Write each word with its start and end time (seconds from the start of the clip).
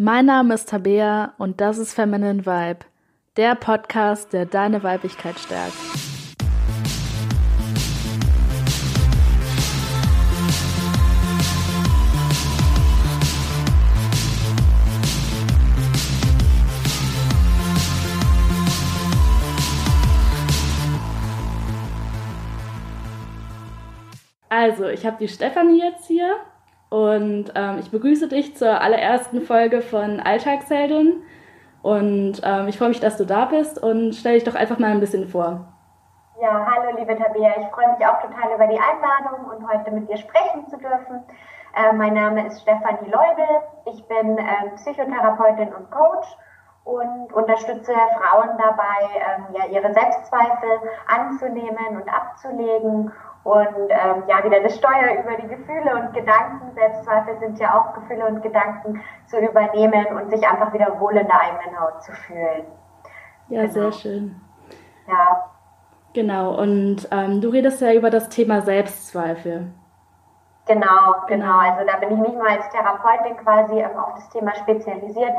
Mein 0.00 0.26
Name 0.26 0.54
ist 0.54 0.68
Tabea 0.68 1.34
und 1.38 1.60
das 1.60 1.76
ist 1.76 1.92
Feminine 1.92 2.46
Vibe, 2.46 2.86
der 3.36 3.56
Podcast, 3.56 4.32
der 4.32 4.46
deine 4.46 4.84
Weiblichkeit 4.84 5.36
stärkt. 5.40 5.74
Also, 24.48 24.86
ich 24.86 25.04
habe 25.04 25.16
die 25.18 25.26
Stefanie 25.26 25.80
jetzt 25.80 26.06
hier 26.06 26.36
und 26.90 27.52
ähm, 27.54 27.78
ich 27.78 27.90
begrüße 27.90 28.28
dich 28.28 28.56
zur 28.56 28.80
allerersten 28.80 29.42
Folge 29.42 29.82
von 29.82 30.20
Alltagsheldin. 30.20 31.22
Und 31.82 32.40
ähm, 32.42 32.68
ich 32.68 32.78
freue 32.78 32.88
mich, 32.88 33.00
dass 33.00 33.16
du 33.16 33.24
da 33.24 33.44
bist 33.44 33.82
und 33.82 34.14
stell 34.14 34.34
dich 34.34 34.44
doch 34.44 34.54
einfach 34.54 34.78
mal 34.78 34.90
ein 34.90 35.00
bisschen 35.00 35.28
vor. 35.28 35.72
Ja, 36.40 36.66
hallo 36.66 36.96
liebe 36.96 37.16
Tabea. 37.16 37.50
Ich 37.60 37.66
freue 37.68 37.92
mich 37.92 38.06
auch 38.06 38.20
total 38.20 38.54
über 38.54 38.66
die 38.66 38.78
Einladung 38.78 39.50
und 39.50 39.68
heute 39.68 39.90
mit 39.90 40.08
dir 40.08 40.16
sprechen 40.16 40.66
zu 40.68 40.76
dürfen. 40.76 41.24
Äh, 41.74 41.92
mein 41.92 42.14
Name 42.14 42.46
ist 42.46 42.62
Stefanie 42.62 43.10
Leubel. 43.10 43.62
Ich 43.86 44.06
bin 44.08 44.38
äh, 44.38 44.70
Psychotherapeutin 44.76 45.72
und 45.74 45.90
Coach 45.90 46.28
und 46.84 47.32
unterstütze 47.34 47.92
Frauen 47.92 48.56
dabei, 48.56 49.04
ähm, 49.14 49.46
ja, 49.52 49.66
ihre 49.66 49.92
Selbstzweifel 49.92 50.80
anzunehmen 51.06 52.00
und 52.00 52.08
abzulegen 52.08 53.12
und 53.44 53.90
ähm, 53.90 54.24
ja, 54.28 54.44
wieder 54.44 54.60
das 54.60 54.76
Steuer 54.76 55.22
über 55.22 55.36
die 55.40 55.48
Gefühle 55.48 55.94
und 55.94 56.12
Gedanken, 56.12 56.72
Selbstzweifel 56.74 57.38
sind 57.38 57.58
ja 57.58 57.78
auch 57.78 57.94
Gefühle 57.94 58.26
und 58.26 58.42
Gedanken 58.42 59.00
zu 59.26 59.38
übernehmen 59.38 60.06
und 60.06 60.30
sich 60.30 60.46
einfach 60.46 60.72
wieder 60.72 60.98
wohl 61.00 61.16
in 61.16 61.26
der 61.26 61.40
eigenen 61.40 61.80
Haut 61.80 62.02
zu 62.02 62.12
fühlen. 62.12 62.64
Ja, 63.48 63.62
genau. 63.62 63.72
sehr 63.72 63.92
schön. 63.92 64.40
Ja. 65.06 65.50
Genau, 66.12 66.60
und 66.60 67.08
ähm, 67.10 67.40
du 67.40 67.48
redest 67.48 67.80
ja 67.80 67.92
über 67.92 68.10
das 68.10 68.28
Thema 68.28 68.60
Selbstzweifel. 68.62 69.68
Genau, 70.68 71.14
genau. 71.26 71.58
Also 71.58 71.86
da 71.86 71.96
bin 71.96 72.12
ich 72.12 72.18
nicht 72.18 72.34
nur 72.34 72.46
als 72.46 72.68
Therapeutin 72.68 73.38
quasi 73.38 73.80
ähm, 73.80 73.98
auf 73.98 74.14
das 74.16 74.28
Thema 74.28 74.54
spezialisiert, 74.54 75.32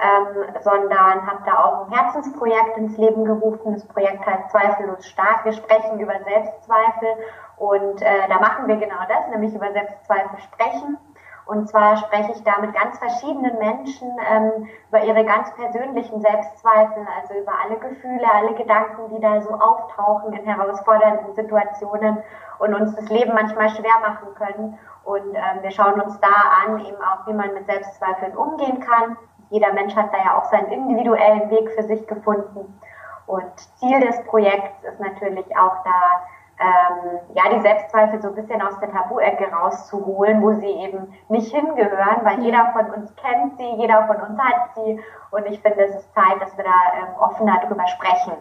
ähm, 0.00 0.44
sondern 0.60 1.24
habe 1.24 1.44
da 1.46 1.64
auch 1.64 1.86
ein 1.86 1.92
Herzensprojekt 1.92 2.76
ins 2.76 2.96
Leben 2.96 3.24
gerufen. 3.24 3.74
Das 3.74 3.86
Projekt 3.86 4.26
heißt 4.26 4.50
Zweifellos 4.50 5.06
stark. 5.06 5.44
Wir 5.44 5.52
sprechen 5.52 6.00
über 6.00 6.14
Selbstzweifel 6.24 7.10
und 7.58 8.02
äh, 8.02 8.28
da 8.28 8.40
machen 8.40 8.66
wir 8.66 8.76
genau 8.76 8.98
das, 9.08 9.28
nämlich 9.30 9.54
über 9.54 9.70
Selbstzweifel 9.70 10.40
sprechen. 10.40 10.98
Und 11.46 11.68
zwar 11.68 11.96
spreche 11.96 12.32
ich 12.32 12.42
da 12.44 12.58
mit 12.60 12.72
ganz 12.72 12.98
verschiedenen 12.98 13.58
Menschen 13.58 14.08
ähm, 14.30 14.68
über 14.88 15.02
ihre 15.04 15.24
ganz 15.24 15.52
persönlichen 15.54 16.20
Selbstzweifel, 16.20 17.06
also 17.20 17.34
über 17.34 17.52
alle 17.64 17.78
Gefühle, 17.78 18.26
alle 18.32 18.54
Gedanken, 18.54 19.14
die 19.14 19.20
da 19.20 19.40
so 19.40 19.50
auftauchen 19.54 20.32
in 20.32 20.44
herausfordernden 20.44 21.34
Situationen 21.34 22.18
und 22.58 22.74
uns 22.74 22.94
das 22.94 23.08
Leben 23.08 23.34
manchmal 23.34 23.70
schwer 23.70 23.98
machen 24.00 24.34
können. 24.36 24.78
Und 25.04 25.34
ähm, 25.34 25.62
wir 25.62 25.70
schauen 25.72 26.00
uns 26.00 26.18
da 26.20 26.28
an, 26.64 26.78
eben 26.78 27.02
auch, 27.02 27.26
wie 27.26 27.32
man 27.32 27.52
mit 27.54 27.66
Selbstzweifeln 27.66 28.36
umgehen 28.36 28.80
kann. 28.80 29.16
Jeder 29.50 29.72
Mensch 29.72 29.96
hat 29.96 30.12
da 30.12 30.18
ja 30.18 30.38
auch 30.38 30.44
seinen 30.44 30.70
individuellen 30.70 31.50
Weg 31.50 31.70
für 31.72 31.82
sich 31.82 32.06
gefunden. 32.06 32.78
Und 33.26 33.58
Ziel 33.76 34.00
des 34.00 34.22
Projekts 34.24 34.82
ist 34.84 35.00
natürlich 35.00 35.56
auch 35.56 35.82
da, 35.84 36.22
ähm, 36.60 37.18
ja, 37.34 37.54
die 37.54 37.60
Selbstzweifel 37.60 38.20
so 38.20 38.28
ein 38.28 38.34
bisschen 38.34 38.60
aus 38.62 38.78
der 38.80 38.90
Tabu-Ecke 38.90 39.50
rauszuholen, 39.50 40.42
wo 40.42 40.52
sie 40.54 40.66
eben 40.66 41.12
nicht 41.28 41.52
hingehören, 41.52 42.24
weil 42.24 42.40
jeder 42.42 42.72
von 42.72 42.86
uns 42.90 43.14
kennt 43.16 43.56
sie, 43.56 43.80
jeder 43.80 44.06
von 44.06 44.16
uns 44.16 44.38
hat 44.38 44.74
sie 44.74 45.00
und 45.30 45.46
ich 45.46 45.60
finde, 45.60 45.84
es 45.84 45.96
ist 45.96 46.14
Zeit, 46.14 46.40
dass 46.40 46.56
wir 46.56 46.64
da 46.64 46.70
ähm, 46.98 47.14
offener 47.18 47.60
drüber 47.66 47.86
sprechen. 47.88 48.34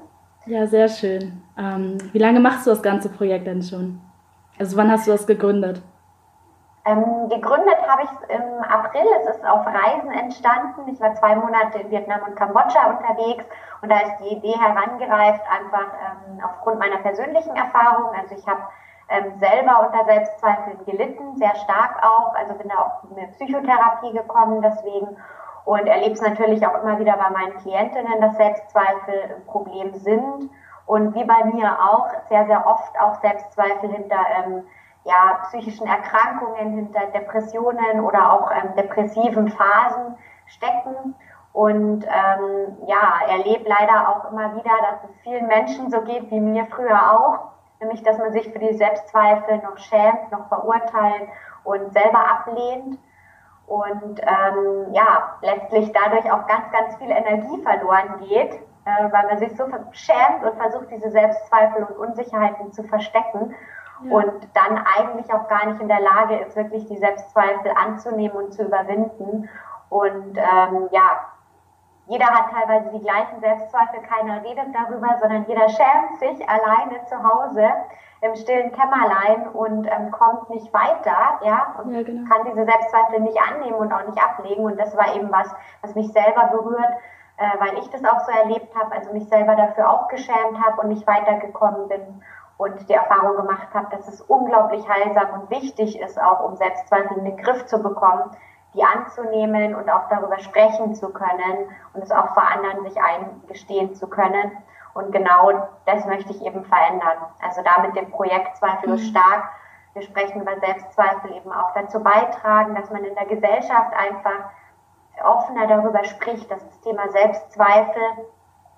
Ja, 0.45 0.67
sehr 0.67 0.89
schön. 0.89 1.41
Ähm, 1.57 1.97
wie 2.11 2.19
lange 2.19 2.39
machst 2.39 2.65
du 2.65 2.71
das 2.71 2.81
ganze 2.81 3.09
Projekt 3.09 3.47
denn 3.47 3.61
schon? 3.61 4.01
Also 4.59 4.77
wann 4.77 4.91
hast 4.91 5.07
du 5.07 5.11
das 5.11 5.25
gegründet? 5.25 5.81
Ähm, 6.83 7.29
gegründet 7.29 7.77
habe 7.87 8.03
ich 8.03 8.09
es 8.09 8.29
im 8.29 8.63
April. 8.63 9.05
Es 9.21 9.35
ist 9.35 9.45
auf 9.45 9.65
Reisen 9.67 10.11
entstanden. 10.11 10.87
Ich 10.87 10.99
war 10.99 11.13
zwei 11.15 11.35
Monate 11.35 11.79
in 11.79 11.91
Vietnam 11.91 12.21
und 12.27 12.35
Kambodscha 12.35 12.89
unterwegs 12.89 13.45
und 13.81 13.89
da 13.91 13.99
ist 13.99 14.17
die 14.19 14.35
Idee 14.35 14.57
herangereift, 14.57 15.43
einfach 15.47 15.93
ähm, 15.93 16.41
aufgrund 16.43 16.79
meiner 16.79 16.97
persönlichen 16.97 17.55
Erfahrung. 17.55 18.09
Also 18.15 18.35
ich 18.35 18.47
habe 18.47 18.61
ähm, 19.09 19.37
selber 19.37 19.87
unter 19.87 20.05
Selbstzweifeln 20.05 20.83
gelitten, 20.85 21.35
sehr 21.37 21.55
stark 21.55 22.03
auch. 22.03 22.33
Also 22.33 22.55
bin 22.55 22.69
da 22.69 22.75
auch 22.75 23.15
eine 23.15 23.27
Psychotherapie 23.27 24.13
gekommen 24.13 24.61
deswegen 24.63 25.17
und 25.65 25.85
erlebe 25.85 26.13
es 26.13 26.21
natürlich 26.21 26.65
auch 26.65 26.81
immer 26.81 26.97
wieder 26.97 27.15
bei 27.15 27.29
meinen 27.29 27.57
Klientinnen, 27.57 28.21
dass 28.21 28.35
Selbstzweifel 28.37 29.35
ein 29.35 29.45
Problem 29.45 29.93
sind 29.93 30.49
und 30.87 31.13
wie 31.13 31.23
bei 31.25 31.43
mir 31.45 31.77
auch 31.79 32.07
sehr, 32.27 32.45
sehr 32.47 32.65
oft 32.65 32.99
auch 32.99 33.15
Selbstzweifel 33.21 33.91
hinter 33.91 34.19
ähm, 34.43 34.63
ja, 35.03 35.39
psychischen 35.47 35.87
Erkrankungen, 35.87 36.73
hinter 36.73 37.07
Depressionen 37.07 38.01
oder 38.01 38.31
auch 38.31 38.51
ähm, 38.51 38.75
depressiven 38.75 39.49
Phasen 39.49 40.17
stecken. 40.45 41.15
Und 41.53 42.05
ähm, 42.05 42.77
ja, 42.87 43.19
erlebe 43.27 43.67
leider 43.67 44.07
auch 44.09 44.31
immer 44.31 44.55
wieder, 44.55 44.71
dass 44.89 45.09
es 45.09 45.21
vielen 45.23 45.47
Menschen 45.47 45.89
so 45.89 46.01
geht 46.01 46.31
wie 46.31 46.39
mir 46.39 46.65
früher 46.67 47.11
auch, 47.11 47.51
nämlich 47.81 48.03
dass 48.03 48.17
man 48.17 48.31
sich 48.31 48.49
für 48.53 48.59
die 48.59 48.73
Selbstzweifel 48.73 49.57
noch 49.57 49.77
schämt, 49.77 50.31
noch 50.31 50.47
verurteilt 50.47 51.27
und 51.63 51.91
selber 51.91 52.19
ablehnt. 52.19 52.99
Und 53.67 54.21
ähm, 54.21 54.93
ja, 54.93 55.35
letztlich 55.41 55.91
dadurch 55.91 56.31
auch 56.31 56.47
ganz, 56.47 56.71
ganz 56.71 56.95
viel 56.97 57.09
Energie 57.09 57.61
verloren 57.63 58.19
geht, 58.19 58.53
äh, 58.85 59.11
weil 59.11 59.27
man 59.27 59.37
sich 59.39 59.55
so 59.57 59.65
schämt 59.91 60.43
und 60.43 60.57
versucht, 60.57 60.89
diese 60.91 61.09
Selbstzweifel 61.09 61.83
und 61.83 61.97
Unsicherheiten 61.97 62.71
zu 62.71 62.83
verstecken 62.83 63.55
und 64.09 64.47
dann 64.53 64.83
eigentlich 64.97 65.31
auch 65.33 65.47
gar 65.47 65.65
nicht 65.67 65.81
in 65.81 65.87
der 65.87 65.99
Lage 66.01 66.37
ist, 66.37 66.55
wirklich 66.55 66.85
die 66.87 66.97
Selbstzweifel 66.97 67.71
anzunehmen 67.75 68.35
und 68.35 68.53
zu 68.53 68.63
überwinden. 68.63 69.49
Und 69.89 70.37
ähm, 70.37 70.89
ja, 70.91 71.31
jeder 72.07 72.25
hat 72.25 72.51
teilweise 72.51 72.89
die 72.91 73.03
gleichen 73.03 73.39
Selbstzweifel, 73.39 74.01
keiner 74.01 74.43
redet 74.43 74.73
darüber, 74.73 75.17
sondern 75.19 75.45
jeder 75.47 75.69
schämt 75.69 76.19
sich 76.19 76.49
alleine 76.49 77.03
zu 77.05 77.15
Hause 77.23 77.67
im 78.21 78.35
stillen 78.35 78.71
Kämmerlein 78.71 79.47
und 79.53 79.87
ähm, 79.87 80.11
kommt 80.11 80.49
nicht 80.49 80.71
weiter, 80.73 81.39
ja, 81.43 81.75
und 81.81 81.93
ja, 81.93 82.03
genau. 82.03 82.29
kann 82.29 82.45
diese 82.45 82.65
Selbstzweifel 82.65 83.19
nicht 83.21 83.37
annehmen 83.41 83.77
und 83.77 83.91
auch 83.91 84.05
nicht 84.05 84.21
ablegen. 84.21 84.63
Und 84.63 84.79
das 84.79 84.95
war 84.95 85.15
eben 85.15 85.31
was, 85.31 85.53
was 85.81 85.95
mich 85.95 86.11
selber 86.11 86.47
berührt, 86.51 86.93
äh, 87.37 87.59
weil 87.59 87.77
ich 87.79 87.89
das 87.89 88.03
auch 88.05 88.19
so 88.19 88.31
erlebt 88.31 88.75
habe, 88.75 88.93
also 88.93 89.11
mich 89.13 89.27
selber 89.27 89.55
dafür 89.55 89.89
auch 89.89 90.07
geschämt 90.07 90.63
habe 90.63 90.81
und 90.81 90.89
nicht 90.89 91.07
weitergekommen 91.07 91.87
bin 91.87 92.21
und 92.61 92.87
die 92.87 92.93
Erfahrung 92.93 93.37
gemacht 93.37 93.69
habe, 93.73 93.87
dass 93.89 94.07
es 94.07 94.21
unglaublich 94.21 94.87
heilsam 94.87 95.41
und 95.41 95.49
wichtig 95.49 95.99
ist, 95.99 96.21
auch 96.21 96.41
um 96.41 96.55
Selbstzweifel 96.55 97.17
in 97.17 97.25
den 97.25 97.37
Griff 97.37 97.65
zu 97.65 97.81
bekommen, 97.81 98.29
die 98.75 98.83
anzunehmen 98.83 99.73
und 99.73 99.89
auch 99.89 100.07
darüber 100.09 100.37
sprechen 100.37 100.93
zu 100.93 101.09
können 101.09 101.69
und 101.93 102.03
es 102.03 102.11
auch 102.11 102.35
vor 102.35 102.43
anderen 102.43 102.83
sich 102.83 103.01
eingestehen 103.01 103.95
zu 103.95 104.07
können. 104.07 104.51
Und 104.93 105.11
genau 105.11 105.69
das 105.87 106.05
möchte 106.05 106.33
ich 106.33 106.45
eben 106.45 106.63
verändern. 106.65 107.17
Also 107.41 107.63
da 107.63 107.81
mit 107.81 107.95
dem 107.95 108.11
Projekt 108.11 108.55
Zweifellos 108.57 109.01
mhm. 109.01 109.05
stark. 109.05 109.49
Wir 109.93 110.03
sprechen 110.03 110.41
über 110.41 110.59
Selbstzweifel 110.59 111.35
eben 111.35 111.51
auch 111.51 111.73
dazu 111.73 111.99
beitragen, 111.99 112.75
dass 112.75 112.91
man 112.91 113.03
in 113.03 113.15
der 113.15 113.25
Gesellschaft 113.25 113.91
einfach 113.97 114.51
offener 115.23 115.65
darüber 115.65 116.03
spricht, 116.03 116.49
dass 116.51 116.63
das 116.63 116.79
Thema 116.81 117.09
Selbstzweifel 117.09 118.01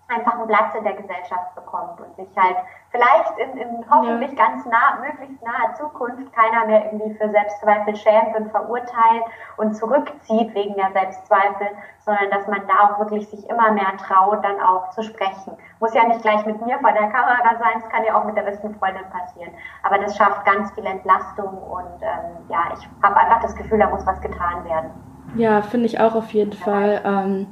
einfach 0.07 0.33
einen 0.33 0.47
Platz 0.47 0.75
in 0.75 0.83
der 0.83 0.93
Gesellschaft 0.93 1.55
bekommt 1.55 1.99
und 1.99 2.15
sich 2.15 2.29
halt 2.37 2.57
vielleicht 2.91 3.37
in, 3.37 3.57
in 3.57 3.85
hoffentlich 3.89 4.31
ja. 4.37 4.45
ganz 4.45 4.65
nah, 4.65 4.99
möglichst 5.01 5.41
naher 5.43 5.73
Zukunft 5.75 6.31
keiner 6.33 6.65
mehr 6.65 6.85
irgendwie 6.85 7.13
für 7.15 7.29
Selbstzweifel 7.29 7.95
schämt 7.95 8.35
und 8.35 8.51
verurteilt 8.51 9.23
und 9.57 9.75
zurückzieht 9.75 10.53
wegen 10.53 10.75
der 10.75 10.91
Selbstzweifel, 10.91 11.67
sondern 12.05 12.29
dass 12.31 12.47
man 12.47 12.61
da 12.67 12.85
auch 12.85 12.99
wirklich 12.99 13.27
sich 13.29 13.49
immer 13.49 13.71
mehr 13.71 13.95
traut, 13.97 14.43
dann 14.43 14.59
auch 14.59 14.89
zu 14.89 15.03
sprechen. 15.03 15.57
Muss 15.79 15.93
ja 15.93 16.03
nicht 16.05 16.21
gleich 16.21 16.45
mit 16.45 16.63
mir 16.65 16.77
vor 16.79 16.91
der 16.91 17.09
Kamera 17.09 17.57
sein, 17.57 17.81
es 17.81 17.89
kann 17.89 18.03
ja 18.03 18.15
auch 18.15 18.25
mit 18.25 18.35
der 18.35 18.43
besten 18.43 18.75
Freundin 18.75 19.09
passieren. 19.09 19.53
Aber 19.83 19.97
das 19.97 20.15
schafft 20.17 20.45
ganz 20.45 20.71
viel 20.71 20.85
Entlastung 20.85 21.57
und 21.57 22.01
ähm, 22.01 22.45
ja, 22.49 22.65
ich 22.73 22.87
habe 23.01 23.15
einfach 23.15 23.41
das 23.41 23.55
Gefühl, 23.55 23.79
da 23.79 23.89
muss 23.89 24.05
was 24.05 24.21
getan 24.21 24.63
werden. 24.65 24.91
Ja, 25.35 25.61
finde 25.61 25.87
ich 25.87 25.99
auch 25.99 26.13
auf 26.13 26.31
jeden 26.33 26.51
ja. 26.51 26.63
Fall. 26.63 27.01
Ähm 27.03 27.47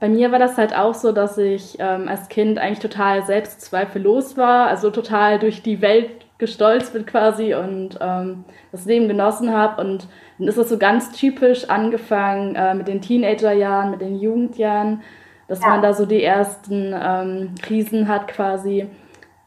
bei 0.00 0.08
mir 0.08 0.32
war 0.32 0.38
das 0.38 0.56
halt 0.56 0.74
auch 0.74 0.94
so, 0.94 1.12
dass 1.12 1.36
ich 1.36 1.76
ähm, 1.78 2.08
als 2.08 2.28
Kind 2.28 2.58
eigentlich 2.58 2.78
total 2.78 3.24
selbstzweifellos 3.24 4.38
war, 4.38 4.66
also 4.66 4.90
total 4.90 5.38
durch 5.38 5.62
die 5.62 5.82
Welt 5.82 6.10
gestolzt 6.38 6.94
bin 6.94 7.04
quasi 7.04 7.54
und 7.54 7.98
ähm, 8.00 8.44
das 8.72 8.86
Leben 8.86 9.08
genossen 9.08 9.52
habe. 9.52 9.80
Und 9.82 10.08
dann 10.38 10.48
ist 10.48 10.56
das 10.56 10.70
so 10.70 10.78
ganz 10.78 11.12
typisch 11.12 11.68
angefangen 11.68 12.54
äh, 12.54 12.74
mit 12.74 12.88
den 12.88 13.02
Teenagerjahren, 13.02 13.90
mit 13.90 14.00
den 14.00 14.18
Jugendjahren, 14.18 15.02
dass 15.48 15.60
ja. 15.60 15.68
man 15.68 15.82
da 15.82 15.92
so 15.92 16.06
die 16.06 16.24
ersten 16.24 16.94
ähm, 16.98 17.54
Krisen 17.60 18.08
hat 18.08 18.26
quasi. 18.26 18.88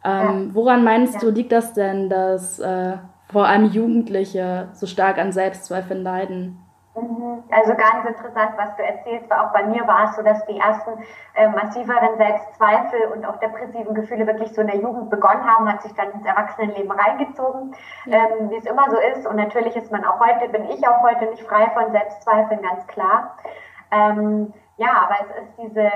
Ähm, 0.06 0.50
ja. 0.50 0.56
Woran 0.56 0.84
meinst 0.84 1.16
ja. 1.16 1.20
du, 1.22 1.30
liegt 1.32 1.52
das 1.52 1.74
denn, 1.74 2.10
dass 2.10 2.60
äh, 2.60 2.98
vor 3.32 3.48
allem 3.48 3.72
Jugendliche 3.72 4.68
so 4.74 4.86
stark 4.86 5.18
an 5.18 5.32
Selbstzweifeln 5.32 6.04
leiden? 6.04 6.63
Also 6.96 7.74
ganz 7.74 8.06
interessant, 8.08 8.52
was 8.56 8.76
du 8.76 8.84
erzählst, 8.84 9.28
weil 9.28 9.40
auch 9.40 9.52
bei 9.52 9.66
mir 9.66 9.88
war 9.88 10.10
es 10.10 10.16
so, 10.16 10.22
dass 10.22 10.46
die 10.46 10.60
ersten 10.60 10.92
äh, 11.34 11.48
massiveren 11.50 12.18
Selbstzweifel 12.18 13.06
und 13.14 13.26
auch 13.26 13.38
depressiven 13.38 13.96
Gefühle 13.96 14.28
wirklich 14.28 14.54
so 14.54 14.62
in 14.62 14.68
der 14.68 14.78
Jugend 14.78 15.10
begonnen 15.10 15.44
haben, 15.44 15.72
hat 15.72 15.82
sich 15.82 15.94
dann 15.96 16.12
ins 16.12 16.26
Erwachsenenleben 16.26 16.92
reingezogen, 16.92 17.76
ja. 18.06 18.18
ähm, 18.18 18.52
wie 18.52 18.58
es 18.58 18.66
immer 18.66 18.92
so 18.92 18.98
ist. 18.98 19.26
Und 19.26 19.38
natürlich 19.38 19.76
ist 19.76 19.92
man 19.92 20.06
auch 20.06 20.20
heute, 20.20 20.50
bin 20.50 20.70
ich 20.70 20.88
auch 20.88 21.02
heute 21.02 21.26
nicht 21.26 21.42
frei 21.44 21.68
von 21.72 21.92
Selbstzweifeln, 21.92 22.62
ganz 22.62 22.86
klar. 22.86 23.38
Ähm, 23.92 24.54
ja, 24.78 24.92
aber 25.04 25.16
es 25.22 25.44
ist 25.44 25.58
diese 25.58 25.90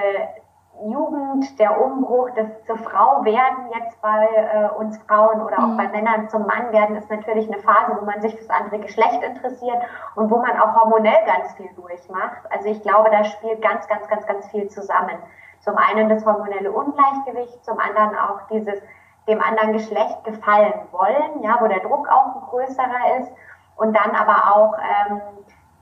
Jugend, 0.86 1.60
der 1.60 1.82
Umbruch, 1.82 2.30
das 2.36 2.48
zur 2.66 2.78
Frau 2.78 3.24
werden 3.26 3.70
jetzt 3.74 4.02
bei 4.02 4.26
äh, 4.26 4.70
uns 4.78 4.98
Frauen 5.00 5.42
oder 5.42 5.58
auch 5.60 5.68
mhm. 5.68 5.78
bei 5.78 5.88
Männern 5.90 6.30
zum 6.30 6.46
Mann 6.46 6.72
werden, 6.72 6.96
ist 6.96 7.10
natürlich 7.10 7.52
eine 7.52 7.62
Phase, 7.62 7.98
wo 8.00 8.06
man 8.06 8.22
sich 8.22 8.36
fürs 8.36 8.50
andere 8.50 8.80
Geschlecht 8.80 9.22
interessiert 9.24 9.78
und 10.16 10.30
wo 10.30 10.38
man 10.38 10.60
auch 10.60 10.76
hormonell 10.76 11.26
ganz 11.26 11.54
viel 11.54 11.70
durchmacht. 11.76 12.42
Also 12.52 12.70
ich 12.70 12.82
glaube, 12.82 13.10
da 13.10 13.24
spielt 13.24 13.62
ganz, 13.62 13.88
ganz, 13.88 14.08
ganz, 14.08 14.26
ganz 14.28 14.48
viel 14.48 14.68
zusammen. 14.70 15.18
Zum 15.62 15.76
einen 15.78 16.10
das 16.10 16.26
hormonelle 16.26 16.72
Ungleichgewicht, 16.72 17.64
zum 17.66 17.80
anderen 17.80 18.16
auch 18.16 18.42
dieses 18.52 18.80
dem 19.28 19.42
anderen 19.42 19.74
Geschlecht 19.74 20.24
gefallen 20.24 20.74
wollen, 20.92 21.44
ja, 21.44 21.58
wo 21.60 21.68
der 21.68 21.82
Druck 21.82 22.08
auch 22.08 22.36
ein 22.36 22.42
größerer 22.50 23.20
ist 23.20 23.32
und 23.76 23.94
dann 23.94 24.12
aber 24.16 24.56
auch 24.56 24.78
ähm, 24.78 25.22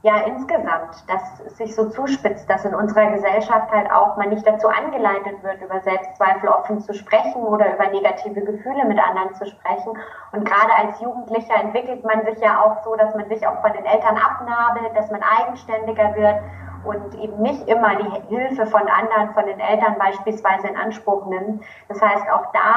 ja 0.06 0.18
insgesamt, 0.28 1.04
dass 1.07 1.40
es 1.48 1.57
sich 1.57 1.74
so 1.74 1.90
zuspitzt, 1.90 2.48
dass 2.48 2.63
in 2.63 2.75
unserer 2.75 3.07
Gesellschaft 3.07 3.72
halt 3.72 3.90
auch 3.92 4.16
man 4.18 4.30
nicht 4.30 4.46
dazu 4.46 4.68
angeleitet 4.68 5.42
wird, 5.42 5.60
über 5.63 5.81
Selbstzweifel 5.81 6.48
offen 6.48 6.80
zu 6.80 6.94
sprechen 6.94 7.42
oder 7.42 7.74
über 7.74 7.88
negative 7.88 8.42
Gefühle 8.42 8.86
mit 8.86 9.00
anderen 9.00 9.34
zu 9.34 9.48
sprechen. 9.48 9.98
Und 10.31 10.46
gerade 10.46 10.72
als 10.78 11.02
Jugendlicher 11.02 11.56
entwickelt 11.56 12.06
man 12.06 12.24
sich 12.24 12.38
ja 12.40 12.62
auch 12.62 12.84
so, 12.84 12.96
dass 12.96 13.16
man 13.16 13.28
sich 13.30 13.48
auch 13.48 13.60
von 13.62 13.74
den 13.74 13.84
Eltern 13.84 14.16
abnabelt, 14.16 14.96
dass 14.96 15.10
man 15.10 15.22
eigenständiger 15.24 16.16
wird 16.16 16.36
und 16.84 17.16
eben 17.16 17.42
nicht 17.42 17.68
immer 17.68 17.96
die 17.96 18.36
Hilfe 18.36 18.68
von 18.68 18.88
anderen, 18.88 19.34
von 19.34 19.48
den 19.48 19.60
Eltern 19.60 19.96
beispielsweise 19.98 20.68
in 20.68 20.78
Anspruch 20.78 21.25
nimmt. 21.25 21.63
Das 21.88 22.00
heißt, 22.00 22.30
auch 22.30 22.51
da 22.54 22.75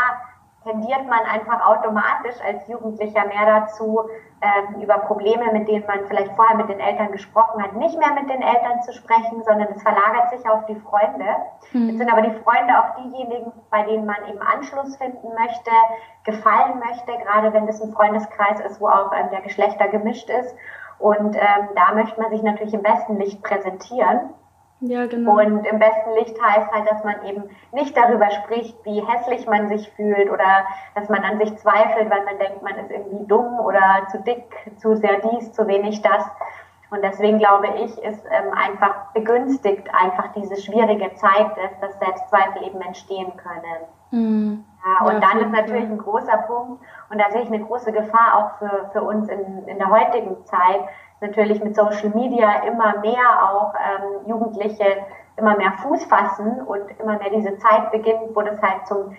tendiert 0.64 1.06
man 1.06 1.20
einfach 1.30 1.62
automatisch 1.66 2.40
als 2.42 2.66
Jugendlicher 2.68 3.26
mehr 3.26 3.60
dazu, 3.60 4.08
ähm, 4.40 4.80
über 4.80 4.98
Probleme, 4.98 5.52
mit 5.52 5.68
denen 5.68 5.84
man 5.86 6.06
vielleicht 6.06 6.32
vorher 6.36 6.56
mit 6.56 6.68
den 6.68 6.80
Eltern 6.80 7.12
gesprochen 7.12 7.62
hat, 7.62 7.74
nicht 7.74 7.98
mehr 7.98 8.12
mit 8.12 8.30
den 8.30 8.42
Eltern 8.42 8.82
zu 8.82 8.92
sprechen, 8.92 9.42
sondern 9.44 9.68
es 9.74 9.82
verlagert 9.82 10.30
sich 10.30 10.48
auf 10.48 10.64
die 10.66 10.76
Freunde. 10.76 11.26
Mhm. 11.72 11.88
Jetzt 11.88 11.98
sind 11.98 12.12
aber 12.12 12.22
die 12.22 12.38
Freunde 12.42 12.72
auch 12.78 12.96
diejenigen, 13.02 13.52
bei 13.70 13.82
denen 13.82 14.06
man 14.06 14.16
eben 14.28 14.40
Anschluss 14.40 14.96
finden 14.96 15.28
möchte, 15.34 15.70
gefallen 16.24 16.78
möchte, 16.78 17.24
gerade 17.24 17.52
wenn 17.52 17.66
es 17.68 17.82
ein 17.82 17.92
Freundeskreis 17.92 18.60
ist, 18.60 18.80
wo 18.80 18.88
auch 18.88 19.12
ähm, 19.12 19.30
der 19.30 19.40
Geschlechter 19.40 19.88
gemischt 19.88 20.30
ist. 20.30 20.54
Und 20.98 21.36
ähm, 21.36 21.68
da 21.74 21.94
möchte 21.94 22.20
man 22.20 22.30
sich 22.30 22.42
natürlich 22.42 22.74
im 22.74 22.82
besten 22.82 23.16
Licht 23.16 23.42
präsentieren. 23.42 24.30
Ja, 24.80 25.06
genau. 25.06 25.32
Und 25.32 25.64
im 25.66 25.78
besten 25.78 26.12
Licht 26.14 26.40
heißt 26.40 26.70
halt, 26.72 26.90
dass 26.90 27.02
man 27.02 27.16
eben 27.26 27.44
nicht 27.72 27.96
darüber 27.96 28.30
spricht, 28.30 28.76
wie 28.84 29.04
hässlich 29.04 29.46
man 29.46 29.68
sich 29.68 29.90
fühlt 29.92 30.30
oder 30.30 30.66
dass 30.94 31.08
man 31.08 31.24
an 31.24 31.38
sich 31.38 31.56
zweifelt, 31.56 32.08
weil 32.10 32.24
man 32.24 32.38
denkt, 32.38 32.62
man 32.62 32.76
ist 32.76 32.90
irgendwie 32.90 33.26
dumm 33.26 33.58
oder 33.58 34.06
zu 34.12 34.18
dick, 34.22 34.44
zu 34.76 34.94
sehr 34.96 35.20
dies, 35.20 35.52
zu 35.52 35.66
wenig 35.66 36.00
das. 36.02 36.24
Und 36.90 37.02
deswegen 37.02 37.38
glaube 37.38 37.68
ich, 37.82 38.02
ist 38.02 38.24
ähm, 38.30 38.52
einfach 38.54 39.12
begünstigt 39.12 39.88
einfach 39.92 40.32
diese 40.34 40.56
schwierige 40.56 41.12
Zeit, 41.16 41.50
dass, 41.56 41.80
dass 41.80 41.98
Selbstzweifel 41.98 42.62
eben 42.62 42.80
entstehen 42.80 43.32
können. 43.36 43.84
Mhm. 44.10 44.64
Ja, 44.86 45.06
und 45.06 45.14
ja, 45.14 45.20
dann 45.20 45.40
ist 45.40 45.50
natürlich 45.50 45.84
ein 45.84 45.98
großer 45.98 46.38
Punkt, 46.46 46.82
und 47.10 47.18
da 47.20 47.30
sehe 47.30 47.42
ich 47.42 47.48
eine 47.48 47.60
große 47.60 47.92
Gefahr 47.92 48.36
auch 48.36 48.58
für, 48.58 48.90
für 48.92 49.02
uns 49.02 49.28
in, 49.28 49.66
in 49.66 49.78
der 49.78 49.90
heutigen 49.90 50.44
Zeit, 50.46 50.80
natürlich 51.20 51.62
mit 51.62 51.74
Social 51.74 52.10
Media 52.10 52.62
immer 52.62 52.98
mehr 53.00 53.50
auch 53.50 53.74
ähm, 53.74 54.28
Jugendliche 54.28 54.84
immer 55.38 55.56
mehr 55.56 55.72
Fuß 55.82 56.04
fassen 56.06 56.60
und 56.62 56.90
immer 57.00 57.18
mehr 57.18 57.30
diese 57.30 57.56
Zeit 57.58 57.90
beginnt, 57.92 58.34
wo 58.34 58.42
das 58.42 58.60
halt 58.60 58.86
zum 58.86 59.16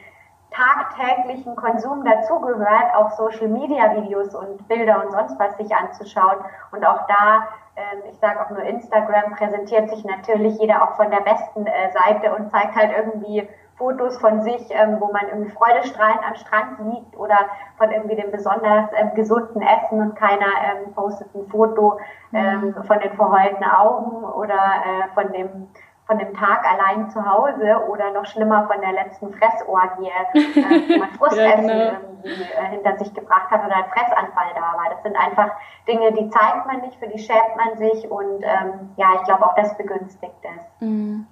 tagtäglichen 0.51 1.55
Konsum 1.55 2.03
dazugehört, 2.03 2.93
auch 2.95 3.11
Social 3.11 3.47
Media 3.47 3.95
Videos 3.95 4.33
und 4.35 4.67
Bilder 4.67 5.03
und 5.05 5.11
sonst 5.11 5.39
was 5.39 5.55
sich 5.57 5.73
anzuschauen. 5.73 6.37
Und 6.71 6.85
auch 6.85 7.07
da, 7.07 7.47
ähm, 7.75 8.01
ich 8.09 8.17
sage 8.17 8.41
auch 8.41 8.49
nur 8.49 8.63
Instagram, 8.63 9.35
präsentiert 9.35 9.89
sich 9.89 10.03
natürlich 10.03 10.59
jeder 10.59 10.83
auch 10.83 10.95
von 10.95 11.09
der 11.11 11.21
besten 11.21 11.65
äh, 11.67 11.91
Seite 11.91 12.33
und 12.35 12.51
zeigt 12.51 12.75
halt 12.75 12.91
irgendwie 12.97 13.47
Fotos 13.79 14.17
von 14.17 14.43
sich, 14.43 14.61
ähm, 14.69 14.97
wo 14.99 15.11
man 15.11 15.27
irgendwie 15.29 15.51
freudestrahlend 15.51 16.21
am 16.27 16.35
Strand 16.35 16.79
liegt 16.93 17.17
oder 17.17 17.37
von 17.77 17.89
irgendwie 17.89 18.17
dem 18.17 18.29
besonders 18.29 18.89
ähm, 18.95 19.15
gesunden 19.15 19.61
Essen 19.61 20.01
und 20.01 20.15
keiner 20.15 20.45
ähm, 20.45 20.93
postet 20.93 21.33
ein 21.33 21.47
Foto 21.47 21.97
ähm, 22.33 22.75
mhm. 22.77 22.83
von 22.83 22.99
den 22.99 23.13
verheulten 23.13 23.63
Augen 23.63 24.23
oder 24.25 24.53
äh, 24.55 25.13
von 25.15 25.31
dem 25.33 25.69
von 26.05 26.17
dem 26.17 26.33
Tag 26.33 26.65
allein 26.65 27.07
zu 27.11 27.23
Hause 27.23 27.85
oder 27.87 28.11
noch 28.11 28.25
schlimmer 28.25 28.67
von 28.67 28.81
der 28.81 28.93
letzten 28.93 29.31
Fressorgie, 29.31 30.07
äh, 30.07 30.89
wo 30.89 30.97
man 30.97 31.11
Frustessen 31.11 31.69
ja, 31.69 31.89
genau. 31.91 31.99
irgendwie 32.23 32.51
äh, 32.51 32.65
hinter 32.71 32.97
sich 32.97 33.13
gebracht 33.13 33.51
hat 33.51 33.63
oder 33.63 33.75
ein 33.75 33.89
Fressanfall 33.91 34.51
da 34.55 34.75
war. 34.75 34.89
Das 34.89 35.03
sind 35.03 35.15
einfach 35.15 35.51
Dinge, 35.87 36.11
die 36.13 36.27
zeigt 36.31 36.65
man 36.65 36.81
nicht, 36.81 36.97
für 36.97 37.07
die 37.07 37.19
schämt 37.19 37.55
man 37.55 37.77
sich 37.77 38.09
und 38.09 38.41
ähm, 38.41 38.89
ja, 38.97 39.09
ich 39.17 39.23
glaube 39.25 39.45
auch 39.45 39.53
das 39.53 39.77
begünstigt 39.77 40.33
es. 40.41 40.81
Mhm. 40.81 41.27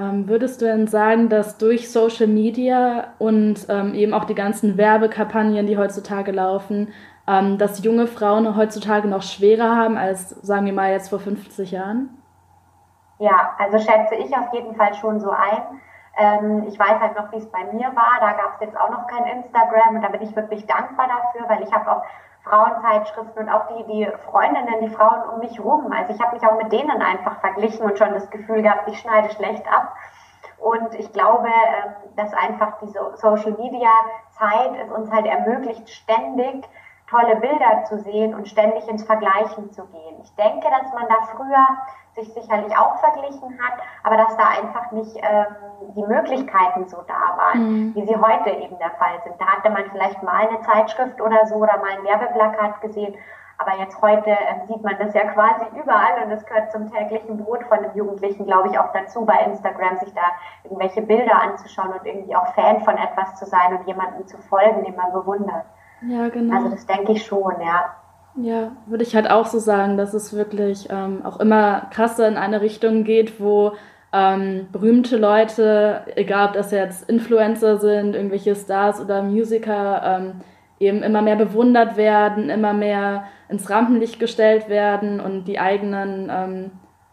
Ähm, 0.00 0.28
würdest 0.28 0.62
du 0.62 0.64
denn 0.64 0.86
sagen, 0.86 1.28
dass 1.28 1.58
durch 1.58 1.92
Social 1.92 2.26
Media 2.26 3.08
und 3.18 3.66
ähm, 3.68 3.92
eben 3.92 4.14
auch 4.14 4.24
die 4.24 4.34
ganzen 4.34 4.78
Werbekampagnen, 4.78 5.66
die 5.66 5.76
heutzutage 5.76 6.32
laufen, 6.32 6.94
ähm, 7.28 7.58
dass 7.58 7.84
junge 7.84 8.06
Frauen 8.06 8.56
heutzutage 8.56 9.08
noch 9.08 9.20
schwerer 9.20 9.76
haben 9.76 9.98
als, 9.98 10.30
sagen 10.30 10.64
wir 10.64 10.72
mal, 10.72 10.90
jetzt 10.92 11.10
vor 11.10 11.18
50 11.20 11.72
Jahren? 11.72 12.08
Ja, 13.18 13.54
also 13.58 13.76
schätze 13.76 14.14
ich 14.14 14.34
auf 14.34 14.54
jeden 14.54 14.74
Fall 14.74 14.94
schon 14.94 15.20
so 15.20 15.30
ein. 15.30 15.62
Ähm, 16.16 16.64
ich 16.66 16.78
weiß 16.78 16.98
halt 16.98 17.14
noch, 17.16 17.30
wie 17.32 17.36
es 17.36 17.50
bei 17.50 17.62
mir 17.70 17.88
war. 17.94 18.20
Da 18.20 18.32
gab 18.32 18.54
es 18.54 18.60
jetzt 18.62 18.76
auch 18.78 18.88
noch 18.88 19.06
kein 19.06 19.24
Instagram 19.24 19.96
und 19.96 20.02
da 20.02 20.08
bin 20.08 20.22
ich 20.22 20.34
wirklich 20.34 20.66
dankbar 20.66 21.08
dafür, 21.08 21.46
weil 21.46 21.62
ich 21.62 21.72
habe 21.74 21.92
auch 21.92 22.02
Frauenzeitschriften 22.44 23.42
und 23.42 23.48
auch 23.48 23.66
die, 23.68 23.84
die 23.84 24.08
Freundinnen, 24.30 24.80
die 24.80 24.90
Frauen 24.90 25.28
um 25.30 25.40
mich 25.40 25.60
rum. 25.60 25.92
Also 25.92 26.14
ich 26.14 26.20
habe 26.20 26.34
mich 26.34 26.46
auch 26.46 26.56
mit 26.56 26.72
denen 26.72 27.02
einfach 27.02 27.40
verglichen 27.40 27.84
und 27.84 27.98
schon 27.98 28.12
das 28.12 28.30
Gefühl 28.30 28.62
gehabt, 28.62 28.88
ich 28.88 28.98
schneide 28.98 29.30
schlecht 29.30 29.66
ab. 29.70 29.94
Und 30.58 30.94
ich 30.94 31.12
glaube, 31.12 31.48
ähm, 31.48 31.94
dass 32.16 32.32
einfach 32.34 32.78
diese 32.82 32.98
Social 33.16 33.52
Media 33.52 33.90
Zeit 34.30 34.72
es 34.82 34.90
uns 34.90 35.10
halt 35.10 35.26
ermöglicht, 35.26 35.88
ständig 35.88 36.68
tolle 37.10 37.36
Bilder 37.36 37.84
zu 37.84 37.98
sehen 37.98 38.34
und 38.34 38.48
ständig 38.48 38.86
ins 38.88 39.04
Vergleichen 39.04 39.70
zu 39.72 39.84
gehen. 39.86 40.16
Ich 40.22 40.34
denke, 40.36 40.68
dass 40.70 40.92
man 40.94 41.08
da 41.08 41.26
früher 41.34 41.66
sich 42.14 42.32
sicherlich 42.32 42.76
auch 42.76 42.98
verglichen 43.00 43.58
hat, 43.60 43.80
aber 44.04 44.16
dass 44.16 44.36
da 44.36 44.48
einfach 44.62 44.90
nicht 44.92 45.16
ähm, 45.16 45.46
die 45.96 46.04
Möglichkeiten 46.04 46.88
so 46.88 47.02
da 47.06 47.36
waren, 47.36 47.58
mhm. 47.60 47.94
wie 47.94 48.06
sie 48.06 48.16
heute 48.16 48.50
eben 48.50 48.78
der 48.78 48.90
Fall 48.92 49.20
sind. 49.24 49.40
Da 49.40 49.46
hatte 49.46 49.70
man 49.70 49.84
vielleicht 49.90 50.22
mal 50.22 50.46
eine 50.46 50.60
Zeitschrift 50.62 51.20
oder 51.20 51.46
so 51.46 51.56
oder 51.56 51.78
mal 51.78 51.90
ein 51.98 52.04
Werbeplakat 52.04 52.80
gesehen, 52.80 53.14
aber 53.58 53.76
jetzt 53.78 54.00
heute 54.00 54.30
äh, 54.30 54.66
sieht 54.68 54.82
man 54.82 54.96
das 54.98 55.12
ja 55.14 55.24
quasi 55.32 55.66
überall 55.78 56.24
und 56.24 56.30
es 56.30 56.44
gehört 56.46 56.72
zum 56.72 56.90
täglichen 56.90 57.44
Brot 57.44 57.62
von 57.64 57.78
einem 57.78 57.94
Jugendlichen, 57.94 58.46
glaube 58.46 58.68
ich, 58.68 58.78
auch 58.78 58.92
dazu, 58.92 59.24
bei 59.24 59.38
Instagram 59.44 59.98
sich 59.98 60.14
da 60.14 60.22
irgendwelche 60.64 61.02
Bilder 61.02 61.40
anzuschauen 61.42 61.92
und 61.92 62.06
irgendwie 62.06 62.34
auch 62.34 62.54
Fan 62.54 62.80
von 62.80 62.96
etwas 62.96 63.34
zu 63.36 63.44
sein 63.46 63.76
und 63.76 63.86
jemandem 63.86 64.26
zu 64.26 64.38
folgen, 64.38 64.84
den 64.84 64.96
man 64.96 65.12
bewundert. 65.12 65.66
Ja, 66.08 66.28
genau. 66.28 66.56
Also 66.56 66.70
das 66.70 66.86
denke 66.86 67.12
ich 67.12 67.24
schon, 67.24 67.52
ja. 67.60 67.94
Ja, 68.36 68.72
würde 68.86 69.02
ich 69.02 69.14
halt 69.14 69.28
auch 69.30 69.46
so 69.46 69.58
sagen, 69.58 69.96
dass 69.96 70.14
es 70.14 70.32
wirklich 70.32 70.88
ähm, 70.90 71.24
auch 71.24 71.40
immer 71.40 71.88
krasser 71.90 72.28
in 72.28 72.36
eine 72.36 72.60
Richtung 72.60 73.04
geht, 73.04 73.40
wo 73.40 73.72
ähm, 74.12 74.68
berühmte 74.72 75.16
Leute, 75.16 76.02
egal 76.16 76.48
ob 76.48 76.52
das 76.54 76.70
jetzt 76.70 77.08
Influencer 77.08 77.78
sind, 77.78 78.14
irgendwelche 78.14 78.54
Stars 78.54 79.00
oder 79.00 79.22
Musiker, 79.22 80.02
ähm, 80.04 80.40
eben 80.78 81.02
immer 81.02 81.22
mehr 81.22 81.36
bewundert 81.36 81.96
werden, 81.96 82.50
immer 82.50 82.72
mehr 82.72 83.24
ins 83.48 83.68
Rampenlicht 83.68 84.18
gestellt 84.18 84.68
werden 84.68 85.20
und 85.20 85.44
die 85.44 85.58
eigenen 85.58 86.30
ähm, 86.32 86.70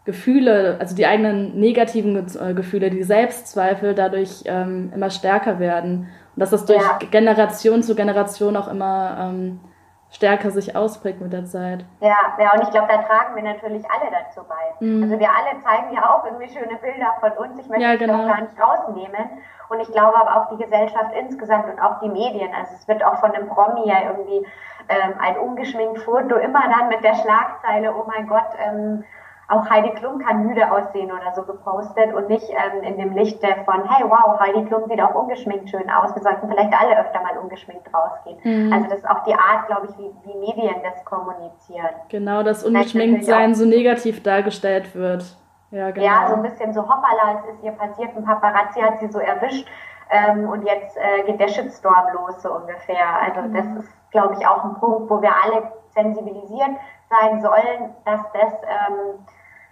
Gefühle, 0.08 0.78
also 0.80 0.96
die 0.96 1.04
eigenen 1.04 1.60
negativen 1.60 2.16
äh, 2.16 2.54
Gefühle, 2.54 2.88
die 2.88 3.02
Selbstzweifel 3.02 3.94
dadurch 3.94 4.42
ähm, 4.46 4.90
immer 4.94 5.10
stärker 5.10 5.58
werden. 5.58 6.08
Und 6.34 6.40
dass 6.40 6.48
das 6.48 6.64
durch 6.64 6.80
ja. 6.80 6.98
Generation 7.10 7.82
zu 7.82 7.94
Generation 7.94 8.56
auch 8.56 8.68
immer 8.68 9.18
ähm, 9.20 9.60
stärker 10.08 10.50
sich 10.50 10.74
ausprägt 10.74 11.20
mit 11.20 11.34
der 11.34 11.44
Zeit. 11.44 11.84
Ja, 12.00 12.16
ja, 12.40 12.54
und 12.54 12.62
ich 12.62 12.70
glaube, 12.70 12.88
da 12.88 13.02
tragen 13.02 13.36
wir 13.36 13.42
natürlich 13.42 13.84
alle 13.90 14.10
dazu 14.10 14.40
bei. 14.48 14.86
Mhm. 14.86 15.02
Also 15.02 15.18
wir 15.18 15.28
alle 15.28 15.62
zeigen 15.62 15.94
ja 15.94 16.08
auch 16.08 16.24
irgendwie 16.24 16.48
schöne 16.48 16.78
Bilder 16.78 17.12
von 17.20 17.32
uns. 17.32 17.60
Ich 17.60 17.68
möchte 17.68 17.84
ja, 17.84 17.96
genau. 17.96 18.16
das 18.16 18.28
gar 18.28 18.40
nicht 18.40 18.58
rausnehmen. 18.58 19.28
Und 19.68 19.80
ich 19.80 19.92
glaube 19.92 20.16
aber 20.16 20.40
auch 20.40 20.48
die 20.48 20.64
Gesellschaft 20.64 21.12
insgesamt 21.20 21.66
und 21.68 21.78
auch 21.82 22.00
die 22.00 22.08
Medien. 22.08 22.48
Also 22.58 22.72
es 22.76 22.88
wird 22.88 23.04
auch 23.04 23.20
von 23.20 23.32
einem 23.32 23.46
Promi 23.46 23.86
ja 23.86 24.08
irgendwie 24.08 24.46
ähm, 24.88 25.12
ein 25.18 25.36
ungeschminkt 25.36 25.98
Foto 25.98 26.36
immer 26.36 26.62
dann 26.70 26.88
mit 26.88 27.04
der 27.04 27.14
Schlagzeile, 27.14 27.94
oh 27.94 28.04
mein 28.06 28.26
Gott, 28.26 28.48
ähm, 28.58 29.04
auch 29.48 29.68
Heidi 29.70 29.90
Klum 29.94 30.18
kann 30.18 30.46
müde 30.46 30.70
aussehen 30.70 31.10
oder 31.10 31.32
so 31.34 31.42
gepostet 31.42 32.12
und 32.12 32.28
nicht 32.28 32.48
ähm, 32.50 32.82
in 32.82 32.98
dem 32.98 33.12
Licht 33.14 33.40
von, 33.64 33.88
hey 33.88 34.04
wow, 34.06 34.38
Heidi 34.38 34.66
Klum 34.66 34.86
sieht 34.88 35.00
auch 35.00 35.14
ungeschminkt 35.14 35.70
schön 35.70 35.88
aus, 35.90 36.14
wir 36.14 36.22
sollten 36.22 36.48
vielleicht 36.48 36.72
alle 36.78 37.00
öfter 37.00 37.22
mal 37.22 37.38
ungeschminkt 37.38 37.88
rausgehen. 37.92 38.38
Mhm. 38.44 38.72
Also 38.72 38.90
das 38.90 38.98
ist 38.98 39.08
auch 39.08 39.24
die 39.24 39.32
Art, 39.32 39.66
glaube 39.66 39.88
ich, 39.88 39.98
wie, 39.98 40.10
wie 40.24 40.38
Medien 40.38 40.76
das 40.82 41.02
kommunizieren. 41.06 41.94
Genau, 42.10 42.42
dass 42.42 42.62
ungeschminkt 42.62 43.24
sein 43.24 43.54
so 43.54 43.64
negativ 43.64 44.22
dargestellt 44.22 44.94
wird. 44.94 45.24
Ja, 45.70 45.90
genau. 45.90 46.06
ja, 46.06 46.28
so 46.28 46.34
ein 46.34 46.42
bisschen 46.42 46.72
so 46.74 46.82
hoppala, 46.82 47.40
es 47.40 47.54
ist 47.54 47.64
ihr 47.64 47.72
passiert, 47.72 48.16
ein 48.16 48.24
Paparazzi 48.24 48.80
hat 48.80 49.00
sie 49.00 49.08
so 49.08 49.18
erwischt 49.18 49.66
ähm, 50.10 50.48
und 50.48 50.66
jetzt 50.66 50.96
äh, 50.96 51.22
geht 51.24 51.40
der 51.40 51.48
Shitstorm 51.48 52.12
los 52.12 52.42
so 52.42 52.52
ungefähr. 52.52 53.20
Also 53.22 53.42
mhm. 53.42 53.54
das 53.54 53.84
ist, 53.84 54.10
glaube 54.10 54.34
ich, 54.38 54.46
auch 54.46 54.64
ein 54.64 54.74
Punkt, 54.74 55.10
wo 55.10 55.22
wir 55.22 55.32
alle 55.42 55.72
sensibilisiert 55.94 56.76
sein 57.08 57.40
sollen, 57.40 57.94
dass 58.04 58.20
das 58.32 58.52
ähm, 58.62 59.26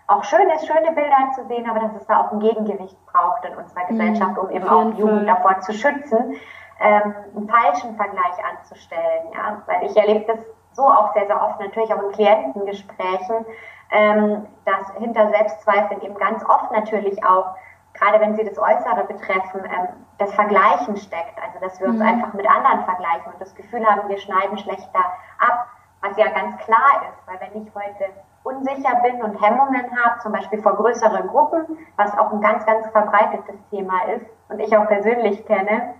auch 0.08 0.24
schön 0.24 0.48
ist, 0.50 0.66
schöne 0.66 0.92
Bilder 0.92 1.32
zu 1.34 1.44
sehen, 1.46 1.68
aber 1.68 1.80
dass 1.80 1.94
es 1.96 2.06
da 2.06 2.20
auch 2.20 2.32
ein 2.32 2.40
Gegengewicht 2.40 2.96
braucht 3.06 3.44
in 3.44 3.56
unserer 3.56 3.84
mhm. 3.84 3.88
Gesellschaft, 3.88 4.38
um 4.38 4.50
eben 4.50 4.68
auch 4.68 4.94
Jugend 4.94 5.28
davor 5.28 5.60
zu 5.60 5.72
schützen, 5.72 6.36
ähm, 6.80 7.14
einen 7.34 7.48
falschen 7.48 7.96
Vergleich 7.96 8.44
anzustellen. 8.52 9.32
Ja? 9.34 9.62
Weil 9.66 9.84
ich 9.84 9.96
erlebe 9.96 10.24
das 10.26 10.38
so 10.72 10.82
auch 10.82 11.12
sehr, 11.14 11.26
sehr 11.26 11.42
oft, 11.42 11.58
natürlich 11.58 11.92
auch 11.92 12.02
in 12.02 12.12
Klientengesprächen, 12.12 13.46
ähm, 13.90 14.46
dass 14.64 14.92
hinter 14.98 15.30
Selbstzweifeln 15.30 16.02
eben 16.02 16.14
ganz 16.16 16.44
oft 16.44 16.70
natürlich 16.72 17.24
auch, 17.24 17.56
gerade 17.94 18.20
wenn 18.20 18.36
sie 18.36 18.44
das 18.44 18.58
Äußere 18.58 19.04
betreffen, 19.04 19.64
ähm, 19.64 19.88
das 20.18 20.32
Vergleichen 20.34 20.96
steckt. 20.96 21.38
Also 21.42 21.58
dass 21.60 21.80
wir 21.80 21.88
uns 21.88 21.98
mhm. 21.98 22.06
einfach 22.06 22.32
mit 22.34 22.48
anderen 22.48 22.84
vergleichen 22.84 23.32
und 23.32 23.40
das 23.40 23.54
Gefühl 23.54 23.84
haben, 23.86 24.08
wir 24.08 24.18
schneiden 24.18 24.58
schlechter 24.58 25.00
ab, 25.38 25.66
was 26.06 26.16
ja 26.16 26.28
ganz 26.28 26.56
klar 26.58 27.02
ist, 27.08 27.26
weil 27.26 27.40
wenn 27.40 27.62
ich 27.62 27.74
heute 27.74 28.12
unsicher 28.42 28.94
bin 29.02 29.22
und 29.22 29.40
Hemmungen 29.42 29.84
habe, 29.98 30.20
zum 30.20 30.32
Beispiel 30.32 30.62
vor 30.62 30.76
größeren 30.76 31.26
Gruppen, 31.26 31.78
was 31.96 32.16
auch 32.16 32.32
ein 32.32 32.40
ganz, 32.40 32.64
ganz 32.64 32.86
verbreitetes 32.88 33.56
Thema 33.70 34.04
ist 34.04 34.26
und 34.48 34.60
ich 34.60 34.76
auch 34.76 34.86
persönlich 34.86 35.44
kenne, 35.46 35.94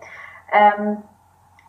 ähm, 0.53 1.03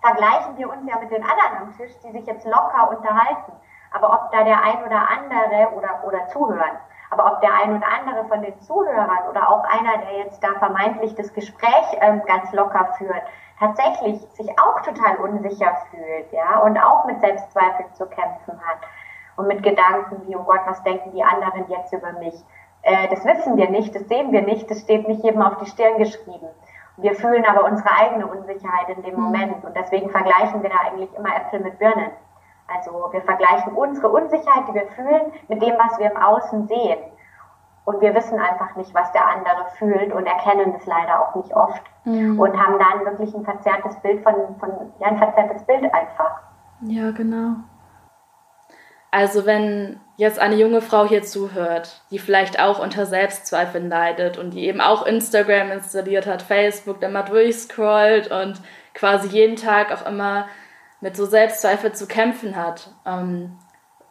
vergleichen 0.01 0.57
wir 0.57 0.69
uns 0.69 0.87
ja 0.87 0.99
mit 0.99 1.09
den 1.09 1.23
anderen 1.23 1.57
am 1.61 1.77
Tisch, 1.77 1.91
die 2.03 2.11
sich 2.11 2.25
jetzt 2.27 2.45
locker 2.45 2.89
unterhalten. 2.89 3.53
Aber 3.91 4.13
ob 4.13 4.31
da 4.31 4.43
der 4.43 4.61
ein 4.61 4.83
oder 4.85 5.09
andere 5.09 5.73
oder, 5.75 6.03
oder 6.05 6.27
zuhören, 6.27 6.77
aber 7.09 7.33
ob 7.33 7.41
der 7.41 7.53
ein 7.53 7.77
oder 7.77 7.87
andere 7.87 8.25
von 8.27 8.41
den 8.41 8.59
Zuhörern 8.61 9.27
oder 9.29 9.49
auch 9.49 9.63
einer, 9.63 9.97
der 9.99 10.17
jetzt 10.25 10.43
da 10.43 10.53
vermeintlich 10.59 11.15
das 11.15 11.33
Gespräch 11.33 11.97
ähm, 12.01 12.21
ganz 12.25 12.51
locker 12.53 12.93
führt, 12.97 13.23
tatsächlich 13.59 14.19
sich 14.33 14.49
auch 14.59 14.81
total 14.81 15.17
unsicher 15.17 15.75
fühlt, 15.89 16.31
ja, 16.31 16.59
und 16.59 16.77
auch 16.77 17.05
mit 17.05 17.19
Selbstzweifeln 17.21 17.93
zu 17.93 18.05
kämpfen 18.07 18.59
hat 18.65 18.79
und 19.37 19.47
mit 19.47 19.63
Gedanken 19.63 20.27
wie, 20.27 20.35
oh 20.35 20.43
Gott, 20.43 20.61
was 20.65 20.83
denken 20.83 21.11
die 21.11 21.23
anderen 21.23 21.65
jetzt 21.69 21.93
über 21.93 22.11
mich? 22.13 22.35
Äh, 22.83 23.07
das 23.09 23.25
wissen 23.25 23.57
wir 23.57 23.69
nicht, 23.69 23.95
das 23.95 24.07
sehen 24.07 24.31
wir 24.31 24.41
nicht, 24.41 24.69
das 24.69 24.81
steht 24.81 25.07
nicht 25.07 25.23
jedem 25.23 25.41
auf 25.41 25.57
die 25.57 25.69
Stirn 25.69 25.97
geschrieben. 25.97 26.47
Wir 26.97 27.13
fühlen 27.13 27.45
aber 27.45 27.65
unsere 27.65 27.91
eigene 27.91 28.25
Unsicherheit 28.25 28.89
in 28.89 29.03
dem 29.03 29.15
mhm. 29.15 29.23
Moment 29.23 29.63
und 29.63 29.75
deswegen 29.75 30.09
vergleichen 30.09 30.61
wir 30.63 30.69
da 30.69 30.77
eigentlich 30.87 31.13
immer 31.15 31.35
Äpfel 31.35 31.59
mit 31.59 31.77
Birnen. 31.79 32.11
Also 32.67 32.91
wir 33.11 33.21
vergleichen 33.21 33.73
unsere 33.73 34.09
Unsicherheit, 34.09 34.67
die 34.69 34.73
wir 34.73 34.87
fühlen, 34.87 35.31
mit 35.47 35.61
dem, 35.61 35.75
was 35.77 35.97
wir 35.99 36.11
im 36.11 36.17
Außen 36.17 36.67
sehen. 36.67 36.99
Und 37.85 38.01
wir 38.01 38.13
wissen 38.13 38.37
einfach 38.37 38.75
nicht, 38.75 38.93
was 38.93 39.09
der 39.13 39.25
andere 39.25 39.65
fühlt 39.77 40.11
und 40.11 40.25
erkennen 40.25 40.75
es 40.75 40.85
leider 40.85 41.21
auch 41.21 41.35
nicht 41.35 41.55
oft. 41.55 41.81
Mhm. 42.03 42.37
Und 42.37 42.57
haben 42.59 42.77
dann 42.77 43.05
wirklich 43.05 43.33
ein 43.33 43.45
verzerrtes 43.45 43.95
Bild 44.01 44.21
von, 44.23 44.33
von, 44.59 44.93
ja, 44.99 45.07
ein 45.07 45.17
verzerrtes 45.17 45.63
Bild 45.63 45.83
einfach. 45.93 46.41
Ja, 46.81 47.11
genau. 47.11 47.55
Also 49.09 49.45
wenn 49.45 50.01
jetzt 50.17 50.37
eine 50.37 50.55
junge 50.55 50.81
Frau 50.81 51.05
hier 51.05 51.23
zuhört, 51.23 52.01
die 52.11 52.19
vielleicht 52.19 52.59
auch 52.59 52.79
unter 52.79 53.05
Selbstzweifeln 53.05 53.87
leidet 53.87 54.37
und 54.37 54.51
die 54.51 54.67
eben 54.67 54.81
auch 54.81 55.05
Instagram 55.05 55.71
installiert 55.71 56.27
hat, 56.27 56.41
Facebook, 56.41 57.01
mal 57.09 57.23
durchscrollt 57.23 58.29
und 58.29 58.61
quasi 58.93 59.29
jeden 59.29 59.55
Tag 59.55 59.93
auch 59.93 60.05
immer 60.05 60.47
mit 61.01 61.15
so 61.15 61.25
Selbstzweifel 61.25 61.93
zu 61.93 62.07
kämpfen 62.07 62.55
hat. 62.55 62.91
Ähm, 63.05 63.57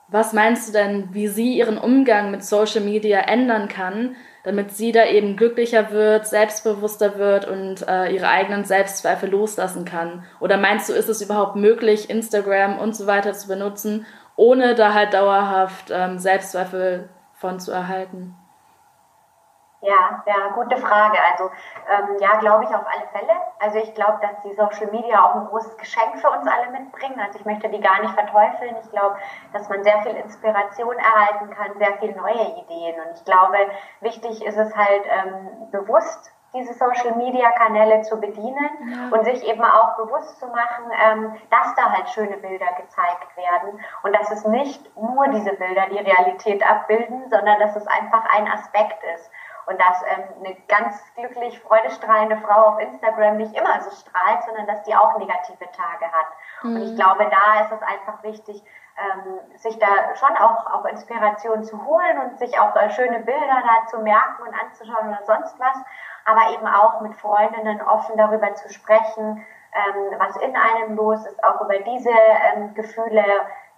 was 0.09 0.33
meinst 0.33 0.69
du 0.69 0.73
denn, 0.73 1.09
wie 1.13 1.27
sie 1.27 1.57
ihren 1.59 1.79
Umgang 1.79 2.31
mit 2.31 2.45
Social 2.45 2.81
Media 2.81 3.19
ändern 3.19 3.67
kann, 3.69 4.15
damit 4.45 4.71
sie 4.71 4.93
da 4.93 5.05
eben 5.05 5.37
glücklicher 5.37 5.91
wird, 5.91 6.29
selbstbewusster 6.29 7.19
wird 7.19 7.49
und 7.49 7.87
äh, 7.89 8.15
ihre 8.15 8.29
eigenen 8.29 8.65
Selbstzweifel 8.65 9.29
loslassen 9.29 9.85
kann? 9.85 10.25
Oder 10.39 10.59
meinst 10.59 10.89
du, 10.89 10.93
ist 10.93 11.09
es 11.09 11.23
überhaupt 11.23 11.57
möglich, 11.57 12.09
Instagram 12.09 12.79
und 12.79 12.95
so 12.95 13.09
weiter 13.09 13.33
zu 13.33 13.49
benutzen, 13.49 14.07
ohne 14.37 14.77
da 14.77 14.95
halt 14.95 15.13
dauerhaft 15.15 15.91
ähm, 15.91 16.19
Selbstzweifel 16.21 17.09
von 17.35 17.59
zu 17.59 17.73
erhalten? 17.73 18.37
Ja, 19.87 20.21
ja, 20.27 20.49
gute 20.55 20.77
Frage. 20.79 21.17
Also 21.31 21.49
ähm, 21.89 22.17
ja, 22.19 22.35
glaube 22.41 22.65
ich 22.65 22.71
auf 22.71 22.85
alle 22.87 23.07
Fälle. 23.13 23.41
Also 23.61 23.79
ich 23.79 23.95
glaube, 23.95 24.19
dass 24.21 24.43
die 24.43 24.53
Social 24.55 24.91
Media 24.91 25.25
auch 25.25 25.37
ein 25.37 25.47
großes 25.47 25.77
Geschenk 25.77 26.19
für 26.19 26.29
uns 26.29 26.45
alle 26.49 26.73
mitbringen. 26.73 27.21
Also 27.21 27.39
ich 27.39 27.45
möchte 27.45 27.69
die 27.69 27.81
gar 27.81 28.01
nicht 28.01 28.13
verteufeln. 28.15 28.75
Ich 28.83 28.91
glaube, 28.91 29.17
dass 29.53 29.69
man 29.69 29.85
sehr 29.85 30.03
viel 30.03 30.17
Inspiration 30.17 30.97
erhalten 30.97 31.51
kann, 31.51 31.79
sehr 31.79 31.97
viel 31.99 32.17
neue 32.17 32.57
Ideen. 32.59 32.97
Und 33.01 33.15
ich 33.15 33.25
glaube, 33.25 33.59
wichtig 34.01 34.45
ist 34.45 34.57
es 34.57 34.75
halt 34.75 35.05
ähm, 35.07 35.71
bewusst 35.71 36.33
diese 36.53 36.73
Social-Media-Kanäle 36.73 38.03
zu 38.03 38.19
bedienen 38.19 39.11
und 39.13 39.25
sich 39.25 39.47
eben 39.47 39.63
auch 39.63 39.97
bewusst 39.97 40.41
zu 40.41 40.47
machen, 40.47 40.91
ähm, 41.05 41.35
dass 41.51 41.75
da 41.75 41.93
halt 41.93 42.09
schöne 42.09 42.37
Bilder 42.39 42.73
gezeigt 42.81 43.37
werden 43.37 43.79
und 44.03 44.17
dass 44.17 44.31
es 44.31 44.45
nicht 44.47 44.81
nur 44.97 45.29
diese 45.29 45.53
Bilder 45.55 45.87
die 45.91 45.99
Realität 45.99 46.69
abbilden, 46.69 47.29
sondern 47.29 47.61
dass 47.61 47.77
es 47.77 47.87
einfach 47.87 48.25
ein 48.35 48.51
Aspekt 48.51 49.03
ist 49.15 49.31
und 49.67 49.81
dass 49.81 50.03
ähm, 50.03 50.25
eine 50.39 50.55
ganz 50.69 51.03
glücklich, 51.15 51.61
freudestrahlende 51.61 52.37
Frau 52.39 52.69
auf 52.69 52.79
Instagram 52.79 53.37
nicht 53.37 53.55
immer 53.55 53.81
so 53.81 53.91
strahlt, 53.91 54.43
sondern 54.45 54.67
dass 54.67 54.83
die 54.85 54.95
auch 54.95 55.19
negative 55.19 55.71
Tage 55.73 56.07
hat. 56.07 56.27
Mhm. 56.63 56.77
Und 56.77 56.83
ich 56.83 56.93
mhm. 56.93 56.97
glaube, 56.97 57.29
da 57.31 57.65
ist 57.65 57.73
es 57.73 57.83
einfach 57.83 58.23
wichtig, 58.23 58.63
ähm, 58.97 59.59
sich 59.59 59.79
da 59.79 60.15
schon 60.15 60.37
auch, 60.37 60.73
auch 60.73 60.85
Inspiration 60.87 61.65
zu 61.65 61.85
holen 61.85 62.19
und 62.19 62.39
sich 62.39 62.59
auch 62.59 62.75
äh, 62.77 62.91
schöne 62.91 63.21
Bilder 63.21 63.63
da 63.63 63.87
zu 63.89 63.99
merken 63.99 64.43
und 64.47 64.55
anzuschauen 64.55 65.09
oder 65.09 65.23
sonst 65.27 65.59
was, 65.59 65.77
aber 66.25 66.53
eben 66.53 66.67
auch 66.67 67.01
mit 67.01 67.15
Freundinnen 67.15 67.83
offen 67.83 68.17
darüber 68.17 68.55
zu 68.55 68.73
sprechen, 68.73 69.45
ähm, 69.73 70.19
was 70.19 70.37
in 70.37 70.57
einem 70.57 70.97
los 70.97 71.27
ist, 71.27 71.43
auch 71.45 71.61
über 71.61 71.79
diese 71.81 72.11
ähm, 72.11 72.73
Gefühle 72.75 73.23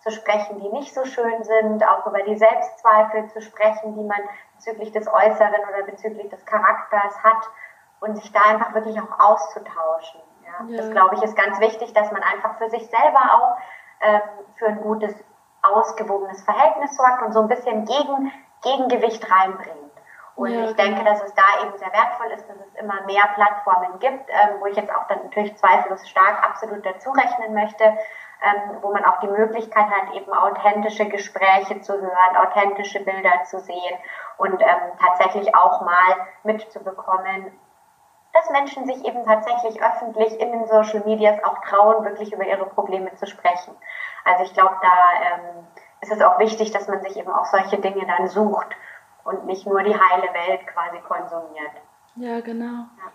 zu 0.09 0.15
sprechen, 0.15 0.61
die 0.61 0.69
nicht 0.71 0.95
so 0.95 1.05
schön 1.05 1.45
sind, 1.45 1.87
auch 1.87 2.07
über 2.07 2.23
die 2.23 2.37
Selbstzweifel 2.37 3.29
zu 3.29 3.41
sprechen, 3.41 3.95
die 3.95 4.05
man 4.05 4.19
bezüglich 4.57 4.93
des 4.93 5.07
Äußeren 5.09 5.61
oder 5.69 5.83
bezüglich 5.85 6.29
des 6.29 6.45
Charakters 6.47 7.23
hat 7.23 7.49
und 8.01 8.17
sich 8.17 8.33
da 8.33 8.41
einfach 8.43 8.75
wirklich 8.75 8.99
auch 9.01 9.19
auszutauschen. 9.19 10.21
Ja. 10.45 10.67
Ja. 10.69 10.77
Das 10.79 10.91
glaube 10.91 11.15
ich 11.17 11.23
ist 11.23 11.37
ganz 11.37 11.61
wichtig, 11.61 11.93
dass 11.93 12.11
man 12.11 12.23
einfach 12.23 12.57
für 12.59 12.71
sich 12.71 12.89
selber 12.89 13.21
auch 13.35 13.57
ähm, 14.01 14.21
für 14.57 14.67
ein 14.67 14.81
gutes, 14.81 15.15
ausgewogenes 15.63 16.43
Verhältnis 16.43 16.97
sorgt 16.97 17.23
und 17.23 17.33
so 17.33 17.41
ein 17.41 17.49
bisschen 17.49 17.85
Gegen, 17.85 18.33
Gegengewicht 18.63 19.31
reinbringt. 19.31 19.77
Und 20.37 20.51
ja, 20.51 20.67
ich 20.67 20.77
denke, 20.77 21.01
genau. 21.01 21.11
dass 21.11 21.23
es 21.25 21.35
da 21.35 21.43
eben 21.65 21.77
sehr 21.79 21.93
wertvoll 21.93 22.31
ist, 22.31 22.49
dass 22.49 22.57
es 22.57 22.81
immer 22.81 23.03
mehr 23.07 23.25
Plattformen 23.35 23.99
gibt, 23.99 24.31
ähm, 24.31 24.61
wo 24.61 24.67
ich 24.67 24.77
jetzt 24.77 24.95
auch 24.95 25.09
dann 25.09 25.25
natürlich 25.25 25.57
zweifellos 25.57 26.09
stark 26.09 26.45
absolut 26.45 26.87
dazu 26.87 27.11
rechnen 27.11 27.55
möchte, 27.55 27.99
ähm, 28.43 28.79
wo 28.83 28.93
man 28.93 29.05
auch 29.05 29.21
die 29.21 29.29
Möglichkeit 29.29 29.87
hat, 29.87 30.15
eben 30.15 30.33
authentische 30.33 31.09
Gespräche 31.09 31.81
zu 31.81 31.95
hören, 31.95 32.37
authentische 32.37 33.01
Bilder 33.01 33.43
zu 33.45 33.59
sehen 33.59 33.99
und 34.37 34.61
ähm, 34.61 34.93
tatsächlich 35.01 35.55
auch 35.55 35.81
mal 35.83 36.27
mitzubekommen, 36.45 37.53
dass 38.33 38.51
Menschen 38.51 38.87
sich 38.87 39.05
eben 39.05 39.25
tatsächlich 39.25 39.83
öffentlich 39.83 40.39
in 40.39 40.53
den 40.53 40.67
Social 40.67 41.03
Medias 41.05 41.43
auch 41.43 41.59
trauen, 41.63 42.05
wirklich 42.05 42.33
über 42.33 42.45
ihre 42.45 42.67
Probleme 42.67 43.13
zu 43.15 43.27
sprechen. 43.27 43.75
Also 44.25 44.45
ich 44.45 44.55
glaube, 44.55 44.77
da 44.83 44.89
ähm, 45.35 45.67
ist 46.01 46.13
es 46.13 46.23
auch 46.23 46.39
wichtig, 46.39 46.71
dass 46.71 46.87
man 46.87 47.01
sich 47.03 47.17
eben 47.17 47.31
auch 47.31 47.47
solche 47.47 47.79
Dinge 47.79 48.07
dann 48.07 48.29
sucht 48.29 48.69
und 49.25 49.47
nicht 49.47 49.67
nur 49.67 49.83
die 49.83 49.99
heile 49.99 50.33
Welt 50.33 50.67
quasi 50.69 51.01
konsumiert. 51.01 51.73
Ja, 52.17 52.41
genau. 52.41 52.85
Ja. 52.99 53.13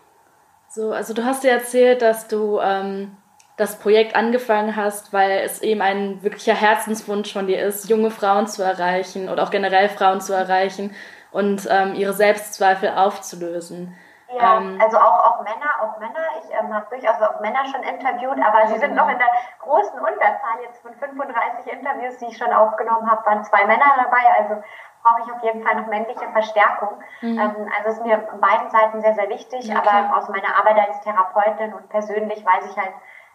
So, 0.68 0.92
also 0.92 1.14
du 1.14 1.24
hast 1.24 1.44
dir 1.44 1.52
erzählt, 1.52 2.02
dass 2.02 2.28
du 2.28 2.60
ähm, 2.60 3.16
das 3.58 3.78
Projekt 3.80 4.16
angefangen 4.16 4.76
hast, 4.76 5.14
weil 5.14 5.40
es 5.40 5.62
eben 5.62 5.82
ein 5.82 6.24
wirklicher 6.24 6.56
Herzenswunsch 6.56 7.32
von 7.32 7.48
dir 7.48 7.64
ist, 7.64 7.90
junge 7.90 8.10
Frauen 8.10 8.48
zu 8.48 8.64
erreichen 8.64 9.30
oder 9.30 9.44
auch 9.44 9.52
generell 9.52 9.90
Frauen 9.90 10.22
zu 10.22 10.34
erreichen 10.34 10.96
und 11.32 11.68
ähm, 11.70 11.94
ihre 11.96 12.14
Selbstzweifel 12.14 12.90
aufzulösen. 12.90 13.96
Ja, 14.36 14.58
ähm, 14.58 14.80
also 14.82 14.98
auch, 14.98 15.24
auch 15.26 15.42
Männer, 15.44 15.70
auch 15.82 16.00
Männer. 16.00 16.26
Ich 16.42 16.50
ähm, 16.60 16.74
habe 16.74 16.88
durchaus 16.90 17.22
auch 17.22 17.40
Männer 17.42 17.64
schon 17.66 17.84
interviewt, 17.84 18.40
aber 18.44 18.68
sie 18.68 18.80
sind 18.80 18.96
noch 18.96 19.08
in 19.08 19.20
der 19.20 19.28
großen 19.60 20.00
Unterzahl 20.00 20.58
jetzt 20.64 20.82
von 20.82 20.94
35 20.96 21.72
Interviews, 21.72 22.18
die 22.18 22.26
ich 22.26 22.38
schon 22.38 22.52
aufgenommen 22.52 23.10
habe, 23.10 23.24
waren 23.26 23.44
zwei 23.44 23.66
Männer 23.66 23.94
dabei. 23.96 24.24
Also 24.40 24.64
brauche 25.04 25.22
ich 25.26 25.32
auf 25.32 25.44
jeden 25.44 25.62
Fall 25.64 25.76
noch 25.76 25.88
männliche 25.88 26.28
Verstärkung. 26.32 27.04
Mhm. 27.22 27.40
Ähm, 27.40 27.72
also 27.78 27.90
ist 27.90 28.06
mir 28.06 28.16
an 28.16 28.40
beiden 28.40 28.70
Seiten 28.70 29.02
sehr, 29.02 29.14
sehr 29.14 29.30
wichtig, 29.30 29.70
okay. 29.70 29.78
aber 29.78 30.18
aus 30.18 30.30
meiner 30.30 30.56
Arbeit 30.58 30.80
als 30.88 31.02
Therapeutin 31.02 31.74
und 31.74 31.90
persönlich 31.90 32.44
weiß 32.44 32.72
ich 32.72 32.78
halt, 32.78 32.94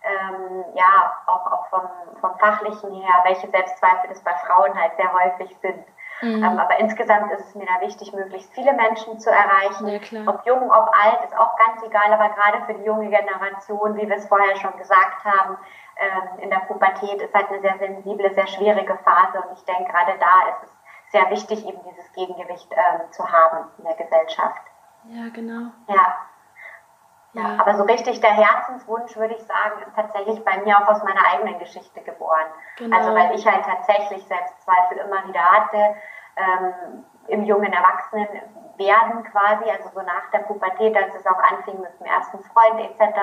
ähm, 0.09 0.65
ja, 0.75 1.13
auch, 1.27 1.51
auch 1.51 1.67
vom, 1.69 1.89
vom 2.21 2.39
Fachlichen 2.39 2.93
her, 2.93 3.15
welche 3.25 3.49
Selbstzweifel 3.49 4.11
es 4.11 4.21
bei 4.23 4.35
Frauen 4.35 4.79
halt 4.81 4.97
sehr 4.97 5.13
häufig 5.13 5.57
sind. 5.61 5.85
Mhm. 6.21 6.43
Ähm, 6.43 6.59
aber 6.59 6.79
insgesamt 6.79 7.31
ist 7.33 7.47
es 7.47 7.55
mir 7.55 7.67
da 7.67 7.81
wichtig, 7.81 8.13
möglichst 8.13 8.53
viele 8.53 8.73
Menschen 8.73 9.19
zu 9.19 9.31
erreichen. 9.31 9.87
Ja, 9.87 10.01
ob 10.27 10.45
jung, 10.45 10.71
ob 10.71 10.91
alt, 10.93 11.25
ist 11.25 11.37
auch 11.37 11.57
ganz 11.57 11.83
egal, 11.83 12.13
aber 12.13 12.29
gerade 12.31 12.65
für 12.67 12.75
die 12.75 12.85
junge 12.85 13.09
Generation, 13.09 13.97
wie 13.97 14.09
wir 14.09 14.17
es 14.17 14.27
vorher 14.27 14.57
schon 14.57 14.77
gesagt 14.77 15.25
haben, 15.25 15.57
ähm, 15.97 16.39
in 16.39 16.51
der 16.51 16.61
Pubertät 16.61 17.21
ist 17.23 17.35
halt 17.35 17.49
eine 17.51 17.61
sehr 17.61 17.79
sensible, 17.79 18.33
sehr 18.35 18.47
schwierige 18.47 18.97
Phase 19.05 19.43
und 19.43 19.53
ich 19.57 19.65
denke, 19.65 19.93
gerade 19.93 20.19
da 20.19 20.49
ist 20.51 20.65
es 20.65 20.79
sehr 21.13 21.31
wichtig, 21.31 21.67
eben 21.67 21.79
dieses 21.91 22.13
Gegengewicht 22.13 22.71
ähm, 22.73 23.11
zu 23.11 23.31
haben 23.31 23.69
in 23.79 23.85
der 23.85 23.95
Gesellschaft. 23.95 24.63
Ja, 25.05 25.29
genau. 25.33 25.71
Ja. 25.87 26.17
Ja, 27.35 27.57
aber 27.59 27.75
so 27.75 27.85
richtig 27.85 28.21
der 28.21 28.33
Herzenswunsch, 28.33 29.15
würde 29.17 29.35
ich 29.35 29.43
sagen, 29.43 29.83
ist 29.83 29.95
tatsächlich 29.95 30.43
bei 30.45 30.57
mir 30.63 30.79
auch 30.79 30.89
aus 30.89 31.03
meiner 31.03 31.21
eigenen 31.31 31.59
Geschichte 31.59 32.01
geboren. 32.01 32.47
Genau. 32.77 32.97
Also 32.97 33.15
weil 33.15 33.35
ich 33.35 33.47
halt 33.47 33.65
tatsächlich 33.65 34.27
Selbstzweifel 34.27 34.99
immer 34.99 35.27
wieder 35.29 35.43
hatte, 35.43 35.95
ähm, 36.37 37.05
im 37.29 37.45
jungen 37.45 37.73
Erwachsenen 37.73 38.29
werden 38.79 39.25
quasi, 39.25 39.71
also 39.71 39.91
so 39.93 40.01
nach 40.03 40.31
der 40.33 40.39
Pubertät, 40.41 40.97
als 40.97 41.15
es 41.15 41.27
auch 41.27 41.39
anfing 41.39 41.81
mit 41.81 41.99
dem 41.99 42.07
ersten 42.07 42.39
Freund 42.45 42.81
etc., 42.81 43.19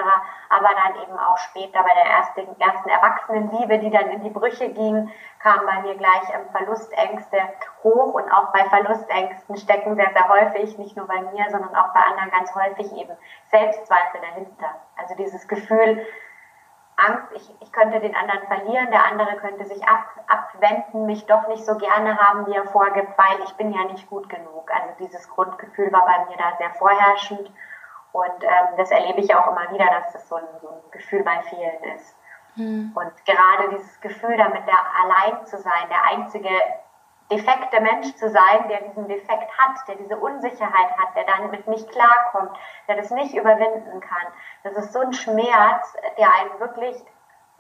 aber 0.50 0.70
dann 0.76 1.02
eben 1.02 1.18
auch 1.18 1.38
später 1.38 1.82
bei 1.82 1.94
der 1.94 2.12
ersten, 2.12 2.60
ersten 2.60 2.90
Erwachsenenliebe, 2.90 3.80
die 3.80 3.90
dann 3.90 4.10
in 4.10 4.22
die 4.22 4.30
Brüche 4.30 4.70
ging, 4.70 5.10
kamen 5.40 5.66
bei 5.66 5.82
mir 5.82 5.96
gleich 5.96 6.30
ähm, 6.34 6.50
Verlustängste 6.52 7.38
hoch 7.84 8.14
und 8.14 8.30
auch 8.32 8.52
bei 8.52 8.66
Verlustängsten 8.66 9.56
stecken 9.58 9.96
sehr, 9.96 10.12
sehr 10.12 10.28
häufig, 10.28 10.78
nicht 10.78 10.98
nur 10.98 11.08
bei 11.08 11.22
mir, 11.22 11.50
sondern 11.50 11.74
auch 11.76 11.94
bei 11.94 12.02
anderen 12.02 12.32
ganz 12.32 12.54
häufig 12.54 12.92
eben 12.94 13.16
Selbstzweifel 13.50 14.22
dahinter. 14.22 14.76
Also 14.98 15.16
dieses 15.16 15.48
Gefühl, 15.48 16.06
Angst, 16.98 17.28
ich, 17.34 17.56
ich 17.60 17.72
könnte 17.72 18.00
den 18.00 18.16
anderen 18.16 18.48
verlieren, 18.48 18.90
der 18.90 19.06
andere 19.06 19.36
könnte 19.38 19.66
sich 19.66 19.86
ab, 19.88 20.06
abwenden, 20.28 21.06
mich 21.06 21.26
doch 21.26 21.48
nicht 21.48 21.66
so 21.66 21.78
gerne 21.78 22.18
haben, 22.18 22.46
wie 22.48 22.56
er 22.56 22.66
vorgibt, 22.66 23.18
weil 23.18 23.44
ich 23.44 23.54
bin 23.56 23.74
ja 23.74 23.84
nicht 23.86 24.10
gut 24.10 24.30
genug. 24.30 24.72
Also 24.72 24.90
dieses 25.00 25.30
Grundgefühl 25.30 25.92
war 25.92 26.06
bei 26.06 26.26
mir 26.26 26.38
da 26.38 26.56
sehr 26.58 26.72
vorherrschend 26.72 27.52
und 28.12 28.44
ähm, 28.44 28.78
das 28.78 28.92
erlebe 28.92 29.20
ich 29.20 29.36
auch 29.36 29.48
immer 29.48 29.70
wieder, 29.72 29.88
dass 29.88 30.14
das 30.14 30.30
so 30.30 30.36
ein, 30.36 30.48
so 30.62 30.70
ein 30.70 30.92
Gefühl 30.92 31.24
bei 31.24 31.42
vielen 31.50 31.84
ist. 31.96 32.16
Mhm. 32.56 32.94
Und 32.96 33.12
gerade 33.26 33.76
dieses 33.76 34.00
Gefühl 34.00 34.38
damit, 34.38 34.66
der 34.66 34.78
allein 35.04 35.46
zu 35.46 35.58
sein, 35.58 35.90
der 35.90 36.02
einzige 36.04 36.50
defekte 37.32 37.82
Mensch 37.82 38.14
zu 38.16 38.30
sein, 38.30 38.68
der 38.70 38.82
diesen 38.82 39.08
Defekt 39.08 39.50
hat, 39.58 39.88
der 39.88 39.96
diese 39.96 40.18
Unsicherheit 40.18 40.98
hat, 40.98 41.16
der 41.16 41.26
damit 41.26 41.68
nicht 41.68 41.90
klarkommt, 41.90 42.52
der 42.88 42.98
das 42.98 43.12
nicht 43.12 43.34
überwinden 43.34 44.00
kann. 44.00 44.28
Das 44.64 44.76
ist 44.76 44.94
so 44.94 45.00
ein 45.00 45.14
Schmerz, 45.14 45.96
der 46.18 46.30
einen 46.34 46.60
wirklich 46.60 46.96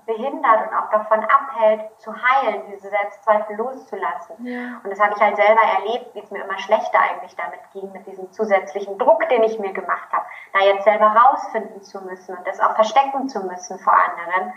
behindert 0.05 0.67
und 0.67 0.77
auch 0.77 0.89
davon 0.91 1.23
abhält, 1.23 1.81
zu 1.99 2.13
heilen, 2.13 2.61
diese 2.71 2.89
Selbstzweifel 2.89 3.55
loszulassen. 3.55 4.35
Ja. 4.45 4.79
Und 4.83 4.91
das 4.91 4.99
habe 4.99 5.13
ich 5.15 5.21
halt 5.21 5.35
selber 5.35 5.61
erlebt, 5.61 6.13
wie 6.13 6.19
es 6.19 6.31
mir 6.31 6.43
immer 6.43 6.59
schlechter 6.59 6.99
eigentlich 6.99 7.35
damit 7.35 7.59
ging, 7.73 7.91
mit 7.91 8.05
diesem 8.05 8.31
zusätzlichen 8.31 8.97
Druck, 8.97 9.27
den 9.29 9.43
ich 9.43 9.57
mir 9.59 9.73
gemacht 9.73 10.09
habe, 10.11 10.25
da 10.53 10.59
jetzt 10.59 10.83
selber 10.83 11.07
rausfinden 11.07 11.81
zu 11.81 12.01
müssen 12.01 12.37
und 12.37 12.45
das 12.45 12.59
auch 12.59 12.75
verstecken 12.75 13.27
zu 13.29 13.39
müssen 13.45 13.79
vor 13.79 13.93
anderen. 13.93 14.53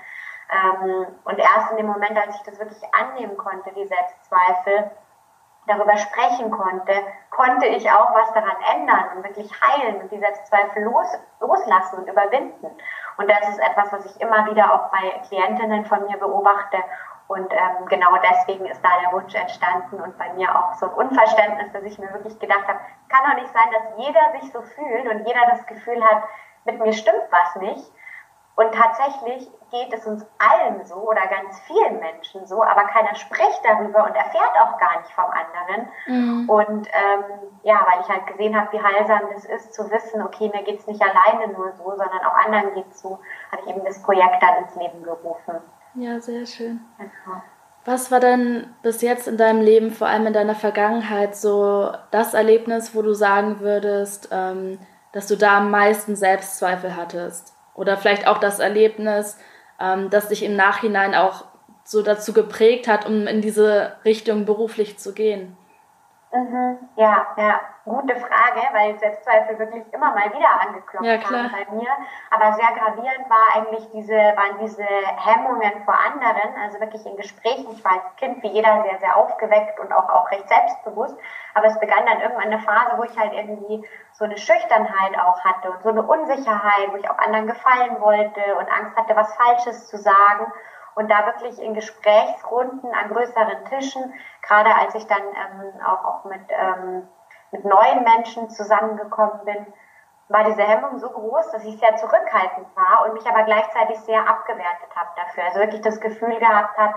Ähm, 0.50 1.06
und 1.24 1.38
erst 1.38 1.70
in 1.72 1.76
dem 1.78 1.86
Moment, 1.86 2.16
als 2.16 2.36
ich 2.36 2.42
das 2.42 2.58
wirklich 2.58 2.82
annehmen 2.94 3.36
konnte, 3.36 3.70
die 3.74 3.86
Selbstzweifel, 3.86 4.90
darüber 5.68 5.96
sprechen 5.96 6.50
konnte, 6.50 6.92
konnte 7.30 7.66
ich 7.66 7.90
auch 7.90 8.14
was 8.14 8.32
daran 8.32 8.56
ändern 8.74 9.04
und 9.16 9.24
wirklich 9.24 9.50
heilen 9.60 10.00
und 10.00 10.10
die 10.10 10.18
Selbstzweifel 10.18 10.82
los, 10.82 11.18
loslassen 11.40 12.00
und 12.00 12.08
überwinden. 12.08 12.66
Und 13.18 13.30
das 13.30 13.48
ist 13.48 13.58
etwas, 13.58 13.92
was 13.92 14.06
ich 14.06 14.20
immer 14.20 14.46
wieder 14.46 14.72
auch 14.72 14.90
bei 14.90 15.20
Klientinnen 15.28 15.84
von 15.84 16.06
mir 16.06 16.16
beobachte. 16.16 16.78
Und 17.28 17.52
ähm, 17.52 17.86
genau 17.88 18.16
deswegen 18.22 18.64
ist 18.66 18.82
da 18.82 18.88
der 19.02 19.12
Wunsch 19.12 19.34
entstanden 19.34 20.00
und 20.00 20.16
bei 20.16 20.32
mir 20.32 20.48
auch 20.54 20.72
so 20.74 20.86
ein 20.86 20.94
Unverständnis, 20.94 21.70
dass 21.72 21.82
ich 21.82 21.98
mir 21.98 22.10
wirklich 22.14 22.38
gedacht 22.38 22.66
habe, 22.66 22.78
kann 23.10 23.30
doch 23.30 23.34
nicht 23.34 23.52
sein, 23.52 23.70
dass 23.70 24.06
jeder 24.06 24.40
sich 24.40 24.50
so 24.50 24.62
fühlt 24.62 25.06
und 25.06 25.26
jeder 25.26 25.44
das 25.50 25.66
Gefühl 25.66 26.02
hat, 26.02 26.22
mit 26.64 26.80
mir 26.80 26.92
stimmt 26.92 27.24
was 27.30 27.56
nicht. 27.56 27.92
Und 28.56 28.74
tatsächlich 28.74 29.50
geht 29.70 29.92
es 29.92 30.06
uns 30.06 30.24
allen 30.38 30.84
so 30.86 30.96
oder 30.96 31.26
ganz 31.26 31.58
vielen 31.66 31.98
Menschen 32.00 32.46
so, 32.46 32.62
aber 32.62 32.84
keiner 32.84 33.14
spricht 33.14 33.60
darüber 33.64 34.04
und 34.04 34.14
erfährt 34.14 34.52
auch 34.62 34.78
gar 34.78 35.00
nicht 35.00 35.12
vom 35.12 35.26
anderen. 35.26 35.88
Mhm. 36.06 36.48
Und 36.48 36.88
ähm, 36.88 37.24
ja, 37.62 37.86
weil 37.90 38.00
ich 38.00 38.08
halt 38.08 38.26
gesehen 38.26 38.58
habe, 38.58 38.72
wie 38.72 38.82
heilsam 38.82 39.20
das 39.32 39.44
ist, 39.44 39.74
zu 39.74 39.90
wissen, 39.90 40.22
okay, 40.22 40.50
mir 40.54 40.62
geht 40.62 40.80
es 40.80 40.86
nicht 40.86 41.02
alleine 41.02 41.52
nur 41.52 41.72
so, 41.72 41.84
sondern 41.84 42.20
auch 42.24 42.46
anderen 42.46 42.74
geht 42.74 42.90
es 42.90 43.00
so, 43.00 43.18
habe 43.52 43.62
ich 43.64 43.70
eben 43.70 43.84
das 43.84 44.02
Projekt 44.02 44.42
dann 44.42 44.64
ins 44.64 44.74
Leben 44.76 45.02
gerufen. 45.02 45.56
Ja, 45.94 46.20
sehr 46.20 46.46
schön. 46.46 46.80
Genau. 46.98 47.42
Was 47.84 48.10
war 48.10 48.20
denn 48.20 48.74
bis 48.82 49.00
jetzt 49.02 49.28
in 49.28 49.38
deinem 49.38 49.62
Leben, 49.62 49.90
vor 49.90 50.08
allem 50.08 50.26
in 50.26 50.32
deiner 50.32 50.54
Vergangenheit, 50.54 51.36
so 51.36 51.90
das 52.10 52.34
Erlebnis, 52.34 52.94
wo 52.94 53.02
du 53.02 53.14
sagen 53.14 53.60
würdest, 53.60 54.28
ähm, 54.30 54.78
dass 55.12 55.26
du 55.26 55.36
da 55.36 55.58
am 55.58 55.70
meisten 55.70 56.14
Selbstzweifel 56.14 56.96
hattest? 56.96 57.54
Oder 57.74 57.96
vielleicht 57.96 58.26
auch 58.26 58.38
das 58.38 58.58
Erlebnis, 58.58 59.38
ähm, 59.80 60.10
das 60.10 60.28
dich 60.28 60.42
im 60.42 60.56
Nachhinein 60.56 61.14
auch 61.14 61.44
so 61.84 62.02
dazu 62.02 62.32
geprägt 62.32 62.88
hat, 62.88 63.06
um 63.06 63.26
in 63.26 63.40
diese 63.40 63.92
Richtung 64.04 64.44
beruflich 64.44 64.98
zu 64.98 65.12
gehen? 65.12 65.56
Mhm, 66.30 66.90
ja, 66.96 67.26
ja, 67.38 67.60
gute 67.86 68.14
Frage, 68.14 68.60
weil 68.72 68.98
Selbstzweifel 68.98 69.58
wirklich 69.58 69.90
immer 69.94 70.12
mal 70.12 70.30
wieder 70.34 70.60
angeklopft 70.60 71.06
ja, 71.06 71.24
haben 71.24 71.50
bei 71.50 71.64
mir. 71.74 71.88
Aber 72.30 72.52
sehr 72.52 72.70
gravierend 72.72 73.30
war 73.30 73.56
eigentlich 73.56 73.88
diese, 73.92 74.12
waren 74.12 74.58
diese 74.60 74.84
Hemmungen 74.84 75.80
vor 75.86 75.94
anderen, 75.98 76.54
also 76.62 76.80
wirklich 76.80 77.06
in 77.06 77.16
Gesprächen. 77.16 77.72
Ich 77.72 77.82
war 77.82 77.92
als 77.92 78.16
Kind 78.16 78.42
wie 78.42 78.48
jeder 78.48 78.82
sehr, 78.82 78.98
sehr 78.98 79.16
aufgeweckt 79.16 79.80
und 79.80 79.90
auch, 79.90 80.10
auch 80.10 80.30
recht 80.30 80.46
selbstbewusst. 80.48 81.16
Aber 81.54 81.66
es 81.66 81.80
begann 81.80 82.04
dann 82.04 82.20
irgendwann 82.20 82.52
eine 82.52 82.58
Phase, 82.58 82.98
wo 82.98 83.04
ich 83.04 83.18
halt 83.18 83.32
irgendwie 83.32 83.82
so 84.12 84.24
eine 84.26 84.36
Schüchternheit 84.36 85.18
auch 85.18 85.42
hatte 85.44 85.70
und 85.70 85.82
so 85.82 85.88
eine 85.88 86.02
Unsicherheit, 86.02 86.92
wo 86.92 86.96
ich 86.96 87.08
auch 87.10 87.18
anderen 87.18 87.46
gefallen 87.46 88.00
wollte 88.00 88.54
und 88.56 88.70
Angst 88.70 88.94
hatte, 88.96 89.16
was 89.16 89.34
Falsches 89.34 89.88
zu 89.88 89.96
sagen 89.96 90.52
und 90.98 91.08
da 91.08 91.26
wirklich 91.26 91.62
in 91.62 91.74
Gesprächsrunden 91.74 92.92
an 92.92 93.08
größeren 93.08 93.64
Tischen, 93.66 94.12
gerade 94.42 94.74
als 94.74 94.96
ich 94.96 95.06
dann 95.06 95.22
ähm, 95.22 95.80
auch, 95.86 96.04
auch 96.04 96.24
mit, 96.24 96.42
ähm, 96.48 97.06
mit 97.52 97.64
neuen 97.64 98.02
Menschen 98.02 98.50
zusammengekommen 98.50 99.44
bin, 99.44 99.64
war 100.26 100.42
diese 100.42 100.64
Hemmung 100.64 100.98
so 100.98 101.08
groß, 101.08 101.52
dass 101.52 101.64
ich 101.64 101.78
sehr 101.78 101.94
zurückhaltend 101.94 102.66
war 102.74 103.06
und 103.06 103.14
mich 103.14 103.26
aber 103.28 103.44
gleichzeitig 103.44 104.00
sehr 104.00 104.28
abgewertet 104.28 104.90
habe 104.96 105.08
dafür. 105.14 105.44
Also 105.44 105.60
wirklich 105.60 105.82
das 105.82 106.00
Gefühl 106.00 106.36
gehabt 106.40 106.76
habe, 106.76 106.94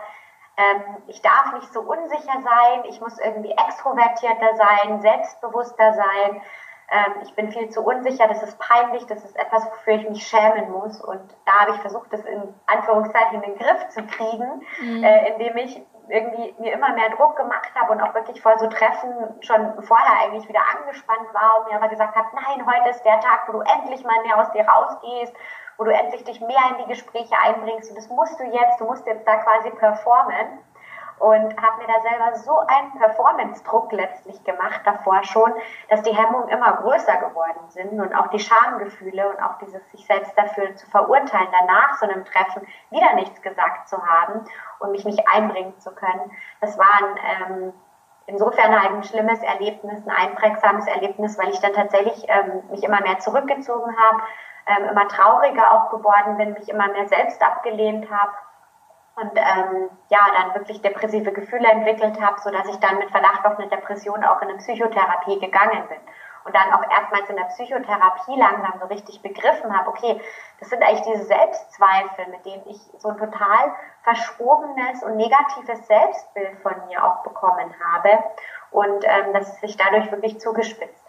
ähm, 0.57 0.81
ich 1.05 1.21
darf 1.21 1.53
nicht 1.53 1.71
so 1.71 1.81
unsicher 1.81 2.41
sein, 2.41 2.83
ich 2.85 2.99
muss 3.01 3.19
irgendwie 3.19 3.51
extrovertierter 3.51 4.55
sein, 4.55 4.99
selbstbewusster 4.99 5.93
sein, 5.93 6.41
ich 7.23 7.33
bin 7.35 7.51
viel 7.51 7.69
zu 7.69 7.81
unsicher, 7.81 8.27
das 8.27 8.43
ist 8.43 8.59
peinlich, 8.59 9.05
das 9.05 9.23
ist 9.23 9.37
etwas, 9.37 9.65
wofür 9.65 9.93
ich 9.93 10.09
mich 10.09 10.27
schämen 10.27 10.71
muss. 10.71 10.99
Und 10.99 11.21
da 11.45 11.61
habe 11.61 11.71
ich 11.71 11.77
versucht, 11.77 12.11
das 12.11 12.21
in 12.25 12.53
Anführungszeichen 12.67 13.41
in 13.41 13.53
den 13.53 13.57
Griff 13.57 13.87
zu 13.89 14.03
kriegen, 14.03 14.61
mhm. 14.81 15.03
äh, 15.03 15.29
indem 15.29 15.57
ich 15.57 15.81
irgendwie 16.09 16.53
mir 16.59 16.73
immer 16.73 16.93
mehr 16.93 17.09
Druck 17.11 17.37
gemacht 17.37 17.71
habe 17.75 17.93
und 17.93 18.01
auch 18.01 18.13
wirklich 18.13 18.41
vor 18.41 18.57
so 18.59 18.67
Treffen 18.67 19.13
schon 19.39 19.81
vorher 19.83 20.19
eigentlich 20.19 20.47
wieder 20.49 20.61
angespannt 20.75 21.33
war 21.33 21.59
und 21.59 21.71
mir 21.71 21.77
aber 21.77 21.87
gesagt 21.87 22.15
habe, 22.15 22.27
nein, 22.33 22.65
heute 22.65 22.89
ist 22.89 23.03
der 23.03 23.19
Tag, 23.21 23.47
wo 23.47 23.53
du 23.53 23.61
endlich 23.61 24.03
mal 24.03 24.21
mehr 24.23 24.37
aus 24.37 24.51
dir 24.51 24.67
rausgehst, 24.67 25.33
wo 25.77 25.85
du 25.85 25.93
endlich 25.93 26.25
dich 26.25 26.41
mehr 26.41 26.61
in 26.71 26.83
die 26.83 26.89
Gespräche 26.89 27.35
einbringst 27.41 27.89
und 27.89 27.97
das 27.97 28.09
musst 28.09 28.37
du 28.39 28.43
jetzt, 28.43 28.81
du 28.81 28.85
musst 28.85 29.07
jetzt 29.07 29.25
da 29.25 29.37
quasi 29.37 29.69
performen 29.71 30.59
und 31.21 31.55
habe 31.61 31.77
mir 31.77 31.87
da 31.87 32.01
selber 32.01 32.35
so 32.35 32.57
einen 32.65 32.91
Performance-Druck 32.97 33.91
letztlich 33.91 34.43
gemacht 34.43 34.81
davor 34.85 35.23
schon, 35.23 35.53
dass 35.87 36.01
die 36.01 36.15
Hemmungen 36.17 36.49
immer 36.49 36.73
größer 36.77 37.15
geworden 37.17 37.69
sind 37.69 37.99
und 37.99 38.15
auch 38.15 38.27
die 38.27 38.39
Schamgefühle 38.39 39.29
und 39.29 39.39
auch 39.39 39.59
dieses 39.59 39.87
sich 39.91 40.03
selbst 40.07 40.35
dafür 40.35 40.75
zu 40.75 40.89
verurteilen, 40.89 41.47
danach 41.59 41.93
so 41.99 42.07
einem 42.07 42.25
Treffen 42.25 42.65
wieder 42.89 43.13
nichts 43.13 43.39
gesagt 43.43 43.87
zu 43.87 44.03
haben 44.03 44.43
und 44.79 44.91
mich 44.91 45.05
nicht 45.05 45.21
einbringen 45.31 45.77
zu 45.79 45.91
können. 45.91 46.31
Das 46.59 46.79
waren 46.79 47.19
ähm, 47.23 47.73
insofern 48.25 48.81
halt 48.81 48.91
ein 48.91 49.03
schlimmes 49.03 49.43
Erlebnis, 49.43 50.03
ein 50.07 50.29
einprägsames 50.29 50.87
Erlebnis, 50.87 51.37
weil 51.37 51.49
ich 51.49 51.59
dann 51.59 51.73
tatsächlich 51.73 52.25
ähm, 52.29 52.63
mich 52.71 52.83
immer 52.83 53.01
mehr 53.01 53.19
zurückgezogen 53.19 53.95
habe, 53.95 54.23
ähm, 54.65 54.89
immer 54.89 55.07
trauriger 55.07 55.71
auch 55.71 55.91
geworden 55.91 56.37
bin, 56.37 56.53
mich 56.53 56.67
immer 56.67 56.87
mehr 56.87 57.07
selbst 57.07 57.43
abgelehnt 57.43 58.09
habe 58.09 58.31
und 59.15 59.31
ähm, 59.35 59.89
ja, 60.09 60.19
dann 60.33 60.53
wirklich 60.55 60.81
depressive 60.81 61.31
Gefühle 61.31 61.67
entwickelt 61.69 62.19
habe, 62.21 62.39
sodass 62.39 62.67
ich 62.69 62.77
dann 62.77 62.97
mit 62.97 63.11
Verdacht 63.11 63.45
auf 63.45 63.59
eine 63.59 63.67
Depression 63.67 64.23
auch 64.23 64.41
in 64.41 64.49
eine 64.49 64.57
Psychotherapie 64.57 65.39
gegangen 65.39 65.87
bin. 65.89 65.99
Und 66.43 66.55
dann 66.55 66.73
auch 66.73 66.81
erstmals 66.89 67.29
in 67.29 67.35
der 67.35 67.43
Psychotherapie 67.45 68.35
langsam 68.35 68.73
so 68.79 68.87
richtig 68.87 69.21
begriffen 69.21 69.77
habe, 69.77 69.89
okay, 69.89 70.19
das 70.59 70.69
sind 70.69 70.81
eigentlich 70.81 71.01
diese 71.01 71.25
Selbstzweifel, 71.25 72.27
mit 72.31 72.43
denen 72.45 72.65
ich 72.65 72.79
so 72.97 73.09
ein 73.09 73.17
total 73.17 73.71
verschobenes 74.01 75.03
und 75.03 75.17
negatives 75.17 75.85
Selbstbild 75.85 76.57
von 76.63 76.73
mir 76.87 77.05
auch 77.05 77.21
bekommen 77.21 77.71
habe 77.93 78.23
und 78.71 79.05
ähm, 79.05 79.33
dass 79.33 79.53
es 79.53 79.61
sich 79.61 79.77
dadurch 79.77 80.09
wirklich 80.11 80.39
zugespitzt. 80.39 81.05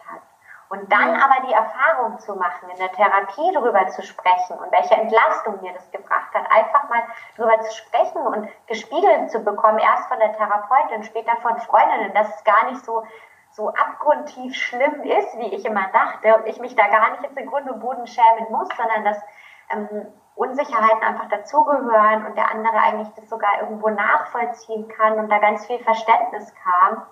Und 0.73 0.91
dann 0.91 1.21
aber 1.21 1.47
die 1.47 1.53
Erfahrung 1.53 2.19
zu 2.19 2.35
machen, 2.35 2.71
in 2.71 2.79
der 2.79 2.91
Therapie 2.93 3.53
darüber 3.53 3.89
zu 3.89 4.01
sprechen 4.01 4.57
und 4.59 4.73
welche 4.73 4.95
Entlastung 4.95 5.61
mir 5.61 5.75
das 5.75 5.91
gebracht 5.91 6.33
hat, 6.33 6.51
einfach 6.51 6.89
mal 6.89 7.03
darüber 7.37 7.61
zu 7.61 7.77
sprechen 7.77 8.27
und 8.27 8.49
gespiegelt 8.67 9.31
zu 9.31 9.41
bekommen, 9.41 9.79
erst 9.79 10.09
von 10.09 10.19
der 10.19 10.33
Therapeutin, 10.33 11.03
später 11.03 11.37
von 11.43 11.59
Freundinnen, 11.59 12.15
dass 12.15 12.37
es 12.37 12.45
gar 12.45 12.71
nicht 12.71 12.83
so, 12.87 13.05
so 13.51 13.69
abgrundtief 13.69 14.55
schlimm 14.55 15.03
ist, 15.03 15.39
wie 15.39 15.55
ich 15.55 15.67
immer 15.67 15.89
dachte 15.93 16.37
und 16.37 16.47
ich 16.47 16.59
mich 16.59 16.75
da 16.75 16.87
gar 16.87 17.11
nicht 17.11 17.23
jetzt 17.25 17.37
in 17.37 17.51
Grund 17.51 17.71
und 17.71 17.81
Boden 17.81 18.07
schämen 18.07 18.51
muss, 18.51 18.69
sondern 18.75 19.05
dass 19.05 19.21
ähm, 19.69 20.07
Unsicherheiten 20.37 21.03
einfach 21.03 21.29
dazugehören 21.29 22.25
und 22.25 22.35
der 22.35 22.51
andere 22.51 22.79
eigentlich 22.79 23.13
das 23.17 23.29
sogar 23.29 23.61
irgendwo 23.61 23.91
nachvollziehen 23.91 24.89
kann 24.89 25.19
und 25.19 25.29
da 25.29 25.37
ganz 25.37 25.67
viel 25.67 25.81
Verständnis 25.81 26.55
kam 26.65 27.03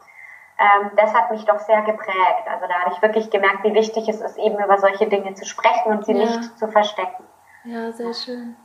ähm, 0.60 0.90
das 0.94 1.14
hat 1.14 1.30
mich 1.30 1.44
doch 1.46 1.58
sehr 1.58 1.80
geprägt. 1.82 2.46
Also 2.46 2.66
da 2.66 2.74
habe 2.80 2.92
ich 2.92 3.00
wirklich 3.00 3.30
gemerkt, 3.30 3.64
wie 3.64 3.72
wichtig 3.72 4.08
es 4.08 4.20
ist, 4.20 4.36
eben 4.36 4.62
über 4.62 4.76
solche 4.76 5.08
Dinge 5.08 5.32
zu 5.32 5.46
sprechen 5.46 5.90
und 5.90 6.04
sie 6.04 6.12
ja. 6.12 6.26
nicht 6.26 6.58
zu 6.58 6.68
verstecken. 6.68 7.24
Ja, 7.64 7.90
sehr 7.92 8.12
schön. 8.12 8.56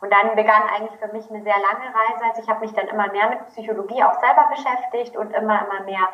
Und 0.00 0.10
dann 0.12 0.34
begann 0.36 0.62
eigentlich 0.74 0.98
für 1.00 1.08
mich 1.08 1.28
eine 1.28 1.42
sehr 1.42 1.56
lange 1.58 1.84
Reise. 1.84 2.24
Also 2.24 2.42
ich 2.42 2.48
habe 2.48 2.60
mich 2.60 2.72
dann 2.72 2.86
immer 2.86 3.10
mehr 3.10 3.28
mit 3.28 3.46
Psychologie 3.48 4.02
auch 4.04 4.14
selber 4.20 4.48
beschäftigt 4.50 5.16
und 5.16 5.32
immer, 5.32 5.66
immer 5.66 5.84
mehr 5.84 6.08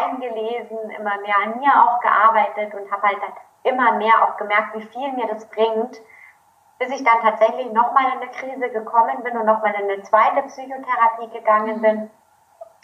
eingelesen, 0.00 0.78
immer 0.90 1.18
mehr 1.22 1.36
an 1.42 1.58
mir 1.58 1.72
auch 1.72 2.00
gearbeitet 2.00 2.74
und 2.74 2.90
habe 2.92 3.08
halt 3.08 3.18
dann 3.22 3.32
immer 3.64 3.92
mehr 3.92 4.22
auch 4.22 4.36
gemerkt, 4.36 4.76
wie 4.76 4.82
viel 4.82 5.12
mir 5.12 5.26
das 5.28 5.48
bringt, 5.48 6.00
bis 6.78 6.90
ich 6.90 7.02
dann 7.04 7.20
tatsächlich 7.22 7.72
nochmal 7.72 8.04
in 8.12 8.20
eine 8.20 8.30
Krise 8.30 8.68
gekommen 8.70 9.22
bin 9.22 9.36
und 9.36 9.46
nochmal 9.46 9.74
in 9.74 9.90
eine 9.90 10.02
zweite 10.02 10.42
Psychotherapie 10.42 11.30
gegangen 11.32 11.78
mhm. 11.78 11.82
bin 11.82 12.10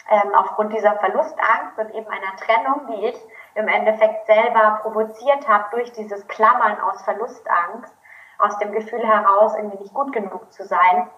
ähm, 0.09 0.33
aufgrund 0.35 0.73
dieser 0.73 0.95
Verlustangst 0.95 1.77
und 1.77 1.93
eben 1.93 2.07
einer 2.07 2.35
Trennung, 2.37 2.87
die 2.87 3.07
ich 3.07 3.17
im 3.55 3.67
Endeffekt 3.67 4.25
selber 4.25 4.79
provoziert 4.81 5.47
habe 5.47 5.65
durch 5.71 5.91
dieses 5.91 6.27
Klammern 6.27 6.79
aus 6.81 7.03
Verlustangst, 7.03 7.95
aus 8.39 8.57
dem 8.57 8.71
Gefühl 8.71 9.05
heraus, 9.05 9.55
irgendwie 9.55 9.79
nicht 9.79 9.93
gut 9.93 10.11
genug 10.11 10.51
zu 10.51 10.63
sein. 10.63 11.09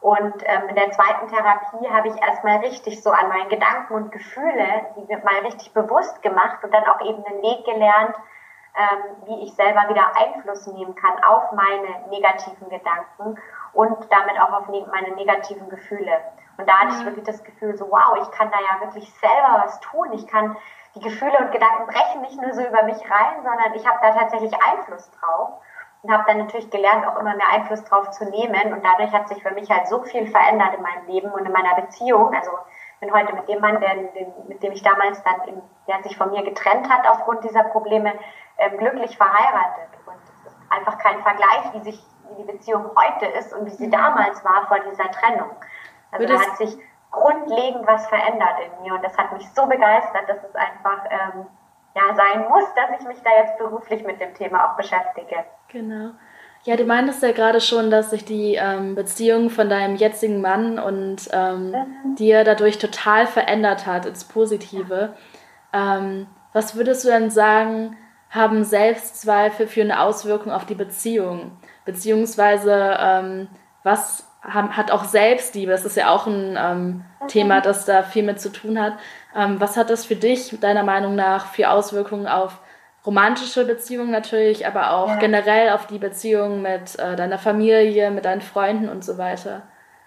Und 0.00 0.42
ähm, 0.46 0.68
in 0.68 0.74
der 0.74 0.90
zweiten 0.90 1.28
Therapie 1.28 1.88
habe 1.88 2.08
ich 2.08 2.20
erstmal 2.20 2.56
richtig 2.56 3.02
so 3.02 3.10
an 3.10 3.28
meinen 3.28 3.48
Gedanken 3.48 3.94
und 3.94 4.10
Gefühle, 4.10 4.86
die 4.96 5.04
mir 5.04 5.22
mal 5.22 5.40
richtig 5.44 5.72
bewusst 5.74 6.22
gemacht 6.22 6.64
und 6.64 6.74
dann 6.74 6.84
auch 6.86 7.00
eben 7.02 7.22
den 7.22 7.42
Weg 7.42 7.64
gelernt, 7.64 8.16
ähm, 8.74 9.26
wie 9.26 9.44
ich 9.44 9.54
selber 9.54 9.88
wieder 9.88 10.16
Einfluss 10.16 10.66
nehmen 10.66 10.94
kann 10.94 11.22
auf 11.22 11.52
meine 11.52 12.08
negativen 12.08 12.68
Gedanken 12.68 13.38
und 13.74 14.10
damit 14.10 14.40
auch 14.40 14.52
auf 14.52 14.68
ne 14.68 14.86
meine 14.90 15.14
negativen 15.14 15.68
Gefühle. 15.68 16.18
Und 16.56 16.68
da 16.68 16.80
hatte 16.80 16.94
ich 16.98 17.04
wirklich 17.04 17.24
das 17.24 17.42
Gefühl, 17.44 17.76
so 17.76 17.90
wow, 17.90 18.16
ich 18.20 18.30
kann 18.30 18.50
da 18.50 18.58
ja 18.58 18.80
wirklich 18.80 19.12
selber 19.14 19.62
was 19.64 19.80
tun. 19.80 20.12
Ich 20.12 20.26
kann 20.26 20.56
die 20.94 21.00
Gefühle 21.00 21.38
und 21.38 21.52
Gedanken 21.52 21.86
brechen 21.86 22.20
nicht 22.20 22.40
nur 22.40 22.52
so 22.52 22.62
über 22.62 22.82
mich 22.82 22.98
rein, 23.10 23.42
sondern 23.42 23.74
ich 23.74 23.86
habe 23.86 23.98
da 24.02 24.10
tatsächlich 24.10 24.52
Einfluss 24.62 25.10
drauf 25.12 25.60
und 26.02 26.12
habe 26.12 26.24
dann 26.26 26.38
natürlich 26.38 26.70
gelernt, 26.70 27.06
auch 27.06 27.18
immer 27.18 27.34
mehr 27.36 27.48
Einfluss 27.48 27.84
drauf 27.84 28.10
zu 28.10 28.24
nehmen. 28.24 28.72
Und 28.72 28.84
dadurch 28.84 29.12
hat 29.12 29.28
sich 29.28 29.42
für 29.42 29.52
mich 29.52 29.70
halt 29.70 29.88
so 29.88 30.02
viel 30.02 30.26
verändert 30.26 30.74
in 30.74 30.82
meinem 30.82 31.06
Leben 31.06 31.30
und 31.30 31.46
in 31.46 31.52
meiner 31.52 31.74
Beziehung. 31.74 32.34
Also 32.34 32.50
bin 33.00 33.12
heute 33.12 33.34
mit 33.34 33.48
dem 33.48 33.60
Mann, 33.60 33.80
der, 33.80 33.96
mit 34.46 34.62
dem 34.62 34.72
ich 34.72 34.82
damals 34.82 35.22
dann, 35.24 35.40
in, 35.48 35.62
der 35.88 36.02
sich 36.02 36.16
von 36.16 36.30
mir 36.30 36.42
getrennt 36.42 36.88
hat 36.88 37.08
aufgrund 37.08 37.42
dieser 37.44 37.64
Probleme, 37.64 38.12
ähm, 38.58 38.78
glücklich 38.78 39.16
verheiratet. 39.16 39.88
Und 40.06 40.14
es 40.46 40.52
ist 40.52 40.56
einfach 40.70 40.98
kein 40.98 41.20
Vergleich, 41.22 41.72
wie 41.72 41.80
sich 41.80 42.04
wie 42.28 42.42
die 42.42 42.52
Beziehung 42.52 42.90
heute 42.96 43.26
ist 43.26 43.52
und 43.52 43.66
wie 43.66 43.70
sie 43.70 43.90
damals 43.90 44.44
war 44.44 44.66
vor 44.68 44.78
dieser 44.78 45.10
Trennung. 45.10 45.50
Also 46.12 46.26
da 46.26 46.40
hat 46.40 46.56
sich 46.58 46.76
grundlegend 47.10 47.86
was 47.86 48.06
verändert 48.06 48.56
in 48.64 48.82
mir 48.82 48.94
und 48.94 49.04
das 49.04 49.16
hat 49.18 49.32
mich 49.32 49.48
so 49.54 49.66
begeistert, 49.66 50.28
dass 50.28 50.38
es 50.38 50.54
einfach 50.54 51.04
ähm, 51.10 51.46
ja, 51.94 52.14
sein 52.14 52.48
muss, 52.48 52.64
dass 52.74 53.00
ich 53.00 53.06
mich 53.06 53.18
da 53.22 53.30
jetzt 53.38 53.58
beruflich 53.58 54.04
mit 54.04 54.20
dem 54.20 54.34
Thema 54.34 54.70
auch 54.70 54.76
beschäftige. 54.76 55.44
Genau. 55.68 56.10
Ja, 56.64 56.76
du 56.76 56.84
meintest 56.84 57.22
ja 57.22 57.32
gerade 57.32 57.60
schon, 57.60 57.90
dass 57.90 58.10
sich 58.10 58.24
die 58.24 58.54
ähm, 58.54 58.94
Beziehung 58.94 59.50
von 59.50 59.68
deinem 59.68 59.96
jetzigen 59.96 60.40
Mann 60.40 60.78
und 60.78 61.28
ähm, 61.32 61.70
mhm. 61.70 62.14
dir 62.14 62.44
dadurch 62.44 62.78
total 62.78 63.26
verändert 63.26 63.84
hat 63.86 64.06
ins 64.06 64.24
Positive. 64.24 65.14
Ähm, 65.72 66.28
was 66.52 66.76
würdest 66.76 67.04
du 67.04 67.08
denn 67.08 67.30
sagen, 67.30 67.96
haben 68.30 68.62
Selbstzweifel 68.62 69.66
für 69.66 69.80
eine 69.80 70.00
Auswirkung 70.00 70.52
auf 70.52 70.64
die 70.64 70.76
Beziehung? 70.76 71.58
Beziehungsweise 71.84 72.96
ähm, 73.00 73.48
was 74.42 74.76
hat 74.76 74.90
auch 74.90 75.04
Selbstliebe, 75.04 75.70
das 75.70 75.84
ist 75.84 75.96
ja 75.96 76.10
auch 76.10 76.26
ein 76.26 76.58
ähm, 76.58 77.04
okay. 77.20 77.32
Thema, 77.32 77.60
das 77.60 77.84
da 77.84 78.02
viel 78.02 78.22
mit 78.24 78.40
zu 78.40 78.50
tun 78.50 78.80
hat. 78.80 78.94
Ähm, 79.36 79.60
was 79.60 79.76
hat 79.76 79.90
das 79.90 80.04
für 80.04 80.16
dich, 80.16 80.58
deiner 80.60 80.82
Meinung 80.82 81.14
nach, 81.14 81.46
für 81.46 81.70
Auswirkungen 81.70 82.26
auf 82.26 82.58
romantische 83.06 83.64
Beziehungen 83.64 84.10
natürlich, 84.10 84.66
aber 84.66 84.92
auch 84.92 85.08
ja. 85.08 85.16
generell 85.16 85.70
auf 85.70 85.86
die 85.86 85.98
Beziehung 85.98 86.62
mit 86.62 86.98
äh, 86.98 87.16
deiner 87.16 87.38
Familie, 87.38 88.10
mit 88.10 88.24
deinen 88.24 88.40
Freunden 88.40 88.88
und 88.88 89.04
so 89.04 89.18
weiter? 89.18 89.62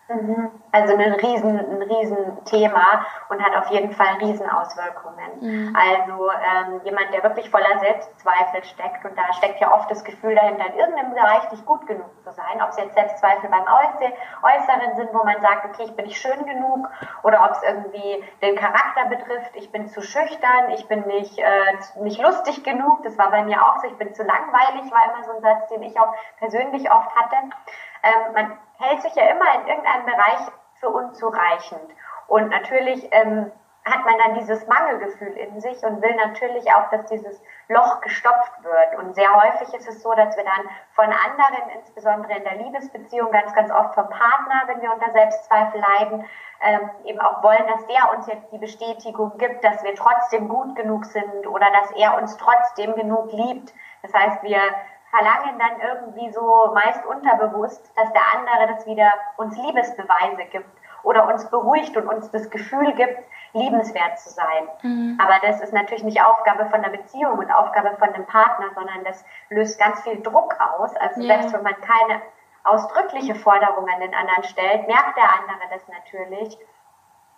Mhm. 0.08 0.52
Also 0.72 0.94
ein 0.94 1.14
riesen, 1.14 1.58
ein 1.58 1.82
riesen 1.82 2.46
Thema 2.46 3.06
und 3.30 3.44
hat 3.44 3.56
auf 3.56 3.70
jeden 3.72 3.92
Fall 3.92 4.14
Riesenauswirkungen. 4.22 5.40
Mhm. 5.40 5.76
Also 5.76 6.30
ähm, 6.30 6.82
jemand, 6.84 7.12
der 7.12 7.24
wirklich 7.24 7.50
voller 7.50 7.80
Selbstzweifel 7.80 8.64
steckt 8.64 9.04
und 9.04 9.18
da 9.18 9.34
steckt 9.34 9.60
ja 9.60 9.74
oft 9.74 9.90
das 9.90 10.04
Gefühl 10.04 10.36
dahinter, 10.36 10.68
in 10.68 10.80
irgendeinem 10.80 11.12
Bereich 11.12 11.50
nicht 11.50 11.66
gut 11.66 11.88
genug 11.88 12.10
zu 12.24 12.32
sein, 12.32 12.62
ob 12.62 12.70
es 12.70 12.78
jetzt 12.78 12.94
Selbstzweifel 12.94 13.50
beim 13.50 13.64
Äußeren 13.64 14.96
sind, 14.96 15.14
wo 15.14 15.24
man 15.24 15.42
sagt, 15.42 15.66
okay, 15.66 15.84
ich 15.86 15.96
bin 15.96 16.06
nicht 16.06 16.22
schön 16.22 16.46
genug 16.46 16.88
oder 17.24 17.44
ob 17.44 17.52
es 17.52 17.64
irgendwie 17.64 18.24
den 18.44 18.56
Charakter 18.56 19.06
betrifft, 19.10 19.56
ich 19.56 19.72
bin 19.72 19.88
zu 19.88 20.02
schüchtern, 20.02 20.70
ich 20.76 20.88
bin 20.88 21.02
nicht, 21.08 21.40
äh, 21.40 21.74
nicht 22.02 22.22
lustig 22.22 22.64
genug, 22.64 23.02
das 23.04 23.18
war 23.18 23.32
bei 23.32 23.44
mir 23.44 23.66
auch 23.66 23.80
so, 23.80 23.88
ich 23.88 23.98
bin 23.98 24.14
zu 24.14 24.24
langweilig, 24.24 24.92
war 24.92 25.14
immer 25.14 25.24
so 25.24 25.32
ein 25.32 25.42
Satz, 25.42 25.68
den 25.70 25.82
ich 25.82 26.00
auch 26.00 26.14
persönlich 26.38 26.92
oft 26.92 27.16
hatte. 27.16 27.38
Ähm, 28.06 28.34
man 28.34 28.58
hält 28.78 29.02
sich 29.02 29.16
ja 29.16 29.26
immer 29.30 29.56
in 29.56 29.68
irgendeinem 29.68 30.06
Bereich 30.06 30.52
für 30.80 30.90
unzureichend. 30.90 31.90
Und 32.28 32.50
natürlich 32.50 33.08
ähm, 33.12 33.52
hat 33.86 34.04
man 34.04 34.18
dann 34.18 34.34
dieses 34.34 34.66
Mangelgefühl 34.68 35.34
in 35.34 35.62
sich 35.62 35.84
und 35.84 36.02
will 36.02 36.16
natürlich 36.16 36.74
auch, 36.74 36.90
dass 36.90 37.06
dieses 37.06 37.40
Loch 37.68 38.02
gestopft 38.02 38.64
wird. 38.64 38.98
Und 38.98 39.14
sehr 39.14 39.32
häufig 39.32 39.74
ist 39.76 39.88
es 39.88 40.02
so, 40.02 40.12
dass 40.14 40.36
wir 40.36 40.44
dann 40.44 40.68
von 40.96 41.06
anderen, 41.06 41.70
insbesondere 41.76 42.34
in 42.34 42.44
der 42.44 42.56
Liebesbeziehung, 42.56 43.32
ganz, 43.32 43.54
ganz 43.54 43.70
oft 43.72 43.94
vom 43.94 44.10
Partner, 44.10 44.64
wenn 44.66 44.82
wir 44.82 44.92
unter 44.92 45.12
Selbstzweifel 45.12 45.80
leiden, 45.80 46.26
ähm, 46.62 46.90
eben 47.04 47.20
auch 47.20 47.44
wollen, 47.44 47.68
dass 47.68 47.86
der 47.86 48.12
uns 48.18 48.26
jetzt 48.26 48.52
die 48.52 48.58
Bestätigung 48.58 49.38
gibt, 49.38 49.64
dass 49.64 49.84
wir 49.84 49.94
trotzdem 49.94 50.50
gut 50.50 50.76
genug 50.76 51.06
sind 51.06 51.46
oder 51.46 51.68
dass 51.72 51.92
er 51.92 52.18
uns 52.18 52.38
trotzdem 52.38 52.96
genug 52.96 53.32
liebt. 53.34 53.72
Das 54.02 54.14
heißt, 54.14 54.42
wir 54.42 54.62
verlangen 55.12 55.60
dann 55.60 55.80
irgendwie 55.82 56.32
so 56.32 56.72
meist 56.74 57.06
unterbewusst, 57.06 57.92
dass 57.96 58.12
der 58.14 58.22
andere 58.34 58.74
das 58.76 58.86
wieder 58.86 59.12
uns 59.38 59.58
Liebesbeweise 59.58 60.46
gibt 60.52 60.70
oder 61.04 61.28
uns 61.28 61.50
beruhigt 61.50 61.96
und 61.96 62.08
uns 62.08 62.32
das 62.32 62.50
Gefühl 62.50 62.94
gibt, 62.94 63.20
liebenswert 63.54 64.20
zu 64.20 64.30
sein. 64.30 64.68
Mhm. 64.82 65.20
Aber 65.22 65.36
das 65.48 65.62
ist 65.62 65.72
natürlich 65.72 66.04
nicht 66.04 66.22
Aufgabe 66.24 66.66
von 66.66 66.82
der 66.82 66.90
Beziehung 66.90 67.38
und 67.38 67.52
Aufgabe 67.52 67.96
von 67.98 68.12
dem 68.14 68.26
Partner, 68.26 68.68
sondern 68.74 69.04
das 69.06 69.24
löst 69.50 69.80
ganz 69.80 70.02
viel 70.02 70.22
Druck 70.22 70.56
aus. 70.60 70.96
Also 70.96 71.22
ja. 71.22 71.36
selbst 71.36 71.54
wenn 71.54 71.64
man 71.64 71.80
keine 71.82 72.22
ausdrückliche 72.64 73.36
Forderung 73.36 73.88
an 73.88 74.02
den 74.02 74.14
anderen 74.14 74.44
stellt, 74.44 74.88
merkt 74.88 75.16
der 75.16 75.30
andere 75.40 75.70
das 75.72 75.88
natürlich. 75.88 76.58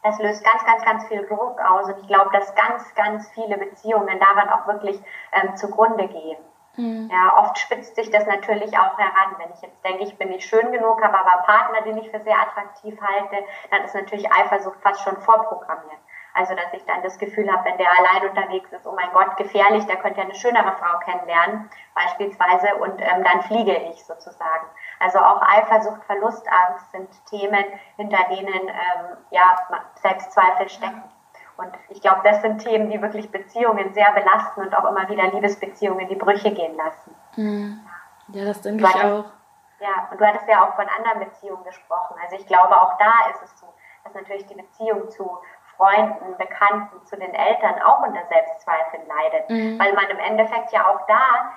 Das 0.04 0.20
löst 0.20 0.44
ganz, 0.44 0.66
ganz, 0.66 0.86
ganz 0.86 1.06
viel 1.08 1.26
Druck 1.28 1.60
aus. 1.60 1.88
Und 1.88 2.00
ich 2.00 2.08
glaube, 2.08 2.30
dass 2.32 2.56
ganz, 2.56 2.96
ganz 2.96 3.30
viele 3.32 3.58
Beziehungen 3.58 4.20
daran 4.20 4.50
auch 4.50 4.68
wirklich 4.68 5.02
ähm, 5.34 5.56
zugrunde 5.58 6.08
gehen. 6.08 6.38
Mhm. 6.78 7.10
Ja, 7.12 7.38
oft 7.38 7.58
spitzt 7.58 7.96
sich 7.96 8.10
das 8.12 8.26
natürlich 8.26 8.78
auch 8.78 8.98
heran. 8.98 9.36
Wenn 9.38 9.52
ich 9.52 9.62
jetzt 9.62 9.84
denke, 9.84 10.04
ich 10.04 10.18
bin 10.18 10.30
nicht 10.30 10.48
schön 10.48 10.72
genug, 10.72 11.04
habe 11.04 11.18
aber 11.18 11.34
einen 11.34 11.44
Partner, 11.44 11.82
den 11.82 11.98
ich 11.98 12.10
für 12.10 12.22
sehr 12.22 12.40
attraktiv 12.40 12.98
halte, 13.02 13.44
dann 13.72 13.84
ist 13.84 13.96
natürlich 13.96 14.32
Eifersucht 14.32 14.80
fast 14.82 15.02
schon 15.02 15.18
vorprogrammiert. 15.18 16.00
Also, 16.34 16.54
dass 16.54 16.72
ich 16.72 16.86
dann 16.86 17.02
das 17.02 17.18
Gefühl 17.18 17.52
habe, 17.52 17.66
wenn 17.66 17.80
der 17.80 17.90
allein 17.98 18.30
unterwegs 18.30 18.72
ist, 18.72 18.86
oh 18.86 18.94
mein 18.94 19.12
Gott, 19.12 19.38
gefährlich, 19.38 19.88
der 19.88 19.96
könnte 19.96 20.20
ja 20.20 20.26
eine 20.26 20.36
schönere 20.36 20.72
Frau 20.74 21.00
kennenlernen, 21.00 21.68
beispielsweise, 21.96 22.76
und 22.76 23.02
ähm, 23.02 23.24
dann 23.24 23.42
fliege 23.42 23.76
ich 23.76 24.06
sozusagen. 24.06 24.68
Also 25.00 25.18
auch 25.18 25.42
Eifersucht, 25.42 26.04
Verlustangst 26.06 26.92
sind 26.92 27.10
Themen, 27.26 27.66
hinter 27.96 28.24
denen 28.30 28.68
ähm, 28.68 29.18
ja, 29.32 29.56
Selbstzweifel 29.96 30.70
stecken. 30.70 31.04
Und 31.58 31.72
ich 31.90 32.02
glaube, 32.02 32.22
das 32.24 32.42
sind 32.42 32.60
Themen, 32.60 32.90
die 32.90 33.02
wirklich 33.02 33.32
Beziehungen 33.32 33.94
sehr 33.94 34.12
belasten 34.12 34.62
und 34.62 34.76
auch 34.76 34.86
immer 34.86 35.10
wieder 35.10 35.32
Liebesbeziehungen 35.32 36.02
in 36.02 36.10
die 36.10 36.16
Brüche 36.16 36.52
gehen 36.52 36.76
lassen. 36.78 37.16
Mhm. 37.36 37.80
Ja, 38.30 38.46
das 38.46 38.62
denke 38.62 38.84
ich 38.84 38.96
auch. 38.96 39.26
Ja, 39.80 40.08
und 40.12 40.20
du 40.20 40.26
hattest 40.26 40.48
ja 40.48 40.64
auch 40.64 40.76
von 40.76 40.86
anderen 40.88 41.20
Beziehungen 41.20 41.64
gesprochen. 41.64 42.16
Also 42.22 42.36
ich 42.36 42.46
glaube, 42.48 42.80
auch 42.80 42.98
da 42.98 43.30
ist 43.32 43.44
es 43.44 43.60
so, 43.60 43.68
dass 44.04 44.14
natürlich 44.14 44.46
die 44.48 44.56
Beziehung 44.56 45.10
zu 45.10 45.40
Freunden, 45.78 46.36
Bekannten, 46.38 47.06
zu 47.06 47.16
den 47.16 47.34
Eltern 47.34 47.82
auch 47.84 48.02
unter 48.02 48.26
Selbstzweifeln 48.26 49.04
leidet. 49.08 49.50
Mhm. 49.50 49.80
Weil 49.80 49.94
man 49.94 50.10
im 50.10 50.20
Endeffekt 50.20 50.72
ja 50.72 50.88
auch 50.88 51.06
da, 51.08 51.54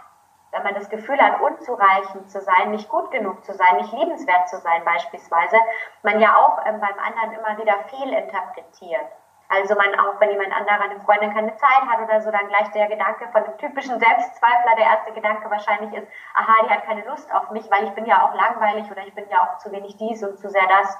wenn 0.52 0.62
man 0.62 0.74
das 0.74 0.88
Gefühl 0.90 1.18
hat, 1.20 1.40
unzureichend 1.40 2.30
zu 2.30 2.40
sein, 2.40 2.70
nicht 2.70 2.88
gut 2.88 3.10
genug 3.10 3.44
zu 3.44 3.54
sein, 3.54 3.76
nicht 3.76 3.92
liebenswert 3.92 4.48
zu 4.48 4.58
sein 4.58 4.84
beispielsweise, 4.84 5.56
man 6.02 6.20
ja 6.20 6.36
auch 6.36 6.58
ähm, 6.66 6.80
beim 6.80 6.98
anderen 6.98 7.32
immer 7.32 7.56
wieder 7.58 7.74
fehlinterpretiert. 7.88 9.06
Also 9.50 9.74
man 9.74 9.92
auch, 9.98 10.20
wenn 10.20 10.30
jemand 10.30 10.52
anderer, 10.52 10.80
eine 10.80 11.00
Freundin 11.00 11.34
keine 11.34 11.54
Zeit 11.56 11.82
hat 11.88 12.00
oder 12.00 12.20
so, 12.20 12.30
dann 12.30 12.46
gleich 12.46 12.70
der 12.70 12.86
Gedanke 12.86 13.26
von 13.32 13.42
einem 13.42 13.58
typischen 13.58 13.98
Selbstzweifler, 13.98 14.76
der 14.76 14.86
erste 14.86 15.12
Gedanke 15.12 15.50
wahrscheinlich 15.50 15.92
ist, 15.92 16.06
aha, 16.34 16.64
die 16.64 16.70
hat 16.70 16.86
keine 16.86 17.04
Lust 17.04 17.34
auf 17.34 17.50
mich, 17.50 17.68
weil 17.68 17.82
ich 17.84 17.90
bin 17.90 18.06
ja 18.06 18.24
auch 18.24 18.34
langweilig 18.34 18.88
oder 18.88 19.02
ich 19.04 19.12
bin 19.12 19.28
ja 19.28 19.42
auch 19.42 19.58
zu 19.58 19.72
wenig 19.72 19.96
dies 19.96 20.22
und 20.22 20.38
zu 20.38 20.48
sehr 20.50 20.68
das. 20.68 20.96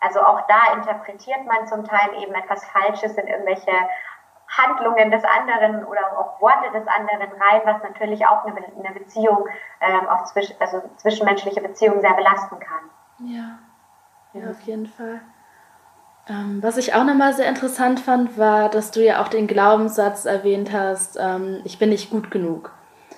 Also 0.00 0.20
auch 0.20 0.40
da 0.48 0.72
interpretiert 0.74 1.46
man 1.46 1.68
zum 1.68 1.84
Teil 1.84 2.20
eben 2.20 2.34
etwas 2.34 2.64
Falsches 2.64 3.16
in 3.16 3.28
irgendwelche 3.28 3.72
Handlungen 4.48 5.12
des 5.12 5.22
anderen 5.24 5.84
oder 5.84 6.18
auch 6.18 6.40
Worte 6.40 6.72
des 6.72 6.86
anderen 6.88 7.30
rein, 7.40 7.60
was 7.64 7.80
natürlich 7.84 8.26
auch 8.26 8.44
eine, 8.44 8.56
eine 8.56 8.92
Beziehung, 8.92 9.46
ähm, 9.80 10.08
auch 10.08 10.24
zwischen, 10.24 10.60
also 10.60 10.82
zwischenmenschliche 10.96 11.60
Beziehungen 11.60 12.00
sehr 12.00 12.14
belasten 12.14 12.58
kann. 12.58 12.90
Ja, 13.20 13.58
ja, 14.32 14.50
auf 14.50 14.60
jeden 14.62 14.86
Fall. 14.86 15.20
Ähm, 16.28 16.62
was 16.62 16.76
ich 16.76 16.94
auch 16.94 17.04
nochmal 17.04 17.32
sehr 17.32 17.48
interessant 17.48 18.00
fand, 18.00 18.36
war, 18.36 18.68
dass 18.68 18.90
du 18.90 19.02
ja 19.02 19.22
auch 19.22 19.28
den 19.28 19.46
Glaubenssatz 19.46 20.26
erwähnt 20.26 20.72
hast, 20.72 21.16
ähm, 21.18 21.60
ich 21.64 21.78
bin 21.78 21.88
nicht 21.88 22.10
gut 22.10 22.30
genug. 22.30 22.72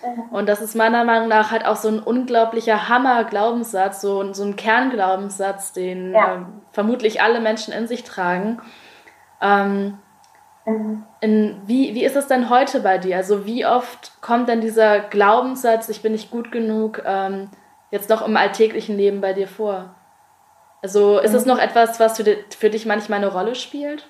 Mhm. 0.04 0.22
Und 0.30 0.48
das 0.48 0.60
ist 0.60 0.76
meiner 0.76 1.04
Meinung 1.04 1.28
nach 1.28 1.50
halt 1.50 1.64
auch 1.66 1.76
so 1.76 1.88
ein 1.88 1.98
unglaublicher 1.98 2.88
Hammer-Glaubenssatz, 2.88 4.00
so, 4.00 4.32
so 4.32 4.44
ein 4.44 4.56
Kernglaubenssatz, 4.56 5.72
den 5.72 6.12
ja. 6.12 6.34
ähm, 6.34 6.46
vermutlich 6.70 7.20
alle 7.20 7.40
Menschen 7.40 7.74
in 7.74 7.88
sich 7.88 8.04
tragen. 8.04 8.60
Ähm, 9.42 9.98
mhm. 10.64 11.04
in, 11.20 11.60
wie, 11.66 11.94
wie 11.94 12.04
ist 12.04 12.16
es 12.16 12.28
denn 12.28 12.48
heute 12.48 12.80
bei 12.80 12.98
dir? 12.98 13.16
Also 13.16 13.44
wie 13.44 13.66
oft 13.66 14.20
kommt 14.20 14.48
denn 14.48 14.60
dieser 14.60 15.00
Glaubenssatz, 15.00 15.88
ich 15.88 16.02
bin 16.02 16.12
nicht 16.12 16.30
gut 16.30 16.52
genug, 16.52 17.02
ähm, 17.04 17.48
jetzt 17.90 18.08
noch 18.08 18.24
im 18.26 18.36
alltäglichen 18.36 18.96
Leben 18.96 19.20
bei 19.20 19.32
dir 19.32 19.48
vor? 19.48 19.94
Also 20.82 21.18
ist 21.18 21.34
es 21.34 21.44
mhm. 21.44 21.52
noch 21.52 21.58
etwas, 21.58 22.00
was 22.00 22.16
für, 22.16 22.24
für 22.58 22.70
dich 22.70 22.86
manchmal 22.86 23.18
eine 23.18 23.32
Rolle 23.32 23.54
spielt? 23.54 24.08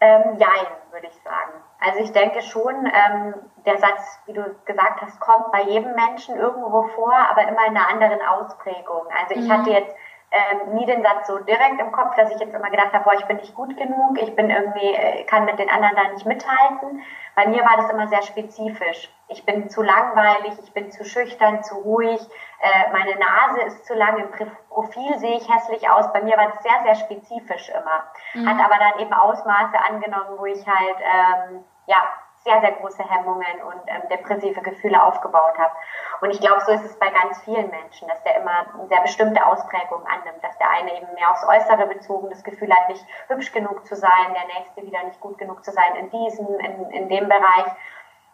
Ähm, 0.00 0.36
nein, 0.38 0.66
würde 0.90 1.06
ich 1.06 1.22
sagen. 1.22 1.52
Also 1.80 2.00
ich 2.00 2.12
denke 2.12 2.40
schon, 2.42 2.74
ähm, 2.86 3.34
der 3.66 3.78
Satz, 3.78 4.20
wie 4.26 4.32
du 4.32 4.42
gesagt 4.64 5.02
hast, 5.02 5.20
kommt 5.20 5.52
bei 5.52 5.62
jedem 5.62 5.94
Menschen 5.94 6.36
irgendwo 6.36 6.84
vor, 6.94 7.14
aber 7.14 7.42
immer 7.42 7.66
in 7.66 7.76
einer 7.76 7.88
anderen 7.88 8.20
Ausprägung. 8.22 9.06
Also 9.18 9.34
ich 9.34 9.46
mhm. 9.46 9.52
hatte 9.52 9.70
jetzt 9.70 9.94
ähm, 10.30 10.74
nie 10.74 10.86
den 10.86 11.02
Satz 11.02 11.26
so 11.28 11.38
direkt 11.38 11.80
im 11.80 11.92
Kopf, 11.92 12.14
dass 12.16 12.30
ich 12.30 12.40
jetzt 12.40 12.54
immer 12.54 12.70
gedacht 12.70 12.92
habe, 12.92 13.04
boah, 13.04 13.14
ich 13.14 13.24
bin 13.26 13.36
nicht 13.36 13.54
gut 13.54 13.76
genug, 13.76 14.20
ich 14.20 14.34
bin 14.34 14.50
irgendwie, 14.50 14.94
äh, 14.94 15.24
kann 15.24 15.44
mit 15.44 15.58
den 15.58 15.70
anderen 15.70 15.94
da 15.94 16.08
nicht 16.12 16.26
mithalten. 16.26 17.02
Bei 17.36 17.46
mir 17.46 17.64
war 17.64 17.76
das 17.76 17.90
immer 17.90 18.08
sehr 18.08 18.22
spezifisch. 18.22 19.10
Ich 19.28 19.44
bin 19.46 19.68
zu 19.68 19.82
langweilig, 19.82 20.54
ich 20.62 20.72
bin 20.72 20.90
zu 20.90 21.04
schüchtern, 21.04 21.62
zu 21.62 21.76
ruhig, 21.76 22.20
äh, 22.60 22.92
meine 22.92 23.16
Nase 23.16 23.62
ist 23.62 23.86
zu 23.86 23.94
lang, 23.94 24.18
im 24.18 24.30
Profil 24.68 25.18
sehe 25.18 25.36
ich 25.36 25.52
hässlich 25.52 25.88
aus. 25.88 26.12
Bei 26.12 26.22
mir 26.22 26.36
war 26.36 26.48
das 26.48 26.62
sehr, 26.62 26.82
sehr 26.84 26.94
spezifisch 26.96 27.68
immer. 27.70 28.04
Mhm. 28.34 28.48
Hat 28.48 28.64
aber 28.64 28.78
dann 28.78 29.00
eben 29.00 29.12
Ausmaße 29.12 29.78
angenommen, 29.88 30.38
wo 30.38 30.46
ich 30.46 30.66
halt, 30.66 30.96
ähm, 31.00 31.64
ja, 31.86 32.02
sehr, 32.44 32.60
sehr 32.60 32.72
große 32.72 33.02
Hemmungen 33.08 33.62
und 33.62 33.80
ähm, 33.86 34.02
depressive 34.10 34.60
Gefühle 34.60 35.02
aufgebaut 35.02 35.58
habe. 35.58 35.72
Und 36.20 36.30
ich 36.30 36.40
glaube, 36.40 36.60
so 36.60 36.72
ist 36.72 36.84
es 36.84 36.98
bei 36.98 37.08
ganz 37.08 37.40
vielen 37.42 37.70
Menschen, 37.70 38.06
dass 38.06 38.22
der 38.22 38.36
immer 38.36 38.66
sehr 38.88 39.00
bestimmte 39.00 39.44
Ausprägungen 39.44 40.06
annimmt, 40.06 40.44
dass 40.44 40.56
der 40.58 40.70
eine 40.70 40.94
eben 40.94 41.12
mehr 41.14 41.30
aufs 41.30 41.46
Äußere 41.46 41.86
bezogen 41.86 42.28
das 42.30 42.44
Gefühl 42.44 42.72
hat, 42.72 42.88
nicht 42.88 43.04
hübsch 43.28 43.50
genug 43.52 43.86
zu 43.86 43.96
sein, 43.96 44.34
der 44.34 44.46
nächste 44.58 44.82
wieder 44.82 45.02
nicht 45.04 45.20
gut 45.20 45.38
genug 45.38 45.64
zu 45.64 45.72
sein 45.72 45.96
in 45.96 46.10
diesem, 46.10 46.46
in, 46.60 46.90
in 46.90 47.08
dem 47.08 47.28
Bereich. 47.28 47.66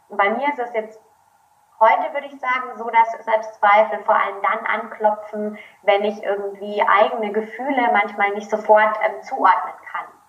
Und 0.09 0.17
bei 0.17 0.29
mir 0.31 0.49
ist 0.49 0.59
es 0.59 0.73
jetzt 0.75 1.01
heute, 1.79 2.13
würde 2.13 2.27
ich 2.27 2.39
sagen, 2.39 2.77
so, 2.77 2.91
dass 2.91 3.13
Selbstzweifel 3.25 4.01
vor 4.01 4.15
allem 4.15 4.43
dann 4.43 4.67
anklopfen, 4.67 5.59
wenn 5.83 6.05
ich 6.05 6.23
irgendwie 6.23 6.83
eigene 6.83 7.33
Gefühle 7.33 7.91
manchmal 7.93 8.31
nicht 8.31 8.51
sofort 8.51 8.99
ähm, 9.03 9.23
zuordnen 9.23 9.75
kann. 9.91 10.20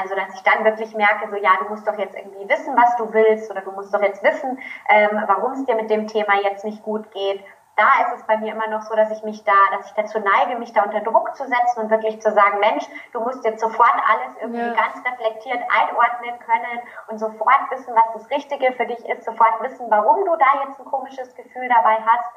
Also, 0.00 0.14
dass 0.14 0.34
ich 0.34 0.42
dann 0.42 0.64
wirklich 0.64 0.94
merke, 0.94 1.28
so, 1.28 1.36
ja, 1.36 1.50
du 1.58 1.68
musst 1.68 1.86
doch 1.86 1.98
jetzt 1.98 2.16
irgendwie 2.16 2.48
wissen, 2.48 2.74
was 2.76 2.96
du 2.96 3.12
willst 3.12 3.50
oder 3.50 3.60
du 3.60 3.72
musst 3.72 3.92
doch 3.92 4.00
jetzt 4.00 4.22
wissen, 4.22 4.58
ähm, 4.88 5.22
warum 5.26 5.52
es 5.52 5.66
dir 5.66 5.74
mit 5.74 5.90
dem 5.90 6.06
Thema 6.06 6.34
jetzt 6.42 6.64
nicht 6.64 6.82
gut 6.82 7.10
geht. 7.10 7.44
Da 7.76 8.04
ist 8.04 8.20
es 8.20 8.26
bei 8.26 8.36
mir 8.36 8.52
immer 8.52 8.68
noch 8.68 8.82
so, 8.82 8.94
dass 8.94 9.10
ich 9.10 9.22
mich 9.22 9.44
da, 9.44 9.52
dass 9.74 9.86
ich 9.86 9.92
dazu 9.92 10.18
neige, 10.18 10.58
mich 10.58 10.72
da 10.72 10.82
unter 10.82 11.00
Druck 11.00 11.34
zu 11.36 11.44
setzen 11.44 11.80
und 11.80 11.90
wirklich 11.90 12.20
zu 12.20 12.30
sagen, 12.30 12.58
Mensch, 12.60 12.84
du 13.12 13.20
musst 13.20 13.44
jetzt 13.44 13.60
sofort 13.60 13.94
alles 14.08 14.36
irgendwie 14.40 14.60
ja. 14.60 14.74
ganz 14.74 15.02
reflektiert 15.06 15.60
einordnen 15.70 16.38
können 16.40 16.80
und 17.08 17.18
sofort 17.18 17.70
wissen, 17.70 17.94
was 17.94 18.12
das 18.14 18.30
Richtige 18.30 18.72
für 18.72 18.86
dich 18.86 19.08
ist, 19.08 19.24
sofort 19.24 19.62
wissen, 19.62 19.86
warum 19.90 20.24
du 20.24 20.36
da 20.36 20.66
jetzt 20.66 20.80
ein 20.80 20.86
komisches 20.86 21.34
Gefühl 21.34 21.68
dabei 21.68 21.98
hast 22.04 22.28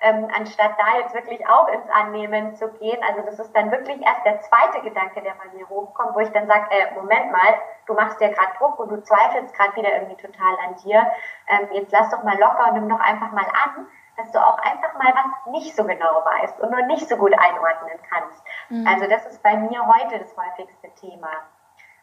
ähm, 0.00 0.28
anstatt 0.34 0.72
da 0.78 0.98
jetzt 0.98 1.14
wirklich 1.14 1.46
auch 1.46 1.68
ins 1.68 1.88
Annehmen 1.90 2.54
zu 2.54 2.68
gehen. 2.72 2.98
Also 3.06 3.22
das 3.22 3.38
ist 3.38 3.54
dann 3.54 3.70
wirklich 3.70 4.00
erst 4.00 4.24
der 4.24 4.40
zweite 4.40 4.80
Gedanke, 4.80 5.20
der 5.20 5.34
bei 5.34 5.56
mir 5.56 5.68
hochkommt, 5.68 6.14
wo 6.14 6.20
ich 6.20 6.30
dann 6.30 6.46
sage, 6.46 6.70
äh, 6.70 6.94
Moment 6.94 7.30
mal, 7.30 7.54
du 7.86 7.94
machst 7.94 8.20
dir 8.20 8.30
gerade 8.30 8.56
Druck 8.58 8.78
und 8.78 8.90
du 8.90 9.02
zweifelst 9.02 9.54
gerade 9.54 9.76
wieder 9.76 9.92
irgendwie 9.92 10.16
total 10.16 10.56
an 10.66 10.76
dir. 10.76 11.06
Ähm, 11.48 11.68
jetzt 11.72 11.92
lass 11.92 12.10
doch 12.10 12.22
mal 12.22 12.38
locker 12.38 12.68
und 12.68 12.74
nimm 12.74 12.88
doch 12.88 13.00
einfach 13.00 13.30
mal 13.32 13.46
an, 13.46 13.86
dass 14.16 14.32
du 14.32 14.38
auch 14.38 14.58
einfach 14.58 14.94
mal 14.94 15.12
was 15.14 15.52
nicht 15.52 15.76
so 15.76 15.84
genau 15.84 16.24
weißt 16.24 16.60
und 16.60 16.70
nur 16.70 16.82
nicht 16.82 17.08
so 17.08 17.16
gut 17.16 17.34
einordnen 17.38 17.98
kannst. 18.08 18.42
Mhm. 18.70 18.86
Also 18.86 19.06
das 19.06 19.26
ist 19.26 19.42
bei 19.42 19.56
mir 19.56 19.86
heute 19.86 20.18
das 20.18 20.34
häufigste 20.36 20.90
Thema 20.94 21.28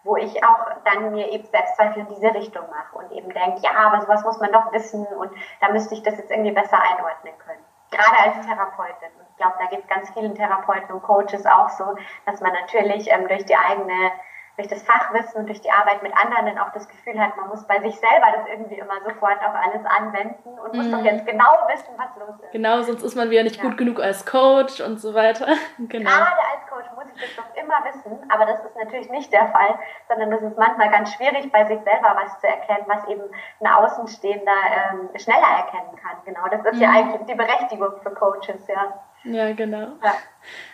wo 0.03 0.15
ich 0.15 0.41
auch 0.41 0.71
dann 0.85 1.11
mir 1.11 1.29
eben 1.33 1.43
Selbstzweifel 1.43 2.03
in 2.03 2.07
diese 2.07 2.33
Richtung 2.33 2.63
mache 2.69 2.95
und 2.95 3.11
eben 3.11 3.29
denke, 3.29 3.59
ja, 3.59 3.71
aber 3.73 3.99
sowas 3.99 4.23
muss 4.23 4.39
man 4.39 4.53
doch 4.53 4.71
wissen 4.71 5.05
und 5.05 5.29
da 5.59 5.69
müsste 5.69 5.95
ich 5.95 6.03
das 6.03 6.17
jetzt 6.17 6.31
irgendwie 6.31 6.53
besser 6.53 6.79
einordnen 6.81 7.37
können 7.39 7.65
gerade 7.91 8.17
als 8.17 8.45
Therapeutin. 8.45 9.09
Und 9.19 9.27
ich 9.29 9.37
glaube, 9.37 9.55
da 9.59 9.65
geht 9.67 9.81
es 9.81 9.87
ganz 9.87 10.09
vielen 10.11 10.35
Therapeuten 10.35 10.91
und 10.95 11.03
Coaches 11.03 11.45
auch 11.45 11.69
so, 11.69 11.95
dass 12.25 12.41
man 12.41 12.53
natürlich 12.53 13.09
ähm, 13.11 13.27
durch 13.27 13.45
die 13.45 13.55
eigene 13.55 14.11
durch 14.57 14.67
das 14.67 14.81
Fachwissen 14.81 15.41
und 15.41 15.47
durch 15.47 15.61
die 15.61 15.69
Arbeit 15.69 16.01
mit 16.01 16.11
anderen 16.17 16.47
dann 16.47 16.57
auch 16.57 16.73
das 16.73 16.89
Gefühl 16.89 17.19
hat, 17.19 17.37
man 17.37 17.47
muss 17.47 17.65
bei 17.67 17.79
sich 17.79 17.95
selber 17.95 18.25
das 18.35 18.47
irgendwie 18.47 18.79
immer 18.79 18.95
sofort 19.05 19.37
auf 19.37 19.53
alles 19.53 19.85
anwenden 19.85 20.49
und 20.59 20.73
mhm. 20.73 20.79
muss 20.79 20.91
doch 20.91 20.99
mhm. 20.99 21.05
jetzt 21.05 21.27
genau 21.27 21.51
wissen, 21.67 21.93
was 21.95 22.07
los 22.17 22.41
ist. 22.41 22.51
Genau, 22.51 22.81
sonst 22.81 23.03
ist 23.03 23.15
man 23.15 23.29
wieder 23.29 23.43
nicht 23.43 23.57
ja. 23.57 23.61
gut 23.61 23.77
genug 23.77 23.99
als 23.99 24.25
Coach 24.25 24.81
und 24.81 24.99
so 24.99 25.13
weiter. 25.13 25.45
Genau. 25.77 26.09
Gerade 26.09 26.25
als 26.25 26.67
Coach 26.69 26.96
ich 27.23 27.35
das 27.35 27.45
immer 27.55 27.83
wissen, 27.85 28.29
aber 28.29 28.45
das 28.45 28.63
ist 28.63 28.75
natürlich 28.75 29.09
nicht 29.09 29.31
der 29.31 29.47
Fall, 29.47 29.77
sondern 30.07 30.31
es 30.33 30.41
ist 30.41 30.57
manchmal 30.57 30.89
ganz 30.89 31.13
schwierig, 31.13 31.51
bei 31.51 31.65
sich 31.65 31.79
selber 31.81 32.15
was 32.15 32.39
zu 32.39 32.47
erkennen, 32.47 32.85
was 32.87 33.07
eben 33.07 33.23
ein 33.61 33.67
Außenstehender 33.67 34.51
ähm, 34.91 35.09
schneller 35.19 35.47
erkennen 35.57 35.95
kann. 36.01 36.17
Genau, 36.25 36.47
das 36.49 36.65
ist 36.65 36.75
mhm. 36.75 36.81
ja 36.81 36.89
eigentlich 36.91 37.25
die 37.27 37.35
Berechtigung 37.35 38.01
für 38.01 38.11
Coaches, 38.11 38.67
ja. 38.67 38.93
Ja, 39.23 39.51
genau. 39.53 39.87
Ja. 40.03 40.13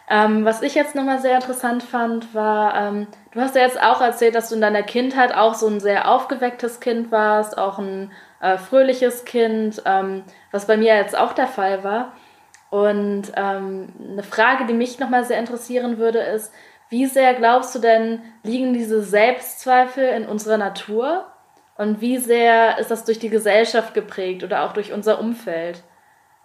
Ähm, 0.10 0.46
was 0.46 0.62
ich 0.62 0.76
jetzt 0.76 0.96
nochmal 0.96 1.20
sehr 1.20 1.36
interessant 1.36 1.82
fand, 1.82 2.36
war, 2.36 2.76
ähm, 2.76 3.08
du 3.32 3.42
hast 3.42 3.56
ja 3.56 3.62
jetzt 3.62 3.82
auch 3.82 4.02
erzählt, 4.02 4.36
dass 4.36 4.50
du 4.50 4.56
in 4.56 4.62
deiner 4.62 4.84
Kindheit 4.84 5.34
auch 5.34 5.54
so 5.56 5.68
ein 5.68 5.80
sehr 5.80 6.10
aufgewecktes 6.10 6.80
Kind 6.80 7.12
warst, 7.12 7.58
auch 7.58 7.80
ein 7.80 8.12
äh, 8.42 8.58
fröhliches 8.58 9.26
Kind, 9.26 9.82
ähm, 9.86 10.24
was 10.52 10.68
bei 10.68 10.78
mir 10.78 10.96
jetzt 10.96 11.18
auch 11.18 11.34
der 11.34 11.48
Fall 11.48 11.84
war. 11.84 12.12
Und 12.74 13.32
ähm, 13.36 13.90
eine 14.02 14.24
Frage, 14.24 14.66
die 14.66 14.74
mich 14.74 14.98
nochmal 14.98 15.24
sehr 15.26 15.38
interessieren 15.38 16.00
würde, 16.00 16.18
ist, 16.18 16.52
wie 16.90 17.06
sehr 17.06 17.36
glaubst 17.36 17.76
du 17.76 17.80
denn, 17.80 18.24
liegen 18.42 18.74
diese 18.74 19.04
Selbstzweifel 19.04 20.04
in 20.04 20.26
unserer 20.26 20.58
Natur? 20.58 21.28
Und 21.78 22.02
wie 22.02 22.18
sehr 22.18 22.80
ist 22.80 22.90
das 22.90 23.06
durch 23.06 23.20
die 23.20 23.30
Gesellschaft 23.30 23.94
geprägt 23.94 24.44
oder 24.44 24.64
auch 24.64 24.74
durch 24.74 24.92
unser 24.92 25.20
Umfeld? 25.20 25.84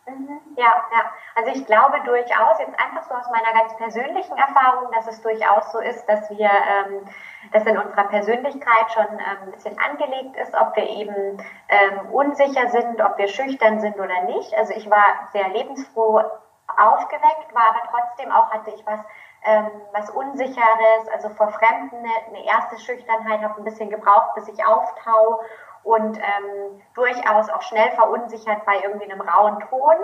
Mhm. 0.08 0.40
Ja, 0.56 0.82
ja. 0.90 1.02
Also 1.34 1.50
ich 1.50 1.64
glaube 1.66 2.00
durchaus, 2.02 2.58
jetzt 2.58 2.78
einfach 2.80 3.02
so 3.02 3.14
aus 3.14 3.28
meiner 3.30 3.52
ganz 3.52 3.76
persönlichen 3.76 4.36
Erfahrung, 4.38 4.90
dass 4.92 5.06
es 5.06 5.20
durchaus 5.20 5.70
so 5.70 5.80
ist, 5.80 6.08
dass 6.08 6.30
wir, 6.30 6.48
ähm, 6.48 7.04
dass 7.52 7.66
in 7.66 7.76
unserer 7.78 8.04
Persönlichkeit 8.04 8.90
schon 8.90 9.06
ähm, 9.12 9.42
ein 9.42 9.50
bisschen 9.50 9.78
angelegt 9.78 10.36
ist, 10.36 10.54
ob 10.54 10.74
wir 10.76 10.84
eben 10.88 11.36
ähm, 11.68 12.06
unsicher 12.10 12.68
sind, 12.68 13.00
ob 13.02 13.18
wir 13.18 13.28
schüchtern 13.28 13.80
sind 13.80 13.98
oder 14.00 14.22
nicht. 14.22 14.54
Also 14.56 14.72
ich 14.72 14.88
war 14.90 15.26
sehr 15.32 15.48
lebensfroh 15.48 16.22
aufgeweckt, 16.76 17.54
war 17.54 17.68
aber 17.70 17.82
trotzdem 17.90 18.30
auch, 18.30 18.50
hatte 18.50 18.70
ich 18.70 18.84
was, 18.86 19.00
ähm, 19.44 19.70
was 19.92 20.10
Unsicheres, 20.10 21.08
also 21.12 21.28
vor 21.30 21.48
Fremden 21.48 21.96
eine, 21.96 22.26
eine 22.28 22.44
erste 22.46 22.78
Schüchternheit, 22.78 23.42
habe 23.42 23.60
ein 23.60 23.64
bisschen 23.64 23.90
gebraucht, 23.90 24.34
bis 24.34 24.48
ich 24.48 24.64
auftau 24.64 25.40
und 25.88 26.18
ähm, 26.18 26.82
durchaus 26.94 27.48
auch 27.48 27.62
schnell 27.62 27.90
verunsichert 27.92 28.66
bei 28.66 28.74
irgendwie 28.82 29.10
einem 29.10 29.22
rauen 29.22 29.58
Ton, 29.70 29.96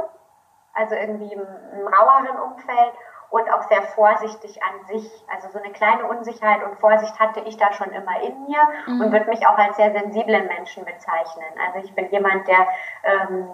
also 0.72 0.94
irgendwie 0.94 1.30
im, 1.30 1.42
im 1.42 1.86
raueren 1.86 2.40
Umfeld 2.40 2.94
und 3.28 3.52
auch 3.52 3.62
sehr 3.68 3.82
vorsichtig 3.82 4.62
an 4.62 4.86
sich. 4.86 5.10
Also 5.30 5.50
so 5.50 5.58
eine 5.58 5.72
kleine 5.72 6.06
Unsicherheit 6.06 6.64
und 6.64 6.78
Vorsicht 6.80 7.20
hatte 7.20 7.40
ich 7.40 7.58
da 7.58 7.70
schon 7.74 7.92
immer 7.92 8.18
in 8.22 8.44
mir 8.44 8.60
mhm. 8.86 9.02
und 9.02 9.12
würde 9.12 9.28
mich 9.28 9.46
auch 9.46 9.58
als 9.58 9.76
sehr 9.76 9.92
sensiblen 9.92 10.46
Menschen 10.46 10.86
bezeichnen. 10.86 11.52
Also 11.66 11.86
ich 11.86 11.94
bin 11.94 12.10
jemand, 12.10 12.48
der 12.48 12.66
ähm, 13.02 13.48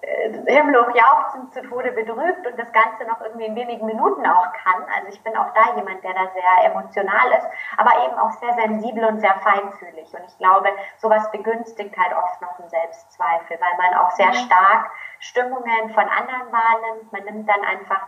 äh, 0.00 0.32
himmelhoch 0.46 0.94
jauchzend 0.94 1.52
zu 1.52 1.62
Tode 1.62 1.92
betrübt 1.92 2.46
und 2.46 2.58
das 2.58 2.72
Ganze 2.72 3.04
noch 3.04 3.20
irgendwie 3.20 3.46
in 3.46 3.56
wenigen 3.56 3.86
Minuten 3.86 4.26
auch 4.26 4.52
kann. 4.52 4.84
Also 4.96 5.08
ich 5.08 5.22
bin 5.22 5.36
auch 5.36 5.52
da 5.54 5.74
jemand, 5.76 6.04
der 6.04 6.14
da 6.14 6.26
sehr 6.32 6.70
emotional 6.70 7.32
ist, 7.36 7.48
aber 7.76 7.90
eben 8.04 8.18
auch 8.18 8.30
sehr 8.32 8.52
sensibel 8.54 9.04
und 9.04 9.20
sehr 9.20 9.34
feinfühlig. 9.40 10.14
Und 10.14 10.24
ich 10.26 10.38
glaube, 10.38 10.68
sowas 10.98 11.30
begünstigt 11.30 11.96
halt 11.98 12.14
oft 12.16 12.40
noch 12.40 12.58
einen 12.58 12.68
Selbstzweifel, 12.68 13.58
weil 13.60 13.76
man 13.76 13.98
auch 13.98 14.10
sehr 14.12 14.32
stark 14.32 14.90
Stimmungen 15.18 15.90
von 15.90 16.04
anderen 16.08 16.52
wahrnimmt. 16.52 17.12
Man 17.12 17.24
nimmt 17.24 17.48
dann 17.48 17.64
einfach 17.64 18.06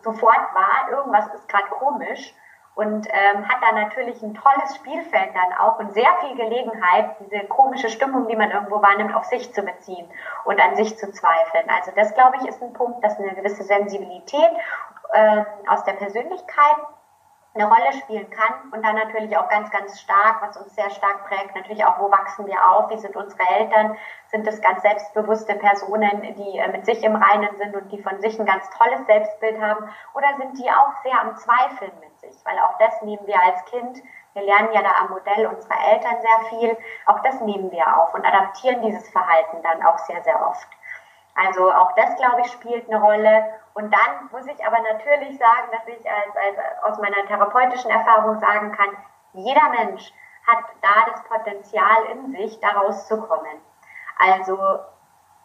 sofort 0.00 0.54
wahr, 0.54 0.90
irgendwas 0.90 1.26
ist 1.34 1.48
gerade 1.48 1.68
komisch 1.70 2.34
und 2.78 3.08
ähm, 3.10 3.48
hat 3.48 3.60
da 3.60 3.72
natürlich 3.72 4.22
ein 4.22 4.34
tolles 4.34 4.76
Spielfeld 4.76 5.30
dann 5.34 5.58
auch 5.58 5.80
und 5.80 5.92
sehr 5.94 6.14
viel 6.20 6.36
Gelegenheit, 6.36 7.16
diese 7.18 7.44
komische 7.48 7.88
Stimmung, 7.88 8.28
die 8.28 8.36
man 8.36 8.52
irgendwo 8.52 8.80
wahrnimmt, 8.80 9.16
auf 9.16 9.24
sich 9.24 9.52
zu 9.52 9.62
beziehen 9.62 10.08
und 10.44 10.60
an 10.60 10.76
sich 10.76 10.96
zu 10.96 11.10
zweifeln. 11.10 11.68
Also 11.68 11.90
das, 11.96 12.14
glaube 12.14 12.36
ich, 12.36 12.46
ist 12.46 12.62
ein 12.62 12.72
Punkt, 12.74 13.02
dass 13.02 13.18
eine 13.18 13.34
gewisse 13.34 13.64
Sensibilität 13.64 14.50
äh, 15.12 15.42
aus 15.66 15.82
der 15.82 15.94
Persönlichkeit 15.94 16.76
eine 17.54 17.66
Rolle 17.66 17.92
spielen 17.94 18.30
kann 18.30 18.70
und 18.70 18.86
dann 18.86 18.94
natürlich 18.94 19.36
auch 19.36 19.48
ganz, 19.48 19.72
ganz 19.72 20.00
stark, 20.00 20.40
was 20.40 20.56
uns 20.56 20.72
sehr 20.76 20.90
stark 20.90 21.26
prägt, 21.26 21.56
natürlich 21.56 21.84
auch, 21.84 21.98
wo 21.98 22.12
wachsen 22.12 22.46
wir 22.46 22.64
auf, 22.64 22.90
wie 22.90 22.98
sind 22.98 23.16
unsere 23.16 23.42
Eltern, 23.58 23.96
sind 24.28 24.46
es 24.46 24.60
ganz 24.60 24.82
selbstbewusste 24.82 25.56
Personen, 25.56 26.22
die 26.36 26.58
äh, 26.58 26.70
mit 26.70 26.86
sich 26.86 27.02
im 27.02 27.16
Reinen 27.16 27.56
sind 27.56 27.74
und 27.74 27.90
die 27.90 28.00
von 28.00 28.20
sich 28.20 28.38
ein 28.38 28.46
ganz 28.46 28.70
tolles 28.70 29.04
Selbstbild 29.06 29.60
haben 29.60 29.88
oder 30.14 30.28
sind 30.36 30.58
die 30.58 30.70
auch 30.70 30.92
sehr 31.02 31.20
am 31.20 31.34
Zweifeln 31.36 31.92
mit 32.00 32.17
sich, 32.20 32.36
weil 32.44 32.58
auch 32.58 32.78
das 32.78 33.02
nehmen 33.02 33.26
wir 33.26 33.40
als 33.40 33.64
Kind, 33.66 34.02
wir 34.34 34.42
lernen 34.42 34.72
ja 34.72 34.82
da 34.82 34.90
am 35.00 35.10
Modell 35.10 35.46
unserer 35.46 35.78
Eltern 35.92 36.20
sehr 36.20 36.48
viel, 36.50 36.76
auch 37.06 37.20
das 37.20 37.40
nehmen 37.40 37.70
wir 37.70 37.96
auf 37.96 38.14
und 38.14 38.24
adaptieren 38.24 38.82
dieses 38.82 39.08
Verhalten 39.10 39.62
dann 39.62 39.84
auch 39.84 39.98
sehr, 39.98 40.22
sehr 40.22 40.46
oft. 40.46 40.68
Also 41.34 41.72
auch 41.72 41.92
das, 41.92 42.16
glaube 42.16 42.40
ich, 42.40 42.50
spielt 42.50 42.90
eine 42.90 43.00
Rolle. 43.00 43.54
Und 43.74 43.94
dann 43.94 44.28
muss 44.32 44.46
ich 44.46 44.66
aber 44.66 44.80
natürlich 44.80 45.38
sagen, 45.38 45.68
dass 45.70 45.86
ich 45.86 46.10
als, 46.10 46.36
als, 46.36 46.58
aus 46.82 46.98
meiner 46.98 47.24
therapeutischen 47.26 47.90
Erfahrung 47.90 48.40
sagen 48.40 48.72
kann, 48.72 48.96
jeder 49.34 49.68
Mensch 49.70 50.12
hat 50.46 50.64
da 50.82 51.10
das 51.10 51.22
Potenzial 51.24 52.06
in 52.12 52.32
sich, 52.32 52.58
da 52.60 52.70
rauszukommen. 52.70 53.60
Also 54.18 54.58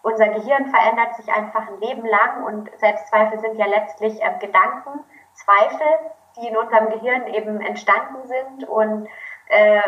unser 0.02 0.30
Gehirn 0.30 0.68
verändert 0.68 1.16
sich 1.16 1.32
einfach 1.32 1.68
ein 1.68 1.80
Leben 1.80 2.06
lang 2.06 2.44
und 2.44 2.70
Selbstzweifel 2.80 3.40
sind 3.40 3.56
ja 3.56 3.68
letztlich 3.68 4.22
äh, 4.22 4.38
Gedanken, 4.40 5.04
Zweifel, 5.34 6.12
die 6.38 6.48
in 6.48 6.58
unserem 6.58 6.90
Gehirn 6.90 7.28
eben 7.28 7.62
entstanden 7.62 8.26
sind 8.26 8.68
und 8.68 9.08
äh, 9.48 9.82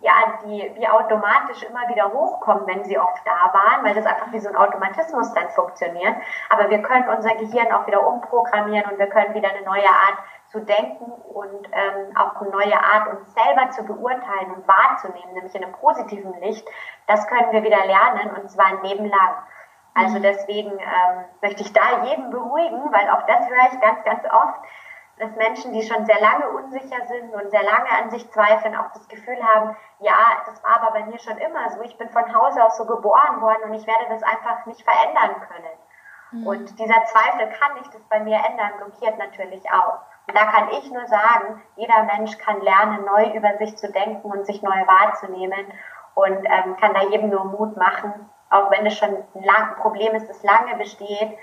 ja, 0.00 0.38
die 0.44 0.70
wie 0.76 0.86
automatisch 0.86 1.62
immer 1.62 1.88
wieder 1.88 2.12
hochkommen, 2.12 2.66
wenn 2.66 2.84
sie 2.84 2.98
oft 2.98 3.22
da 3.24 3.52
waren, 3.54 3.84
weil 3.84 3.94
das 3.94 4.04
einfach 4.04 4.30
wie 4.32 4.38
so 4.38 4.50
ein 4.50 4.56
Automatismus 4.56 5.32
dann 5.32 5.48
funktioniert. 5.50 6.14
Aber 6.50 6.68
wir 6.68 6.82
können 6.82 7.08
unser 7.08 7.34
Gehirn 7.36 7.72
auch 7.72 7.86
wieder 7.86 8.06
umprogrammieren 8.06 8.90
und 8.90 8.98
wir 8.98 9.06
können 9.06 9.34
wieder 9.34 9.48
eine 9.48 9.62
neue 9.62 9.88
Art 9.88 10.18
zu 10.48 10.60
denken 10.60 11.10
und 11.10 11.68
ähm, 11.72 12.16
auch 12.16 12.38
eine 12.40 12.50
neue 12.50 12.78
Art, 12.78 13.08
uns 13.08 13.32
selber 13.32 13.70
zu 13.70 13.84
beurteilen 13.84 14.52
und 14.54 14.68
wahrzunehmen, 14.68 15.32
nämlich 15.32 15.54
in 15.54 15.64
einem 15.64 15.72
positiven 15.72 16.38
Licht. 16.40 16.68
Das 17.06 17.26
können 17.26 17.52
wir 17.52 17.62
wieder 17.62 17.86
lernen 17.86 18.30
und 18.36 18.50
zwar 18.50 18.66
ein 18.66 18.82
Leben 18.82 19.06
lang. 19.06 19.36
Also 19.94 20.18
mhm. 20.18 20.22
deswegen 20.22 20.72
ähm, 20.72 21.24
möchte 21.40 21.62
ich 21.62 21.72
da 21.72 22.04
jeden 22.04 22.30
beruhigen, 22.30 22.92
weil 22.92 23.08
auch 23.08 23.22
das 23.26 23.48
höre 23.48 23.72
ich 23.72 23.80
ganz, 23.80 24.04
ganz 24.04 24.24
oft 24.26 24.60
dass 25.18 25.30
Menschen, 25.36 25.72
die 25.72 25.82
schon 25.82 26.04
sehr 26.06 26.20
lange 26.20 26.48
unsicher 26.50 27.06
sind 27.06 27.32
und 27.34 27.50
sehr 27.50 27.62
lange 27.62 27.90
an 27.90 28.10
sich 28.10 28.28
zweifeln, 28.30 28.76
auch 28.76 28.90
das 28.92 29.06
Gefühl 29.08 29.40
haben, 29.42 29.76
ja, 30.00 30.42
das 30.46 30.62
war 30.64 30.82
aber 30.82 30.92
bei 30.92 31.04
mir 31.06 31.18
schon 31.18 31.38
immer 31.38 31.70
so. 31.70 31.82
Ich 31.82 31.96
bin 31.96 32.10
von 32.10 32.34
Hause 32.34 32.64
aus 32.64 32.76
so 32.76 32.84
geboren 32.84 33.40
worden 33.40 33.64
und 33.64 33.74
ich 33.74 33.86
werde 33.86 34.06
das 34.08 34.22
einfach 34.22 34.66
nicht 34.66 34.82
verändern 34.82 35.40
können. 35.48 35.78
Mhm. 36.32 36.46
Und 36.46 36.78
dieser 36.78 37.04
Zweifel, 37.04 37.48
kann 37.58 37.76
ich 37.80 37.88
das 37.90 38.02
bei 38.08 38.20
mir 38.20 38.38
ändern, 38.48 38.72
blockiert 38.78 39.18
natürlich 39.18 39.70
auch. 39.70 40.00
Und 40.26 40.36
da 40.36 40.46
kann 40.46 40.70
ich 40.70 40.90
nur 40.90 41.06
sagen, 41.06 41.62
jeder 41.76 42.02
Mensch 42.04 42.36
kann 42.38 42.60
lernen, 42.60 43.04
neu 43.04 43.30
über 43.34 43.56
sich 43.58 43.76
zu 43.76 43.92
denken 43.92 44.30
und 44.30 44.46
sich 44.46 44.62
neu 44.62 44.86
wahrzunehmen 44.86 45.72
und 46.14 46.44
ähm, 46.44 46.76
kann 46.76 46.94
da 46.94 47.02
jedem 47.02 47.30
nur 47.30 47.44
Mut 47.44 47.76
machen, 47.76 48.30
auch 48.50 48.70
wenn 48.70 48.86
es 48.86 48.96
schon 48.96 49.14
ein 49.34 49.76
Problem 49.76 50.14
ist, 50.14 50.28
das 50.28 50.42
lange 50.42 50.76
besteht, 50.76 51.36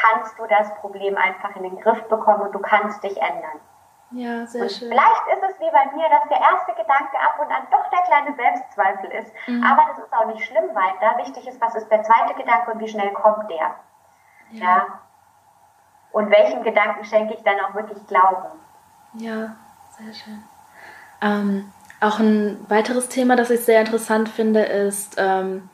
kannst 0.00 0.38
du 0.38 0.46
das 0.46 0.74
Problem 0.76 1.16
einfach 1.16 1.54
in 1.56 1.62
den 1.64 1.80
Griff 1.80 2.02
bekommen 2.08 2.42
und 2.42 2.54
du 2.54 2.58
kannst 2.58 3.02
dich 3.02 3.16
ändern. 3.20 3.60
Ja, 4.10 4.46
sehr 4.46 4.62
und 4.62 4.72
schön. 4.72 4.88
Vielleicht 4.88 5.26
ist 5.34 5.50
es 5.50 5.60
wie 5.60 5.70
bei 5.70 5.84
mir, 5.94 6.08
dass 6.08 6.28
der 6.28 6.40
erste 6.40 6.72
Gedanke 6.72 7.18
ab 7.20 7.38
und 7.40 7.50
an 7.50 7.66
doch 7.70 7.90
der 7.90 8.00
kleine 8.02 8.34
Selbstzweifel 8.34 9.10
ist. 9.10 9.32
Mhm. 9.46 9.62
Aber 9.62 9.82
das 9.88 9.98
ist 9.98 10.12
auch 10.12 10.26
nicht 10.26 10.46
schlimm 10.46 10.74
weiter. 10.74 11.18
Wichtig 11.18 11.46
ist, 11.46 11.60
was 11.60 11.74
ist 11.74 11.88
der 11.90 12.02
zweite 12.02 12.34
Gedanke 12.34 12.72
und 12.72 12.80
wie 12.80 12.88
schnell 12.88 13.12
kommt 13.12 13.50
der. 13.50 13.74
Ja. 14.50 14.64
ja. 14.64 14.86
Und 16.12 16.30
welchen 16.30 16.62
Gedanken 16.62 17.04
schenke 17.04 17.34
ich 17.34 17.42
dann 17.42 17.60
auch 17.60 17.74
wirklich 17.74 18.06
Glauben? 18.06 18.48
Ja, 19.14 19.56
sehr 19.98 20.14
schön. 20.14 20.42
Ähm, 21.20 21.72
auch 22.00 22.18
ein 22.18 22.64
weiteres 22.70 23.08
Thema, 23.08 23.36
das 23.36 23.50
ich 23.50 23.64
sehr 23.64 23.80
interessant 23.80 24.28
finde, 24.30 24.62
ist, 24.62 25.16
ähm, 25.18 25.68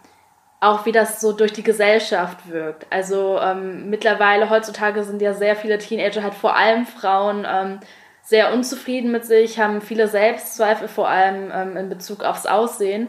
auch 0.65 0.87
wie 0.87 0.93
das 0.93 1.21
so 1.21 1.33
durch 1.33 1.53
die 1.53 1.63
Gesellschaft 1.63 2.49
wirkt. 2.49 2.87
Also 2.91 3.39
ähm, 3.41 3.91
mittlerweile, 3.91 4.51
heutzutage 4.51 5.05
sind 5.05 5.21
ja 5.21 5.35
sehr 5.35 5.57
viele 5.57 5.79
Teenager, 5.79 6.23
halt 6.23 6.35
vor 6.35 6.57
allem 6.57 6.87
Frauen, 6.87 7.47
ähm, 7.49 7.81
sehr 8.23 8.55
unzufrieden 8.55 9.13
mit 9.13 9.27
sich, 9.27 9.61
haben 9.61 9.83
viele 9.83 10.09
Selbstzweifel, 10.09 10.89
vor 10.89 11.09
allem 11.09 11.53
ähm, 11.55 11.77
in 11.77 11.89
Bezug 11.89 12.25
aufs 12.25 12.47
Aussehen. 12.47 13.09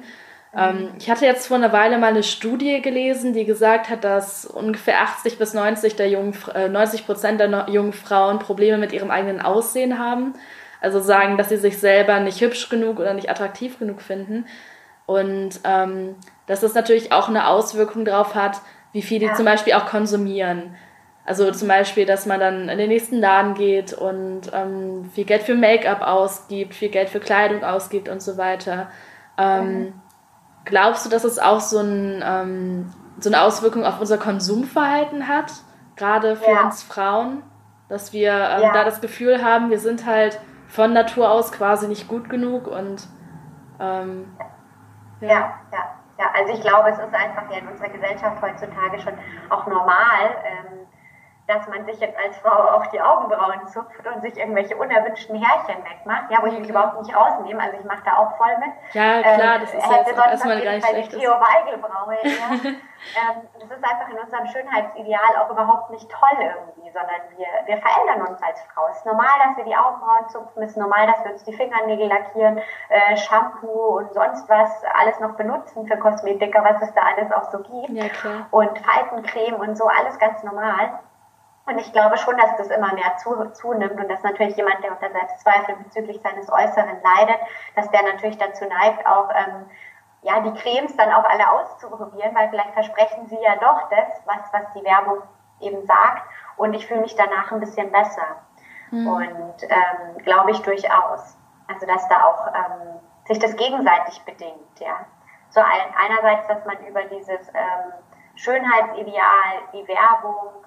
Mhm. 0.54 0.91
ich 0.98 1.10
hatte 1.10 1.26
jetzt 1.26 1.48
vor 1.48 1.58
einer 1.58 1.74
Weile 1.74 1.98
mal 1.98 2.08
eine 2.08 2.24
Studie 2.24 2.82
gelesen, 2.82 3.34
die 3.34 3.44
gesagt 3.44 3.89
hat, 3.89 4.06
dass 4.06 4.46
ungefähr 4.46 5.02
80 5.02 5.38
bis 5.38 5.54
90 5.54 5.98
der 5.98 6.10
jungen, 6.10 6.34
äh, 6.54 6.70
90 6.70 7.06
Prozent 7.06 7.41
der 7.41 7.65
jungen 7.70 7.91
Frauen 7.91 8.39
Probleme 8.39 8.78
mit 8.78 8.94
ihrem 8.94 9.12
eigenen 9.12 9.41
Aussehen 9.41 10.00
haben. 10.00 10.34
Also 10.80 11.02
sagen, 11.02 11.38
dass 11.38 11.50
sie 11.50 11.58
sich 11.58 11.78
selber 11.78 12.22
nicht 12.22 12.39
hübsch 12.39 12.70
genug 12.70 13.00
oder 13.00 13.13
nicht 13.13 13.30
attraktiv 13.30 13.80
genug 13.80 14.02
finden. 14.02 14.46
Und 15.06 15.60
ähm, 15.63 16.15
dass 16.48 16.62
das 16.62 16.74
natürlich 16.74 17.12
auch 17.12 17.28
eine 17.30 17.48
Auswirkung 17.48 18.06
darauf 18.06 18.36
hat, 18.36 18.62
wie 18.91 19.02
viel 19.02 19.20
die 19.20 19.26
ja. 19.26 19.34
zum 19.34 19.46
Beispiel 19.46 19.74
auch 19.74 19.86
konsumieren. 19.86 20.76
Also 21.26 21.52
zum 21.52 21.68
Beispiel, 21.68 22.06
dass 22.06 22.28
man 22.28 22.39
dann 22.39 22.70
in 22.70 22.78
den 22.78 22.89
nächsten 22.89 23.20
Laden 23.20 23.56
geht 23.56 23.94
und 23.94 24.52
ähm, 24.54 25.10
viel 25.13 25.26
Geld 25.26 25.41
für 25.41 25.56
Make-up 25.56 26.02
ausgibt, 26.02 26.76
viel 26.76 26.89
Geld 26.89 27.10
für 27.10 27.20
Kleidung 27.20 27.63
ausgibt 27.63 28.10
und 28.10 28.22
so 28.22 28.38
weiter. 28.38 28.89
Ähm, 29.38 29.80
mhm. 29.80 29.94
Glaubst 30.65 31.06
du, 31.06 31.10
dass 31.10 31.24
es 31.24 31.39
auch 31.39 31.62
so, 31.62 31.80
ein, 31.80 32.24
ähm, 32.24 32.94
so 33.20 33.30
eine 33.30 33.41
Auswirkung 33.41 33.86
auf 33.86 34.00
unser 34.00 34.20
Konsumverhalten 34.20 35.28
hat, 35.28 35.52
gerade 35.96 36.36
für 36.36 36.52
ja. 36.52 36.65
uns 36.65 36.84
Frauen, 36.84 37.41
dass 37.89 38.13
wir 38.13 38.32
ähm, 38.32 38.62
ja. 38.62 38.74
da 38.74 38.84
das 38.84 39.02
Gefühl 39.02 39.44
haben, 39.44 39.72
wir 39.72 39.80
sind 39.80 40.06
halt 40.06 40.39
von 40.68 40.94
Natur 40.94 41.32
aus 41.32 41.52
quasi 41.52 41.88
nicht 41.88 42.08
gut 42.08 42.30
genug 42.30 42.68
und 42.68 43.08
ähm, 43.80 44.26
ja. 45.21 45.28
ja, 45.30 45.60
ja. 45.71 45.95
Ja, 46.17 46.32
also 46.34 46.54
ich 46.54 46.62
glaube, 46.62 46.89
es 46.89 46.97
ist 46.97 47.13
einfach 47.13 47.51
ja 47.51 47.58
in 47.58 47.67
unserer 47.67 47.89
Gesellschaft 47.89 48.41
heutzutage 48.41 48.99
schon 48.99 49.13
auch 49.49 49.67
normal, 49.67 50.34
ähm, 50.45 50.85
dass 51.47 51.67
man 51.67 51.86
sich 51.86 51.99
jetzt 51.99 52.17
als 52.17 52.38
Frau 52.38 52.49
auch 52.49 52.88
die 52.88 52.99
Augenbrauen 52.99 53.67
zupft 53.67 54.05
und 54.05 54.21
sich 54.21 54.38
irgendwelche 54.38 54.75
unerwünschten 54.75 55.36
Härchen 55.41 55.84
wegmacht, 55.84 56.31
ja, 56.31 56.39
wo 56.41 56.47
ich 56.47 56.58
mich 56.58 56.69
überhaupt 56.69 56.99
nicht 57.01 57.15
rausnehme. 57.15 57.62
Also 57.62 57.77
ich 57.77 57.86
mache 57.86 58.03
da 58.03 58.17
auch 58.17 58.36
voll 58.38 58.58
mit. 58.58 58.73
Ja, 58.93 59.21
klar, 59.21 59.60
das 59.60 59.73
ist 59.73 59.86
äh, 59.86 59.95
jetzt 59.95 60.15
sonst 60.15 60.27
erstmal 60.31 60.62
gar 60.62 60.73
nicht 60.73 60.88
schlecht. 60.88 61.12
Theo 61.12 61.31
Weigel 61.31 61.77
brauche. 61.77 62.15
Ja. 62.23 62.49
ähm, 62.63 63.47
das 63.60 63.69
ist 63.69 63.84
einfach 63.84 64.10
in 64.10 64.17
unserem 64.17 64.47
Schönheitsideal 64.47 65.38
auch 65.39 65.51
überhaupt 65.51 65.91
nicht 65.91 66.10
toll 66.10 66.38
irgendwie, 66.39 66.89
sondern 66.91 67.21
wir, 67.38 67.47
wir 67.65 67.77
verändern 67.77 68.27
uns 68.27 68.41
als 68.41 68.62
Frau. 68.73 68.88
Es 68.89 68.97
ist 68.97 69.05
normal, 69.05 69.38
dass 69.45 69.58
wir 69.58 69.65
die 69.65 69.75
Augenbrauen 69.75 70.27
zupfen, 70.29 70.63
es 70.63 70.71
ist 70.71 70.77
normal, 70.77 71.05
dass 71.05 71.23
wir 71.23 71.31
uns 71.34 71.43
die 71.43 71.53
Fingernägel 71.53 72.08
lackieren, 72.08 72.60
äh, 72.89 73.17
Shampoo 73.17 73.97
und 73.99 74.13
sonst 74.13 74.49
was 74.49 74.84
alles 74.95 75.19
noch 75.19 75.36
benutzen 75.36 75.86
für 75.86 75.97
Kosmetika, 75.97 76.63
was 76.63 76.81
es 76.81 76.93
da 76.95 77.01
alles 77.15 77.31
auch 77.31 77.51
so 77.51 77.60
gibt. 77.60 77.89
Ja, 77.89 78.10
klar. 78.10 78.47
Und 78.49 78.79
Faltencreme 78.79 79.55
und 79.55 79.77
so, 79.77 79.86
alles 79.86 80.17
ganz 80.17 80.41
normal. 80.41 80.99
Und 81.67 81.80
ich 81.80 81.91
glaube 81.91 82.17
schon, 82.17 82.38
dass 82.38 82.56
das 82.58 82.67
immer 82.67 82.93
mehr 82.93 83.17
zu, 83.17 83.51
zunimmt 83.51 83.99
und 83.99 84.10
dass 84.10 84.21
natürlich 84.21 84.56
jemand, 84.56 84.84
der 84.84 84.91
unter 84.91 85.10
Selbstzweifel 85.10 85.75
bezüglich 85.78 86.21
seines 86.21 86.51
Äußeren 86.51 87.01
leidet, 87.01 87.39
dass 87.75 87.89
der 87.89 88.04
natürlich 88.04 88.38
dazu 88.38 88.65
neigt, 88.65 89.06
auch 89.08 89.30
ähm, 89.34 89.65
ja, 90.21 90.39
die 90.41 90.54
Cremes 90.54 90.95
dann 90.95 91.12
auch 91.12 91.23
alle 91.23 91.49
auszuprobieren, 91.51 92.36
weil 92.36 92.49
vielleicht 92.49 92.73
versprechen 92.73 93.28
sie 93.28 93.39
ja 93.41 93.56
doch 93.56 93.89
das, 93.89 94.21
was, 94.25 94.54
was 94.54 94.73
die 94.75 94.84
Werbung 94.84 95.21
eben 95.60 95.86
sagt. 95.86 96.23
Und 96.58 96.73
ich 96.73 96.86
fühle 96.86 97.01
mich 97.01 97.15
danach 97.15 97.51
ein 97.51 97.60
bisschen 97.60 97.91
besser. 97.91 98.38
Mhm. 98.91 99.08
Und 99.08 99.63
ähm, 99.63 100.17
glaube 100.23 100.51
ich 100.51 100.62
durchaus. 100.62 101.38
Also 101.67 101.88
dass 101.88 102.08
da 102.10 102.25
auch 102.25 102.47
ähm, 102.47 102.99
sich 103.25 103.39
das 103.39 103.56
gegenseitig 103.56 104.23
bedingt, 104.23 104.80
ja. 104.80 104.99
So 105.49 105.62
ein, 105.62 105.95
einerseits, 105.97 106.47
dass 106.47 106.65
man 106.65 106.78
über 106.86 107.04
dieses 107.04 107.47
ähm, 107.54 107.93
Schönheitsideal, 108.36 109.62
die 109.73 109.88
Werbung, 109.88 110.64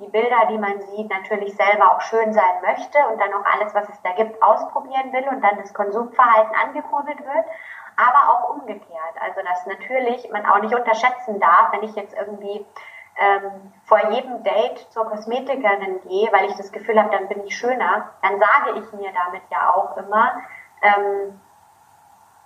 die 0.00 0.08
Bilder, 0.08 0.46
die 0.50 0.58
man 0.58 0.80
sieht, 0.80 1.08
natürlich 1.08 1.54
selber 1.56 1.94
auch 1.94 2.00
schön 2.00 2.32
sein 2.32 2.60
möchte 2.62 2.98
und 3.08 3.20
dann 3.20 3.32
auch 3.32 3.44
alles, 3.44 3.74
was 3.74 3.88
es 3.88 4.00
da 4.02 4.12
gibt, 4.12 4.42
ausprobieren 4.42 5.12
will 5.12 5.26
und 5.28 5.40
dann 5.42 5.56
das 5.58 5.72
Konsumverhalten 5.72 6.54
angekurbelt 6.54 7.18
wird, 7.20 7.46
aber 7.96 8.32
auch 8.32 8.50
umgekehrt. 8.50 9.14
Also 9.20 9.40
dass 9.42 9.66
natürlich 9.66 10.28
man 10.30 10.44
auch 10.46 10.60
nicht 10.60 10.74
unterschätzen 10.74 11.40
darf, 11.40 11.72
wenn 11.72 11.82
ich 11.82 11.94
jetzt 11.94 12.14
irgendwie 12.16 12.66
ähm, 13.18 13.72
vor 13.84 14.10
jedem 14.10 14.42
Date 14.42 14.86
zur 14.90 15.06
Kosmetikerin 15.06 16.00
gehe, 16.02 16.30
weil 16.32 16.46
ich 16.46 16.56
das 16.56 16.72
Gefühl 16.72 17.00
habe, 17.00 17.16
dann 17.16 17.28
bin 17.28 17.44
ich 17.44 17.56
schöner, 17.56 18.10
dann 18.22 18.38
sage 18.38 18.78
ich 18.78 18.92
mir 18.92 19.10
damit 19.12 19.42
ja 19.50 19.72
auch 19.72 19.96
immer, 19.96 20.42
ähm, 20.82 21.40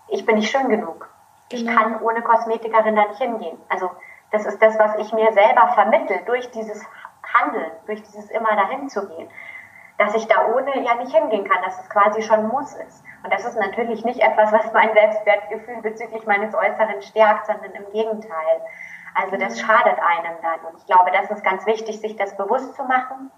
ich 0.08 0.24
bin 0.26 0.36
nicht 0.36 0.50
schön 0.50 0.68
genug. 0.68 1.08
Genau. 1.48 1.62
Ich 1.62 1.76
kann 1.76 2.00
ohne 2.02 2.22
Kosmetikerin 2.22 2.94
da 2.94 3.06
nicht 3.06 3.20
hingehen. 3.20 3.60
Also 3.68 3.90
das 4.30 4.46
ist 4.46 4.62
das, 4.62 4.78
was 4.78 4.94
ich 4.96 5.12
mir 5.12 5.32
selber 5.32 5.68
vermittle 5.74 6.22
durch 6.26 6.50
dieses 6.52 6.84
Handeln, 7.34 7.70
durch 7.86 8.02
dieses 8.02 8.30
immer 8.30 8.54
dahin 8.56 8.88
zu 8.88 9.06
gehen. 9.08 9.30
dass 9.98 10.14
ich 10.14 10.26
da 10.28 10.46
ohne 10.46 10.80
ja 10.80 10.94
nicht 10.94 11.14
hingehen 11.14 11.46
kann, 11.46 11.62
dass 11.62 11.78
es 11.78 11.90
quasi 11.90 12.22
schon 12.22 12.48
muss 12.48 12.74
ist. 12.74 13.04
Und 13.22 13.30
das 13.30 13.44
ist 13.44 13.56
natürlich 13.56 14.02
nicht 14.02 14.20
etwas, 14.20 14.50
was 14.50 14.72
mein 14.72 14.94
Selbstwertgefühl 14.94 15.82
bezüglich 15.82 16.26
meines 16.26 16.54
Äußeren 16.54 17.02
stärkt, 17.02 17.44
sondern 17.46 17.72
im 17.72 17.84
Gegenteil. 17.92 18.62
Also 19.14 19.36
das 19.36 19.56
mhm. 19.56 19.66
schadet 19.66 19.98
einem 19.98 20.36
dann. 20.40 20.60
Und 20.60 20.78
ich 20.78 20.86
glaube, 20.86 21.10
das 21.10 21.30
ist 21.30 21.44
ganz 21.44 21.66
wichtig, 21.66 22.00
sich 22.00 22.16
das 22.16 22.34
bewusst 22.36 22.74
zu 22.76 22.84
machen 22.84 23.30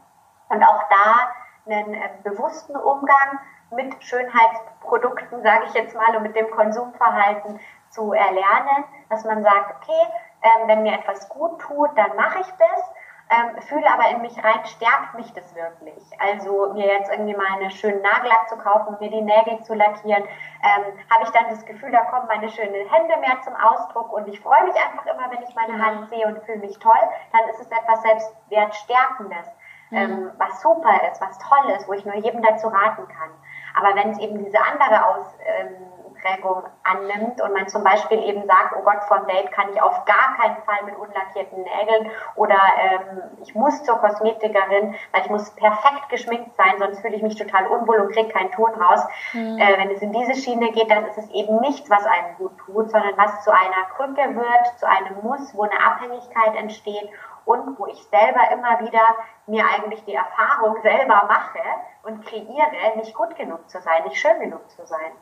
und 0.51 0.63
auch 0.63 0.83
da 0.89 1.33
einen 1.67 1.95
äh, 1.95 2.11
bewussten 2.23 2.77
Umgang 2.77 3.41
mit 3.71 4.03
Schönheitsprodukten, 4.05 5.43
sage 5.43 5.65
ich 5.67 5.75
jetzt 5.75 5.97
mal, 5.97 6.15
und 6.17 6.23
mit 6.23 6.37
dem 6.37 6.51
Konsumverhalten 6.51 7.59
zu 7.89 8.13
erlernen, 8.13 8.85
dass 9.09 9.25
man 9.25 9.43
sagt, 9.43 9.75
okay, 9.77 10.07
ähm, 10.43 10.69
wenn 10.69 10.83
mir 10.83 10.95
etwas 10.95 11.29
gut 11.29 11.61
tut, 11.61 11.91
dann 11.97 12.15
mache 12.17 12.41
ich 12.41 12.51
das 12.53 12.93
ähm, 13.33 13.63
fühle 13.63 13.87
aber 13.91 14.11
in 14.11 14.21
mich 14.21 14.37
rein, 14.43 14.65
stärkt 14.65 15.15
mich 15.15 15.33
das 15.33 15.55
wirklich. 15.55 16.05
Also 16.19 16.73
mir 16.75 16.87
jetzt 16.87 17.11
irgendwie 17.11 17.35
mal 17.35 17.47
einen 17.55 17.71
schönen 17.71 18.03
Nagellack 18.03 18.49
zu 18.49 18.57
kaufen, 18.57 18.97
mir 19.01 19.11
die 19.11 19.23
Nägel 19.23 19.63
zu 19.63 19.75
lackieren, 19.75 20.25
ähm, 20.25 20.85
habe 21.11 21.25
ich 21.25 21.31
dann 21.31 21.49
das 21.49 21.65
Gefühl, 21.65 21.91
da 21.91 22.03
kommen 22.05 22.27
meine 22.29 22.51
schönen 22.51 22.89
Hände 22.89 23.17
mehr 23.19 23.41
zum 23.43 23.55
Ausdruck 23.57 24.13
und 24.13 24.29
ich 24.29 24.41
freue 24.41 24.65
mich 24.65 24.75
einfach 24.77 25.07
immer, 25.07 25.31
wenn 25.31 25.43
ich 25.43 25.55
meine 25.55 25.85
Hand 25.85 26.09
sehe 26.11 26.27
und 26.27 26.45
fühle 26.45 26.59
mich 26.59 26.79
toll, 26.79 27.03
dann 27.33 27.49
ist 27.49 27.61
es 27.61 27.71
etwas 27.71 28.03
Selbstwertstärkendes, 28.03 29.47
mhm. 29.91 29.97
ähm, 29.97 30.31
was 30.37 30.61
super 30.61 31.01
ist, 31.11 31.21
was 31.21 31.39
toll 31.39 31.71
ist, 31.77 31.89
wo 31.89 31.95
ich 31.95 32.05
nur 32.05 32.17
jedem 32.17 32.43
dazu 32.43 32.69
raten 32.69 33.09
kann. 33.09 33.31
Aber 33.75 33.97
wenn 33.97 34.11
es 34.11 34.19
eben 34.19 34.45
diese 34.45 34.59
andere 34.61 35.07
Aus, 35.07 35.27
ähm, 35.47 35.75
Ausprägung 36.23 36.65
annimmt 36.85 37.41
und 37.41 37.53
man 37.53 37.69
zum 37.69 37.85
Beispiel 37.85 38.23
eben 38.23 38.47
sagt, 38.47 38.75
oh 38.79 38.83
Gott, 38.83 39.03
vom 39.09 39.27
Date 39.27 39.51
kann 39.53 39.71
ich 39.73 39.81
auf 39.81 40.05
gar 40.05 40.37
keinen 40.37 40.57
Fall 40.63 40.85
mit 40.85 40.97
unlackierten 40.97 41.63
Nägeln 41.63 42.11
oder 42.37 42.59
ähm, 42.79 43.23
ich 43.43 43.55
muss 43.55 43.83
zur 43.83 43.99
Kosmetikerin, 43.99 44.95
weil 45.13 45.23
ich 45.23 45.31
muss 45.31 45.51
perfekt 45.55 46.09
geschminkt 46.09 46.57
sein, 46.57 46.79
sonst 46.79 47.01
fühle 47.01 47.17
ich 47.17 47.23
mich 47.23 47.37
total 47.37 47.67
unwohl 47.67 48.01
und 48.01 48.13
kriege 48.13 48.29
keinen 48.29 48.53
Ton 48.53 48.71
raus. 48.71 49.05
Mhm. 49.33 49.59
Äh, 49.59 49.79
wenn 49.79 49.91
es 49.91 50.03
in 50.03 50.13
diese 50.13 50.35
Schiene 50.35 50.71
geht, 50.73 50.91
dann 50.91 51.07
ist 51.07 51.19
es 51.19 51.31
eben 51.31 51.61
nichts, 51.61 51.91
was 51.91 52.05
einem 52.07 52.37
gut 52.37 52.57
tut, 52.59 52.91
sondern 52.91 53.17
was 53.17 53.43
zu 53.45 53.51
einer 53.51 53.85
Krücke 53.97 54.35
wird, 54.35 54.79
zu 54.79 54.89
einem 54.89 55.23
Muss, 55.23 55.55
wo 55.55 55.63
eine 55.63 55.85
Abhängigkeit 55.85 56.57
entsteht 56.57 57.11
und 57.45 57.79
wo 57.79 57.87
ich 57.87 58.03
selber 58.05 58.51
immer 58.53 58.81
wieder 58.81 59.03
mir 59.47 59.65
eigentlich 59.65 60.05
die 60.05 60.15
Erfahrung 60.15 60.81
selber 60.83 61.25
mache 61.27 61.59
und 62.05 62.25
kreiere, 62.25 62.97
nicht 62.97 63.15
gut 63.15 63.35
genug 63.37 63.69
zu 63.69 63.81
sein, 63.81 64.05
nicht 64.05 64.17
schön 64.17 64.39
genug 64.39 64.71
zu 64.71 64.87
sein. 64.87 65.13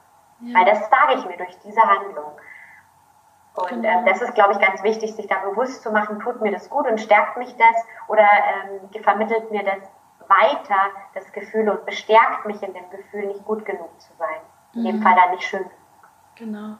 Ja. 0.41 0.59
Weil 0.59 0.65
das 0.67 0.89
sage 0.89 1.15
ich 1.19 1.25
mir 1.27 1.37
durch 1.37 1.57
diese 1.65 1.81
Handlung. 1.83 2.33
Und 3.55 3.69
genau. 3.69 4.03
äh, 4.03 4.09
das 4.09 4.23
ist, 4.23 4.35
glaube 4.35 4.53
ich, 4.53 4.61
ganz 4.61 4.83
wichtig, 4.83 5.15
sich 5.15 5.27
da 5.27 5.37
bewusst 5.39 5.83
zu 5.83 5.91
machen, 5.91 6.21
tut 6.21 6.41
mir 6.41 6.53
das 6.53 6.71
gut 6.71 6.87
und 6.87 7.01
stärkt 7.01 7.37
mich 7.37 7.55
das 7.57 7.77
oder 8.09 8.23
ähm, 8.23 9.03
vermittelt 9.03 9.51
mir 9.51 9.65
das 9.65 9.91
weiter, 10.29 10.91
das 11.15 11.31
Gefühl 11.33 11.69
und 11.69 11.85
bestärkt 11.85 12.47
mich 12.47 12.63
in 12.63 12.73
dem 12.73 12.89
Gefühl, 12.91 13.27
nicht 13.27 13.45
gut 13.45 13.65
genug 13.65 13.91
zu 14.01 14.11
sein. 14.19 14.41
In 14.75 14.83
mhm. 14.83 14.87
dem 14.87 15.03
Fall 15.03 15.17
dann 15.17 15.33
nicht 15.33 15.43
schön. 15.43 15.65
Genau. 16.37 16.77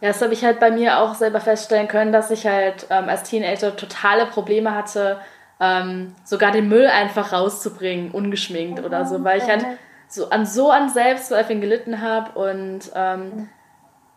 Ja, 0.00 0.08
das 0.08 0.22
habe 0.22 0.32
ich 0.32 0.44
halt 0.44 0.60
bei 0.60 0.70
mir 0.70 0.98
auch 0.98 1.14
selber 1.14 1.40
feststellen 1.40 1.88
können, 1.88 2.12
dass 2.12 2.30
ich 2.30 2.46
halt 2.46 2.86
ähm, 2.90 3.08
als 3.08 3.24
Teenager 3.24 3.76
totale 3.76 4.26
Probleme 4.26 4.74
hatte, 4.74 5.20
ähm, 5.60 6.14
sogar 6.24 6.50
den 6.50 6.68
Müll 6.68 6.86
einfach 6.86 7.32
rauszubringen, 7.32 8.10
ungeschminkt 8.12 8.80
mhm. 8.80 8.84
oder 8.84 9.04
so, 9.04 9.22
weil 9.22 9.38
ich 9.38 9.48
halt 9.48 9.62
mhm 9.62 9.78
so 10.12 10.28
an 10.28 10.44
so 10.44 10.70
an 10.70 10.90
Selbstzweifeln 10.90 11.60
gelitten 11.60 12.02
habe 12.02 12.38
und 12.38 12.90
ähm, 12.94 13.48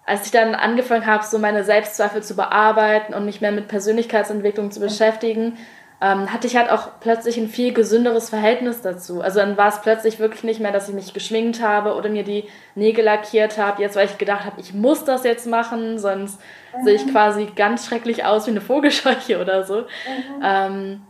als 0.05 0.25
ich 0.25 0.31
dann 0.31 0.53
angefangen 0.53 1.05
habe, 1.05 1.23
so 1.23 1.39
meine 1.39 1.63
Selbstzweifel 1.63 2.21
zu 2.21 2.35
bearbeiten 2.35 3.13
und 3.13 3.25
mich 3.25 3.41
mehr 3.41 3.51
mit 3.51 3.67
Persönlichkeitsentwicklung 3.67 4.69
zu 4.71 4.79
beschäftigen, 4.79 5.57
ähm, 6.01 6.31
hatte 6.31 6.45
ich 6.45 6.57
halt 6.57 6.69
auch 6.69 6.89
plötzlich 6.99 7.37
ein 7.37 7.47
viel 7.47 7.73
gesünderes 7.73 8.29
Verhältnis 8.29 8.81
dazu. 8.81 9.21
Also 9.21 9.39
dann 9.39 9.57
war 9.57 9.69
es 9.69 9.81
plötzlich 9.81 10.19
wirklich 10.19 10.43
nicht 10.43 10.59
mehr, 10.59 10.73
dass 10.73 10.89
ich 10.89 10.93
mich 10.93 11.13
geschminkt 11.13 11.61
habe 11.61 11.95
oder 11.95 12.09
mir 12.09 12.23
die 12.23 12.43
Nägel 12.75 13.05
lackiert 13.05 13.57
habe, 13.57 13.81
jetzt 13.81 13.95
weil 13.95 14.05
ich 14.05 14.17
gedacht 14.17 14.45
habe, 14.45 14.59
ich 14.59 14.73
muss 14.73 15.05
das 15.05 15.23
jetzt 15.23 15.47
machen, 15.47 15.97
sonst 15.97 16.39
mhm. 16.77 16.83
sehe 16.83 16.95
ich 16.95 17.07
quasi 17.07 17.47
ganz 17.55 17.87
schrecklich 17.87 18.25
aus 18.25 18.45
wie 18.45 18.51
eine 18.51 18.61
Vogelscheuche 18.61 19.41
oder 19.41 19.63
so. 19.63 19.81
Mhm. 19.81 20.43
Ähm, 20.43 21.01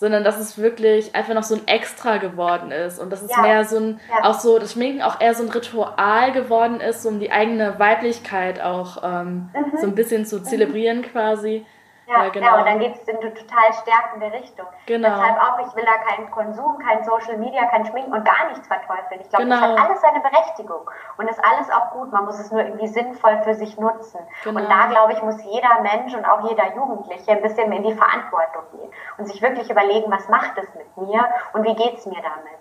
sondern 0.00 0.24
dass 0.24 0.40
es 0.40 0.56
wirklich 0.56 1.14
einfach 1.14 1.34
noch 1.34 1.42
so 1.42 1.54
ein 1.54 1.68
Extra 1.68 2.16
geworden 2.16 2.72
ist 2.72 2.98
und 2.98 3.12
dass 3.12 3.20
es 3.20 3.30
ja. 3.30 3.42
mehr 3.42 3.66
so 3.66 3.76
ein, 3.76 4.00
ja. 4.08 4.30
auch 4.30 4.40
so, 4.40 4.58
das 4.58 4.72
Schminken 4.72 5.02
auch 5.02 5.20
eher 5.20 5.34
so 5.34 5.42
ein 5.42 5.50
Ritual 5.50 6.32
geworden 6.32 6.80
ist, 6.80 7.04
um 7.04 7.20
die 7.20 7.30
eigene 7.30 7.78
Weiblichkeit 7.78 8.62
auch 8.62 9.02
ähm, 9.04 9.50
mhm. 9.52 9.78
so 9.78 9.86
ein 9.88 9.94
bisschen 9.94 10.24
zu 10.24 10.42
zelebrieren 10.42 11.02
mhm. 11.02 11.02
quasi. 11.02 11.66
Ja, 12.10 12.24
ja, 12.24 12.28
genau. 12.30 12.46
ja 12.46 12.58
und 12.58 12.66
dann 12.66 12.78
geht 12.80 12.96
es 12.96 13.06
in 13.06 13.16
eine 13.18 13.32
total 13.32 13.72
stärkende 13.72 14.32
Richtung. 14.32 14.66
Genau. 14.86 15.08
Deshalb 15.08 15.36
auch, 15.36 15.58
ich 15.60 15.76
will 15.76 15.84
da 15.84 15.96
keinen 16.10 16.30
Konsum, 16.30 16.78
kein 16.78 17.04
Social 17.04 17.36
Media, 17.38 17.66
kein 17.66 17.86
Schminken 17.86 18.12
und 18.12 18.24
gar 18.24 18.48
nichts 18.48 18.66
verteufeln. 18.66 19.20
Ich 19.20 19.28
glaube, 19.28 19.44
genau. 19.44 19.60
das 19.60 19.70
hat 19.70 19.78
alles 19.78 20.00
seine 20.00 20.20
Berechtigung 20.20 20.90
und 21.18 21.28
ist 21.28 21.40
alles 21.44 21.70
auch 21.70 21.92
gut. 21.92 22.10
Man 22.12 22.24
muss 22.24 22.40
es 22.40 22.50
nur 22.50 22.62
irgendwie 22.62 22.88
sinnvoll 22.88 23.40
für 23.44 23.54
sich 23.54 23.78
nutzen. 23.78 24.18
Genau. 24.42 24.60
Und 24.60 24.68
da, 24.68 24.86
glaube 24.86 25.12
ich, 25.12 25.22
muss 25.22 25.42
jeder 25.44 25.80
Mensch 25.82 26.14
und 26.14 26.24
auch 26.24 26.48
jeder 26.48 26.74
Jugendliche 26.74 27.30
ein 27.30 27.42
bisschen 27.42 27.70
in 27.70 27.84
die 27.84 27.94
Verantwortung 27.94 28.64
gehen 28.72 28.90
und 29.18 29.26
sich 29.26 29.40
wirklich 29.40 29.70
überlegen, 29.70 30.10
was 30.10 30.28
macht 30.28 30.58
es 30.58 30.74
mit 30.74 30.96
mir 30.96 31.24
und 31.52 31.64
wie 31.64 31.74
geht 31.74 31.98
es 31.98 32.06
mir 32.06 32.20
damit. 32.22 32.59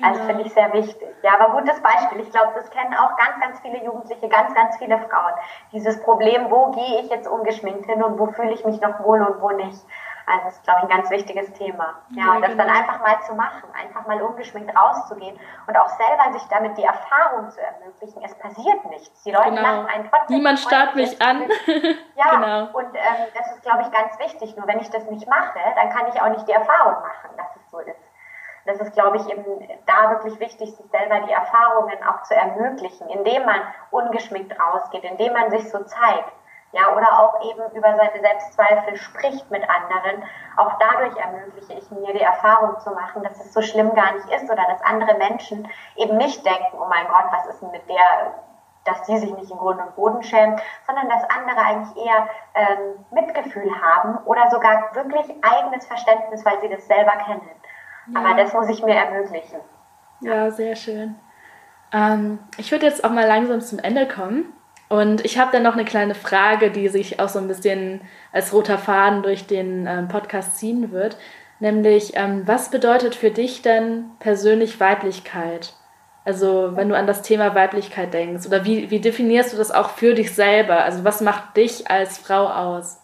Also 0.00 0.20
genau. 0.20 0.20
Also 0.20 0.24
finde 0.24 0.42
ich 0.42 0.52
sehr 0.52 0.72
wichtig. 0.72 1.08
Ja, 1.22 1.34
aber 1.38 1.60
gutes 1.60 1.80
Beispiel. 1.80 2.20
Ich 2.20 2.30
glaube, 2.30 2.52
das 2.54 2.70
kennen 2.70 2.94
auch 2.94 3.16
ganz, 3.16 3.40
ganz 3.40 3.60
viele 3.60 3.84
Jugendliche, 3.84 4.28
ganz, 4.28 4.54
ganz 4.54 4.76
viele 4.78 4.98
Frauen. 4.98 5.32
Dieses 5.72 6.00
Problem, 6.02 6.50
wo 6.50 6.70
gehe 6.70 7.00
ich 7.00 7.10
jetzt 7.10 7.28
ungeschminkt 7.28 7.86
hin 7.86 8.02
und 8.02 8.18
wo 8.18 8.26
fühle 8.28 8.52
ich 8.52 8.64
mich 8.64 8.80
noch 8.80 9.00
wohl 9.00 9.20
und 9.20 9.40
wo 9.40 9.50
nicht. 9.50 9.78
Also 10.26 10.44
das 10.44 10.54
ist, 10.56 10.64
glaube 10.64 10.80
ich, 10.80 10.90
ein 10.90 10.96
ganz 10.96 11.10
wichtiges 11.10 11.50
Thema. 11.54 11.94
Ja, 12.10 12.26
ja 12.26 12.32
und 12.34 12.42
das 12.42 12.50
genau. 12.50 12.64
dann 12.64 12.76
einfach 12.76 13.00
mal 13.00 13.18
zu 13.22 13.34
machen, 13.34 13.62
einfach 13.72 14.06
mal 14.06 14.20
ungeschminkt 14.20 14.76
rauszugehen 14.76 15.38
und 15.66 15.76
auch 15.76 15.88
selber 15.88 16.38
sich 16.38 16.46
damit 16.48 16.76
die 16.76 16.84
Erfahrung 16.84 17.50
zu 17.50 17.60
ermöglichen. 17.60 18.22
Es 18.22 18.34
passiert 18.34 18.84
nichts. 18.90 19.22
Die 19.22 19.30
Leute 19.30 19.50
genau. 19.50 19.62
lachen 19.62 19.86
einen 19.86 20.10
trotzdem. 20.10 20.36
Niemand 20.36 20.58
starrt 20.58 20.94
mich 20.96 21.20
an. 21.22 21.42
ja, 22.14 22.30
genau. 22.30 22.78
und 22.78 22.94
ähm, 22.94 23.28
das 23.34 23.52
ist, 23.54 23.62
glaube 23.62 23.82
ich, 23.82 23.90
ganz 23.90 24.18
wichtig. 24.18 24.54
Nur 24.56 24.66
wenn 24.66 24.80
ich 24.80 24.90
das 24.90 25.04
nicht 25.06 25.26
mache, 25.26 25.58
dann 25.74 25.88
kann 25.90 26.06
ich 26.08 26.20
auch 26.20 26.28
nicht 26.28 26.46
die 26.46 26.52
Erfahrung 26.52 27.00
machen, 27.00 27.30
dass 27.36 27.56
es 27.56 27.70
so 27.70 27.78
ist 27.78 28.07
das 28.68 28.80
ist, 28.80 28.92
glaube 28.92 29.16
ich, 29.16 29.26
eben 29.30 29.66
da 29.86 30.10
wirklich 30.10 30.38
wichtig, 30.40 30.76
sich 30.76 30.90
selber 30.90 31.20
die 31.26 31.32
Erfahrungen 31.32 31.96
auch 32.04 32.22
zu 32.24 32.34
ermöglichen, 32.34 33.08
indem 33.08 33.46
man 33.46 33.62
ungeschminkt 33.90 34.54
rausgeht, 34.60 35.04
indem 35.04 35.32
man 35.32 35.50
sich 35.50 35.70
so 35.70 35.82
zeigt. 35.84 36.32
Ja, 36.72 36.94
oder 36.94 37.18
auch 37.18 37.42
eben 37.50 37.62
über 37.74 37.96
seine 37.96 38.20
Selbstzweifel 38.20 38.96
spricht 38.96 39.50
mit 39.50 39.62
anderen. 39.70 40.22
Auch 40.58 40.74
dadurch 40.78 41.16
ermögliche 41.16 41.72
ich 41.72 41.90
mir 41.90 42.12
die 42.12 42.20
Erfahrung 42.20 42.78
zu 42.80 42.90
machen, 42.90 43.22
dass 43.22 43.40
es 43.40 43.54
so 43.54 43.62
schlimm 43.62 43.94
gar 43.94 44.12
nicht 44.12 44.28
ist 44.30 44.50
oder 44.50 44.62
dass 44.68 44.82
andere 44.82 45.16
Menschen 45.16 45.66
eben 45.96 46.18
nicht 46.18 46.44
denken, 46.44 46.76
oh 46.78 46.86
mein 46.90 47.08
Gott, 47.08 47.24
was 47.30 47.46
ist 47.46 47.62
denn 47.62 47.70
mit 47.70 47.88
der, 47.88 48.34
dass 48.84 49.02
die 49.04 49.16
sich 49.16 49.34
nicht 49.34 49.50
in 49.50 49.56
Grund 49.56 49.80
und 49.80 49.96
Boden 49.96 50.22
schämen, 50.22 50.60
sondern 50.86 51.08
dass 51.08 51.24
andere 51.30 51.58
eigentlich 51.58 52.04
eher 52.04 52.28
ähm, 52.54 53.06
Mitgefühl 53.12 53.70
haben 53.80 54.18
oder 54.26 54.50
sogar 54.50 54.94
wirklich 54.94 55.34
eigenes 55.42 55.86
Verständnis, 55.86 56.44
weil 56.44 56.60
sie 56.60 56.68
das 56.68 56.86
selber 56.86 57.12
kennen. 57.12 57.48
Ja. 58.12 58.20
Aber 58.20 58.42
das 58.42 58.52
muss 58.52 58.68
ich 58.68 58.82
mir 58.82 58.94
ermöglichen. 58.94 59.60
Ja, 60.20 60.50
sehr 60.50 60.76
schön. 60.76 61.14
Ähm, 61.92 62.38
ich 62.56 62.70
würde 62.70 62.86
jetzt 62.86 63.04
auch 63.04 63.10
mal 63.10 63.26
langsam 63.26 63.60
zum 63.60 63.78
Ende 63.78 64.06
kommen. 64.06 64.52
Und 64.88 65.24
ich 65.24 65.38
habe 65.38 65.52
dann 65.52 65.62
noch 65.62 65.74
eine 65.74 65.84
kleine 65.84 66.14
Frage, 66.14 66.70
die 66.70 66.88
sich 66.88 67.20
auch 67.20 67.28
so 67.28 67.38
ein 67.38 67.48
bisschen 67.48 68.00
als 68.32 68.52
roter 68.54 68.78
Faden 68.78 69.22
durch 69.22 69.46
den 69.46 69.86
ähm, 69.86 70.08
Podcast 70.08 70.56
ziehen 70.56 70.92
wird. 70.92 71.18
Nämlich, 71.60 72.12
ähm, 72.14 72.46
was 72.46 72.70
bedeutet 72.70 73.14
für 73.14 73.30
dich 73.30 73.62
denn 73.62 74.10
persönlich 74.18 74.80
Weiblichkeit? 74.80 75.74
Also, 76.24 76.76
wenn 76.76 76.88
du 76.88 76.96
an 76.96 77.06
das 77.06 77.22
Thema 77.22 77.54
Weiblichkeit 77.54 78.14
denkst, 78.14 78.46
oder 78.46 78.64
wie, 78.64 78.90
wie 78.90 79.00
definierst 79.00 79.52
du 79.52 79.56
das 79.56 79.70
auch 79.70 79.90
für 79.90 80.14
dich 80.14 80.34
selber? 80.34 80.84
Also, 80.84 81.04
was 81.04 81.20
macht 81.20 81.56
dich 81.56 81.90
als 81.90 82.18
Frau 82.18 82.46
aus? 82.46 83.02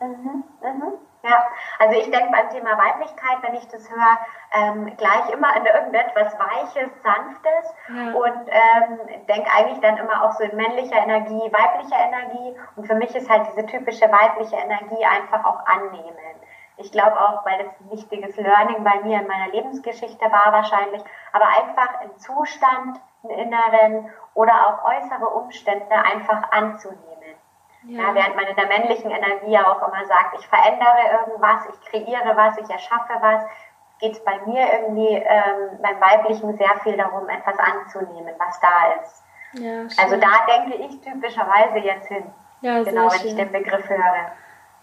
Mhm, 0.00 0.44
mhm. 0.62 0.92
Ja, 1.22 1.46
also 1.78 1.98
ich 1.98 2.10
denke 2.10 2.32
beim 2.32 2.48
Thema 2.48 2.78
Weiblichkeit, 2.78 3.42
wenn 3.42 3.54
ich 3.54 3.68
das 3.68 3.90
höre, 3.90 4.18
ähm, 4.52 4.96
gleich 4.96 5.28
immer 5.30 5.54
an 5.54 5.66
irgendetwas 5.66 6.34
Weiches, 6.38 6.90
Sanftes 7.02 7.74
ja. 7.88 8.12
und 8.14 8.48
ähm, 8.48 9.26
denke 9.28 9.50
eigentlich 9.54 9.80
dann 9.80 9.98
immer 9.98 10.24
auch 10.24 10.32
so 10.32 10.44
in 10.44 10.56
männlicher 10.56 10.96
Energie, 10.96 11.52
weiblicher 11.52 11.98
Energie 11.98 12.56
und 12.76 12.86
für 12.86 12.94
mich 12.94 13.14
ist 13.14 13.28
halt 13.28 13.46
diese 13.48 13.66
typische 13.66 14.10
weibliche 14.10 14.56
Energie 14.56 15.04
einfach 15.04 15.44
auch 15.44 15.66
annehmen. 15.66 16.16
Ich 16.78 16.90
glaube 16.90 17.20
auch, 17.20 17.44
weil 17.44 17.58
das 17.58 17.80
ein 17.80 17.90
wichtiges 17.90 18.36
Learning 18.36 18.82
bei 18.82 19.00
mir 19.00 19.20
in 19.20 19.26
meiner 19.26 19.48
Lebensgeschichte 19.48 20.24
war 20.24 20.52
wahrscheinlich, 20.52 21.02
aber 21.32 21.46
einfach 21.46 22.00
einen 22.00 22.16
Zustand, 22.18 22.98
einen 23.22 23.38
inneren 23.38 24.10
oder 24.32 24.66
auch 24.66 24.84
äußere 24.84 25.28
Umstände 25.28 25.94
einfach 25.94 26.50
anzunehmen. 26.50 27.09
Ja. 27.84 28.02
ja. 28.02 28.14
während 28.14 28.36
man 28.36 28.46
in 28.46 28.56
der 28.56 28.66
männlichen 28.66 29.10
Energie 29.10 29.58
auch 29.58 29.86
immer 29.86 30.04
sagt, 30.04 30.38
ich 30.38 30.46
verändere 30.46 31.20
irgendwas, 31.20 31.66
ich 31.72 31.80
kreiere 31.88 32.36
was, 32.36 32.58
ich 32.58 32.70
erschaffe 32.70 33.14
was, 33.20 33.44
geht 34.00 34.12
es 34.12 34.24
bei 34.24 34.38
mir 34.46 34.66
irgendwie 34.72 35.14
ähm, 35.14 35.78
beim 35.82 36.00
Weiblichen 36.00 36.56
sehr 36.56 36.74
viel 36.82 36.96
darum, 36.96 37.28
etwas 37.28 37.58
anzunehmen, 37.58 38.34
was 38.38 38.60
da 38.60 39.02
ist. 39.02 39.22
Ja, 39.52 39.82
also 40.02 40.16
da 40.16 40.46
denke 40.46 40.76
ich 40.76 41.00
typischerweise 41.00 41.78
jetzt 41.78 42.08
hin. 42.08 42.24
Ja, 42.62 42.82
genau, 42.82 43.10
wenn 43.10 43.18
schön. 43.18 43.28
ich 43.28 43.36
den 43.36 43.52
Begriff 43.52 43.88
höre. 43.88 44.32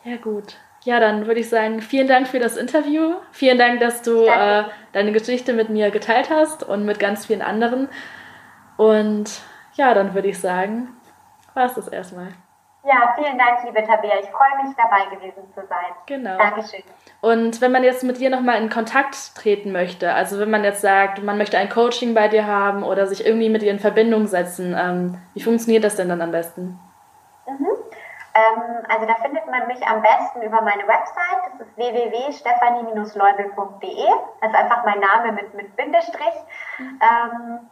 Ja, 0.03 0.17
gut. 0.17 0.57
Ja, 0.83 0.99
dann 0.99 1.25
würde 1.25 1.39
ich 1.39 1.49
sagen, 1.49 1.81
vielen 1.81 2.07
Dank 2.07 2.27
für 2.27 2.39
das 2.39 2.57
Interview. 2.57 3.15
Vielen 3.31 3.57
Dank, 3.57 3.79
dass 3.79 4.01
du 4.01 4.25
äh, 4.25 4.65
deine 4.93 5.11
Geschichte 5.11 5.53
mit 5.53 5.69
mir 5.69 5.91
geteilt 5.91 6.29
hast 6.29 6.63
und 6.63 6.85
mit 6.85 6.99
ganz 6.99 7.25
vielen 7.25 7.41
anderen. 7.41 7.89
Und 8.77 9.41
ja, 9.73 9.93
dann 9.93 10.13
würde 10.13 10.27
ich 10.27 10.39
sagen, 10.39 10.95
war 11.53 11.65
es 11.65 11.73
das 11.73 11.87
erstmal. 11.87 12.29
Ja, 12.87 13.13
vielen 13.17 13.37
Dank, 13.37 13.61
liebe 13.65 13.85
Tabea. 13.85 14.13
Ich 14.21 14.29
freue 14.29 14.63
mich, 14.63 14.73
dabei 14.77 15.07
gewesen 15.13 15.43
zu 15.53 15.59
sein. 15.67 15.91
Genau. 16.05 16.37
Dankeschön. 16.37 16.83
Und 17.19 17.59
wenn 17.59 17.73
man 17.73 17.83
jetzt 17.83 18.05
mit 18.05 18.17
dir 18.17 18.29
nochmal 18.29 18.61
in 18.61 18.69
Kontakt 18.69 19.35
treten 19.35 19.73
möchte, 19.73 20.13
also 20.13 20.39
wenn 20.39 20.49
man 20.49 20.63
jetzt 20.63 20.79
sagt, 20.79 21.21
man 21.21 21.37
möchte 21.37 21.57
ein 21.57 21.67
Coaching 21.67 22.13
bei 22.13 22.29
dir 22.29 22.47
haben 22.47 22.83
oder 22.83 23.05
sich 23.05 23.25
irgendwie 23.25 23.49
mit 23.49 23.61
dir 23.61 23.71
in 23.71 23.79
Verbindung 23.79 24.27
setzen, 24.27 24.73
ähm, 24.79 25.17
wie 25.33 25.43
funktioniert 25.43 25.83
das 25.83 25.97
denn 25.97 26.07
dann 26.07 26.21
am 26.21 26.31
besten? 26.31 26.79
Mhm. 27.45 27.67
Ähm, 28.33 28.85
also 28.87 29.05
da 29.05 29.15
findet 29.15 29.45
man 29.47 29.67
mich 29.67 29.85
am 29.85 30.01
besten 30.01 30.43
über 30.43 30.61
meine 30.61 30.87
Website. 30.87 31.59
Das 31.59 31.67
ist 31.67 31.75
www.stephanie-leubel.de. 31.75 34.07
Das 34.39 34.49
ist 34.49 34.57
einfach 34.57 34.85
mein 34.85 35.01
Name 35.01 35.33
mit, 35.33 35.53
mit 35.55 35.75
Bindestrich. 35.75 36.35
Mhm. 36.77 37.01
Ähm, 37.01 37.69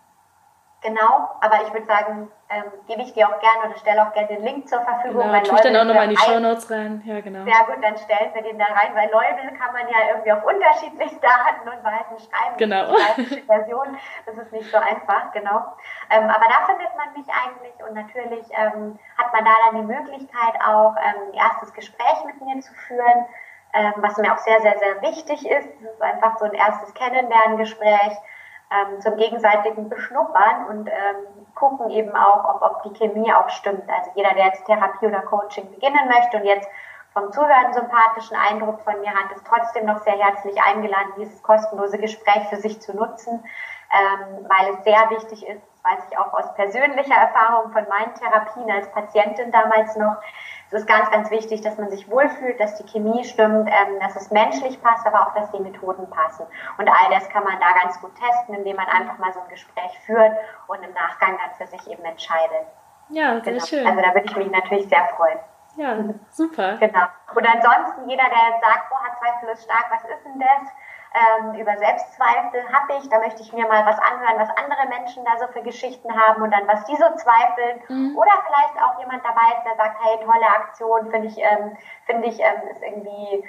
Genau, 0.86 1.29
aber 1.41 1.63
ich 1.63 1.73
würde 1.73 1.88
sagen, 1.88 2.31
ähm, 2.47 2.63
gebe 2.86 3.01
ich 3.01 3.11
dir 3.13 3.27
auch 3.27 3.39
gerne 3.39 3.65
oder 3.65 3.77
stelle 3.79 4.05
auch 4.05 4.13
gerne 4.13 4.27
den 4.27 4.43
Link 4.43 4.69
zur 4.69 4.81
Verfügung. 4.81 5.23
Genau, 5.23 5.41
tue 5.41 5.55
ich 5.55 5.61
dann 5.61 5.75
auch 5.77 5.83
nochmal 5.83 6.03
in 6.03 6.11
die 6.11 6.17
Show 6.17 6.39
Notes 6.39 6.69
rein. 6.69 7.01
Ja, 7.05 7.21
genau. 7.21 7.43
Sehr 7.43 7.65
gut, 7.65 7.83
dann 7.83 7.97
stellen 7.97 8.29
wir 8.36 8.43
den 8.43 8.59
da 8.59 8.65
rein, 8.65 8.93
weil 8.93 9.09
Leubel 9.09 9.57
kann 9.57 9.73
man 9.73 9.89
ja 9.89 10.13
irgendwie 10.13 10.31
auf 10.31 10.45
unterschiedlich 10.45 11.19
Daten 11.21 11.67
und 11.67 11.83
Weisen 11.83 12.19
schreiben. 12.21 12.57
Genau. 12.57 12.93
Die 13.17 13.41
Version, 13.41 13.97
das 14.27 14.38
ist 14.38 14.51
nicht 14.51 14.69
so 14.69 14.77
einfach, 14.77 15.31
genau. 15.33 15.73
Ähm, 16.11 16.29
aber 16.29 16.45
da 16.45 16.67
findet 16.67 16.95
man 16.95 17.13
mich 17.17 17.25
eigentlich 17.33 17.73
und 17.81 17.95
natürlich 17.95 18.45
ähm, 18.51 18.99
hat 19.17 19.33
man 19.33 19.43
da 19.43 19.51
dann 19.65 19.81
die 19.81 19.88
Möglichkeit 19.91 20.53
auch 20.61 20.93
ähm, 20.97 21.29
ein 21.29 21.33
erstes 21.33 21.73
Gespräch 21.73 22.25
mit 22.27 22.39
mir 22.41 22.61
zu 22.61 22.75
führen, 22.75 23.25
ähm, 23.73 23.93
was 23.97 24.17
mir 24.17 24.31
auch 24.31 24.38
sehr, 24.38 24.61
sehr, 24.61 24.77
sehr 24.77 25.01
wichtig 25.01 25.49
ist. 25.49 25.67
Das 25.81 25.93
ist 25.93 26.01
einfach 26.01 26.38
so 26.38 26.45
ein 26.45 26.53
erstes 26.53 26.93
Kennenlerngespräch 26.93 28.13
ähm, 28.72 29.01
zum 29.01 29.16
gegenseitigen 29.18 29.89
Beschnuppern 29.89 30.68
und 30.70 30.88
ähm, 30.88 31.45
gucken 31.53 31.89
eben 31.89 32.16
auch, 32.16 32.55
ob, 32.55 32.61
ob 32.61 32.84
die 32.84 32.93
Chemie 32.93 33.32
auch 33.34 33.49
stimmt. 33.49 33.89
Also 33.89 34.11
jeder, 34.16 34.34
der 34.34 34.45
jetzt 34.45 34.66
Therapie 34.66 35.07
oder 35.07 35.22
Coaching 35.22 35.70
beginnen 35.72 36.07
möchte 36.07 36.38
und 36.38 36.45
jetzt 36.45 36.68
vom 37.13 37.32
Zuhören 37.32 37.74
sympathischen 37.74 38.36
Eindruck 38.36 38.82
von 38.82 38.99
mir 38.99 39.11
hat, 39.11 39.32
ist 39.32 39.47
trotzdem 39.47 39.86
noch 39.86 39.99
sehr 40.03 40.18
herzlich 40.18 40.61
eingeladen, 40.61 41.13
dieses 41.18 41.41
kostenlose 41.43 41.97
Gespräch 41.97 42.47
für 42.49 42.57
sich 42.57 42.82
zu 42.82 42.93
nutzen, 42.93 43.41
ähm, 43.93 44.47
weil 44.49 44.74
es 44.74 44.84
sehr 44.84 45.09
wichtig 45.11 45.47
ist, 45.47 45.61
weiß 45.84 45.99
ich 46.09 46.18
auch 46.18 46.34
aus 46.34 46.53
persönlicher 46.55 47.16
Erfahrung 47.16 47.72
von 47.72 47.88
meinen 47.88 48.13
Therapien 48.16 48.70
als 48.70 48.91
Patientin 48.91 49.51
damals 49.51 49.95
noch, 49.95 50.18
es 50.68 50.82
ist 50.82 50.88
ganz, 50.88 51.09
ganz 51.11 51.30
wichtig, 51.30 51.61
dass 51.61 51.78
man 51.78 51.89
sich 51.89 52.09
wohlfühlt, 52.09 52.59
dass 52.59 52.76
die 52.76 52.88
Chemie 52.88 53.24
stimmt, 53.24 53.70
ähm, 53.70 53.99
dass 53.99 54.16
es 54.16 54.32
menschlich 54.32 54.82
passt, 54.82 55.05
aber 55.05 55.28
auch, 55.28 55.34
dass 55.34 55.51
die 55.51 55.59
Methoden 55.59 56.09
passen. 56.09 56.45
Und 56.78 56.89
all 56.89 57.11
das 57.11 57.30
kann 57.30 57.43
man 57.43 57.59
da 57.59 57.72
ganz 57.84 57.99
gut 58.01 58.11
testen, 58.16 58.55
indem 58.55 58.76
man 58.76 58.88
einfach 58.88 59.18
mal 59.20 59.32
so 59.34 59.41
ein 59.41 59.49
Gespräch 59.49 59.99
führt 60.05 60.32
und 60.68 60.84
im 60.84 60.93
Nachgang 60.93 61.38
dann 61.38 61.55
für 61.57 61.68
sich 61.68 61.89
eben 61.89 62.03
entscheidet. 62.03 62.66
Ja, 63.09 63.34
sehr 63.41 63.53
genau. 63.53 63.66
schön. 63.66 63.86
Also 63.86 64.01
da 64.01 64.13
würde 64.13 64.26
ich 64.26 64.36
mich 64.36 64.51
natürlich 64.51 64.88
sehr 64.89 65.05
freuen. 65.16 65.38
Ja, 65.78 65.97
super. 66.32 66.78
Genau. 66.78 67.05
Und 67.36 67.45
ansonsten, 67.45 68.09
jeder, 68.09 68.24
der 68.24 68.49
jetzt 68.49 68.61
sagt, 68.63 68.89
boah, 68.89 69.05
Zweifel 69.20 69.49
ist 69.49 69.63
stark, 69.63 69.86
was 69.91 70.03
ist 70.03 70.26
denn 70.26 70.39
das? 70.39 70.72
Ähm, 71.16 71.55
über 71.55 71.78
Selbstzweifel 71.78 72.61
habe 72.74 72.99
ich, 72.99 73.09
da 73.09 73.20
möchte 73.20 73.41
ich 73.41 73.53
mir 73.53 73.68
mal 73.68 73.86
was 73.86 73.97
anhören, 73.99 74.38
was 74.38 74.49
andere 74.57 74.88
Menschen 74.89 75.24
da 75.24 75.38
so 75.39 75.47
für 75.53 75.63
Geschichten 75.63 76.11
haben 76.13 76.41
und 76.41 76.51
dann 76.51 76.68
was 76.68 76.84
die 76.86 76.95
so 76.95 77.05
zweifeln. 77.16 77.82
Mhm. 77.88 78.18
Oder 78.18 78.32
vielleicht 78.45 78.84
auch 78.84 78.99
jemand 78.99 79.24
dabei 79.24 79.55
ist, 79.57 79.66
der 79.66 79.76
sagt, 79.78 79.97
hey, 80.03 80.18
tolle 80.26 80.47
Aktion, 80.47 81.09
finde 81.11 81.28
ich, 81.28 81.38
ähm, 81.38 81.78
finde 82.05 82.28
ich, 82.28 82.39
ähm, 82.39 82.68
ist 82.70 82.84
irgendwie 82.84 83.47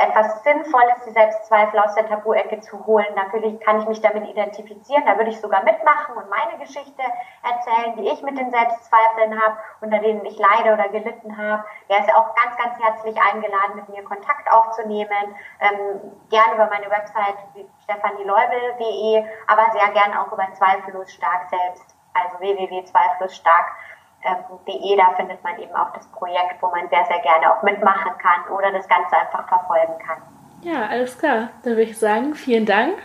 etwas 0.00 0.42
Sinnvolles, 0.42 1.04
die 1.06 1.12
Selbstzweifel 1.12 1.78
aus 1.78 1.94
der 1.94 2.08
Tabu-Ecke 2.08 2.60
zu 2.60 2.84
holen. 2.86 3.06
Natürlich 3.14 3.60
kann 3.60 3.80
ich 3.80 3.86
mich 3.86 4.00
damit 4.00 4.28
identifizieren, 4.28 5.04
da 5.06 5.16
würde 5.16 5.30
ich 5.30 5.40
sogar 5.40 5.62
mitmachen 5.62 6.16
und 6.16 6.28
meine 6.30 6.58
Geschichte 6.58 7.02
erzählen, 7.42 7.96
die 7.96 8.08
ich 8.08 8.22
mit 8.22 8.38
den 8.38 8.50
Selbstzweifeln 8.50 9.40
habe, 9.40 9.56
unter 9.80 9.98
denen 9.98 10.24
ich 10.24 10.38
leide 10.38 10.72
oder 10.72 10.88
gelitten 10.88 11.36
habe. 11.36 11.64
Der 11.88 12.00
ist 12.00 12.14
auch 12.14 12.34
ganz, 12.34 12.56
ganz 12.56 12.82
herzlich 12.82 13.16
eingeladen, 13.20 13.76
mit 13.76 13.88
mir 13.88 14.02
Kontakt 14.04 14.50
aufzunehmen. 14.50 15.36
Ähm, 15.60 16.12
gern 16.30 16.54
über 16.54 16.66
meine 16.66 16.90
Website 16.90 17.36
stephanieleubel.de, 17.84 19.24
aber 19.46 19.70
sehr 19.72 19.88
gern 19.92 20.16
auch 20.16 20.32
über 20.32 20.50
Zweifellos 20.54 21.12
Stark 21.12 21.48
selbst, 21.50 21.94
also 22.14 22.40
www.zweifellosstark.de 22.40 23.99
www.de, 24.22 24.96
da 24.96 25.14
findet 25.16 25.42
man 25.42 25.58
eben 25.58 25.74
auch 25.74 25.92
das 25.92 26.06
Projekt, 26.08 26.60
wo 26.60 26.68
man 26.68 26.88
sehr, 26.88 27.04
sehr 27.06 27.20
gerne 27.20 27.52
auch 27.52 27.62
mitmachen 27.62 28.12
kann 28.18 28.52
oder 28.54 28.72
das 28.72 28.86
Ganze 28.88 29.16
einfach 29.16 29.46
verfolgen 29.48 29.98
kann. 30.06 30.18
Ja, 30.62 30.86
alles 30.86 31.18
klar. 31.18 31.50
Dann 31.62 31.72
würde 31.72 31.90
ich 31.90 31.98
sagen, 31.98 32.34
vielen 32.34 32.66
Dank. 32.66 32.98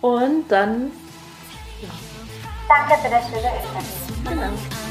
Und 0.00 0.48
dann. 0.50 0.90
Ja. 1.82 1.88
Danke 2.68 2.94
für 3.02 3.10
das 3.10 3.26
schöne 3.26 3.40
Interview. 3.40 4.30
Genau. 4.30 4.89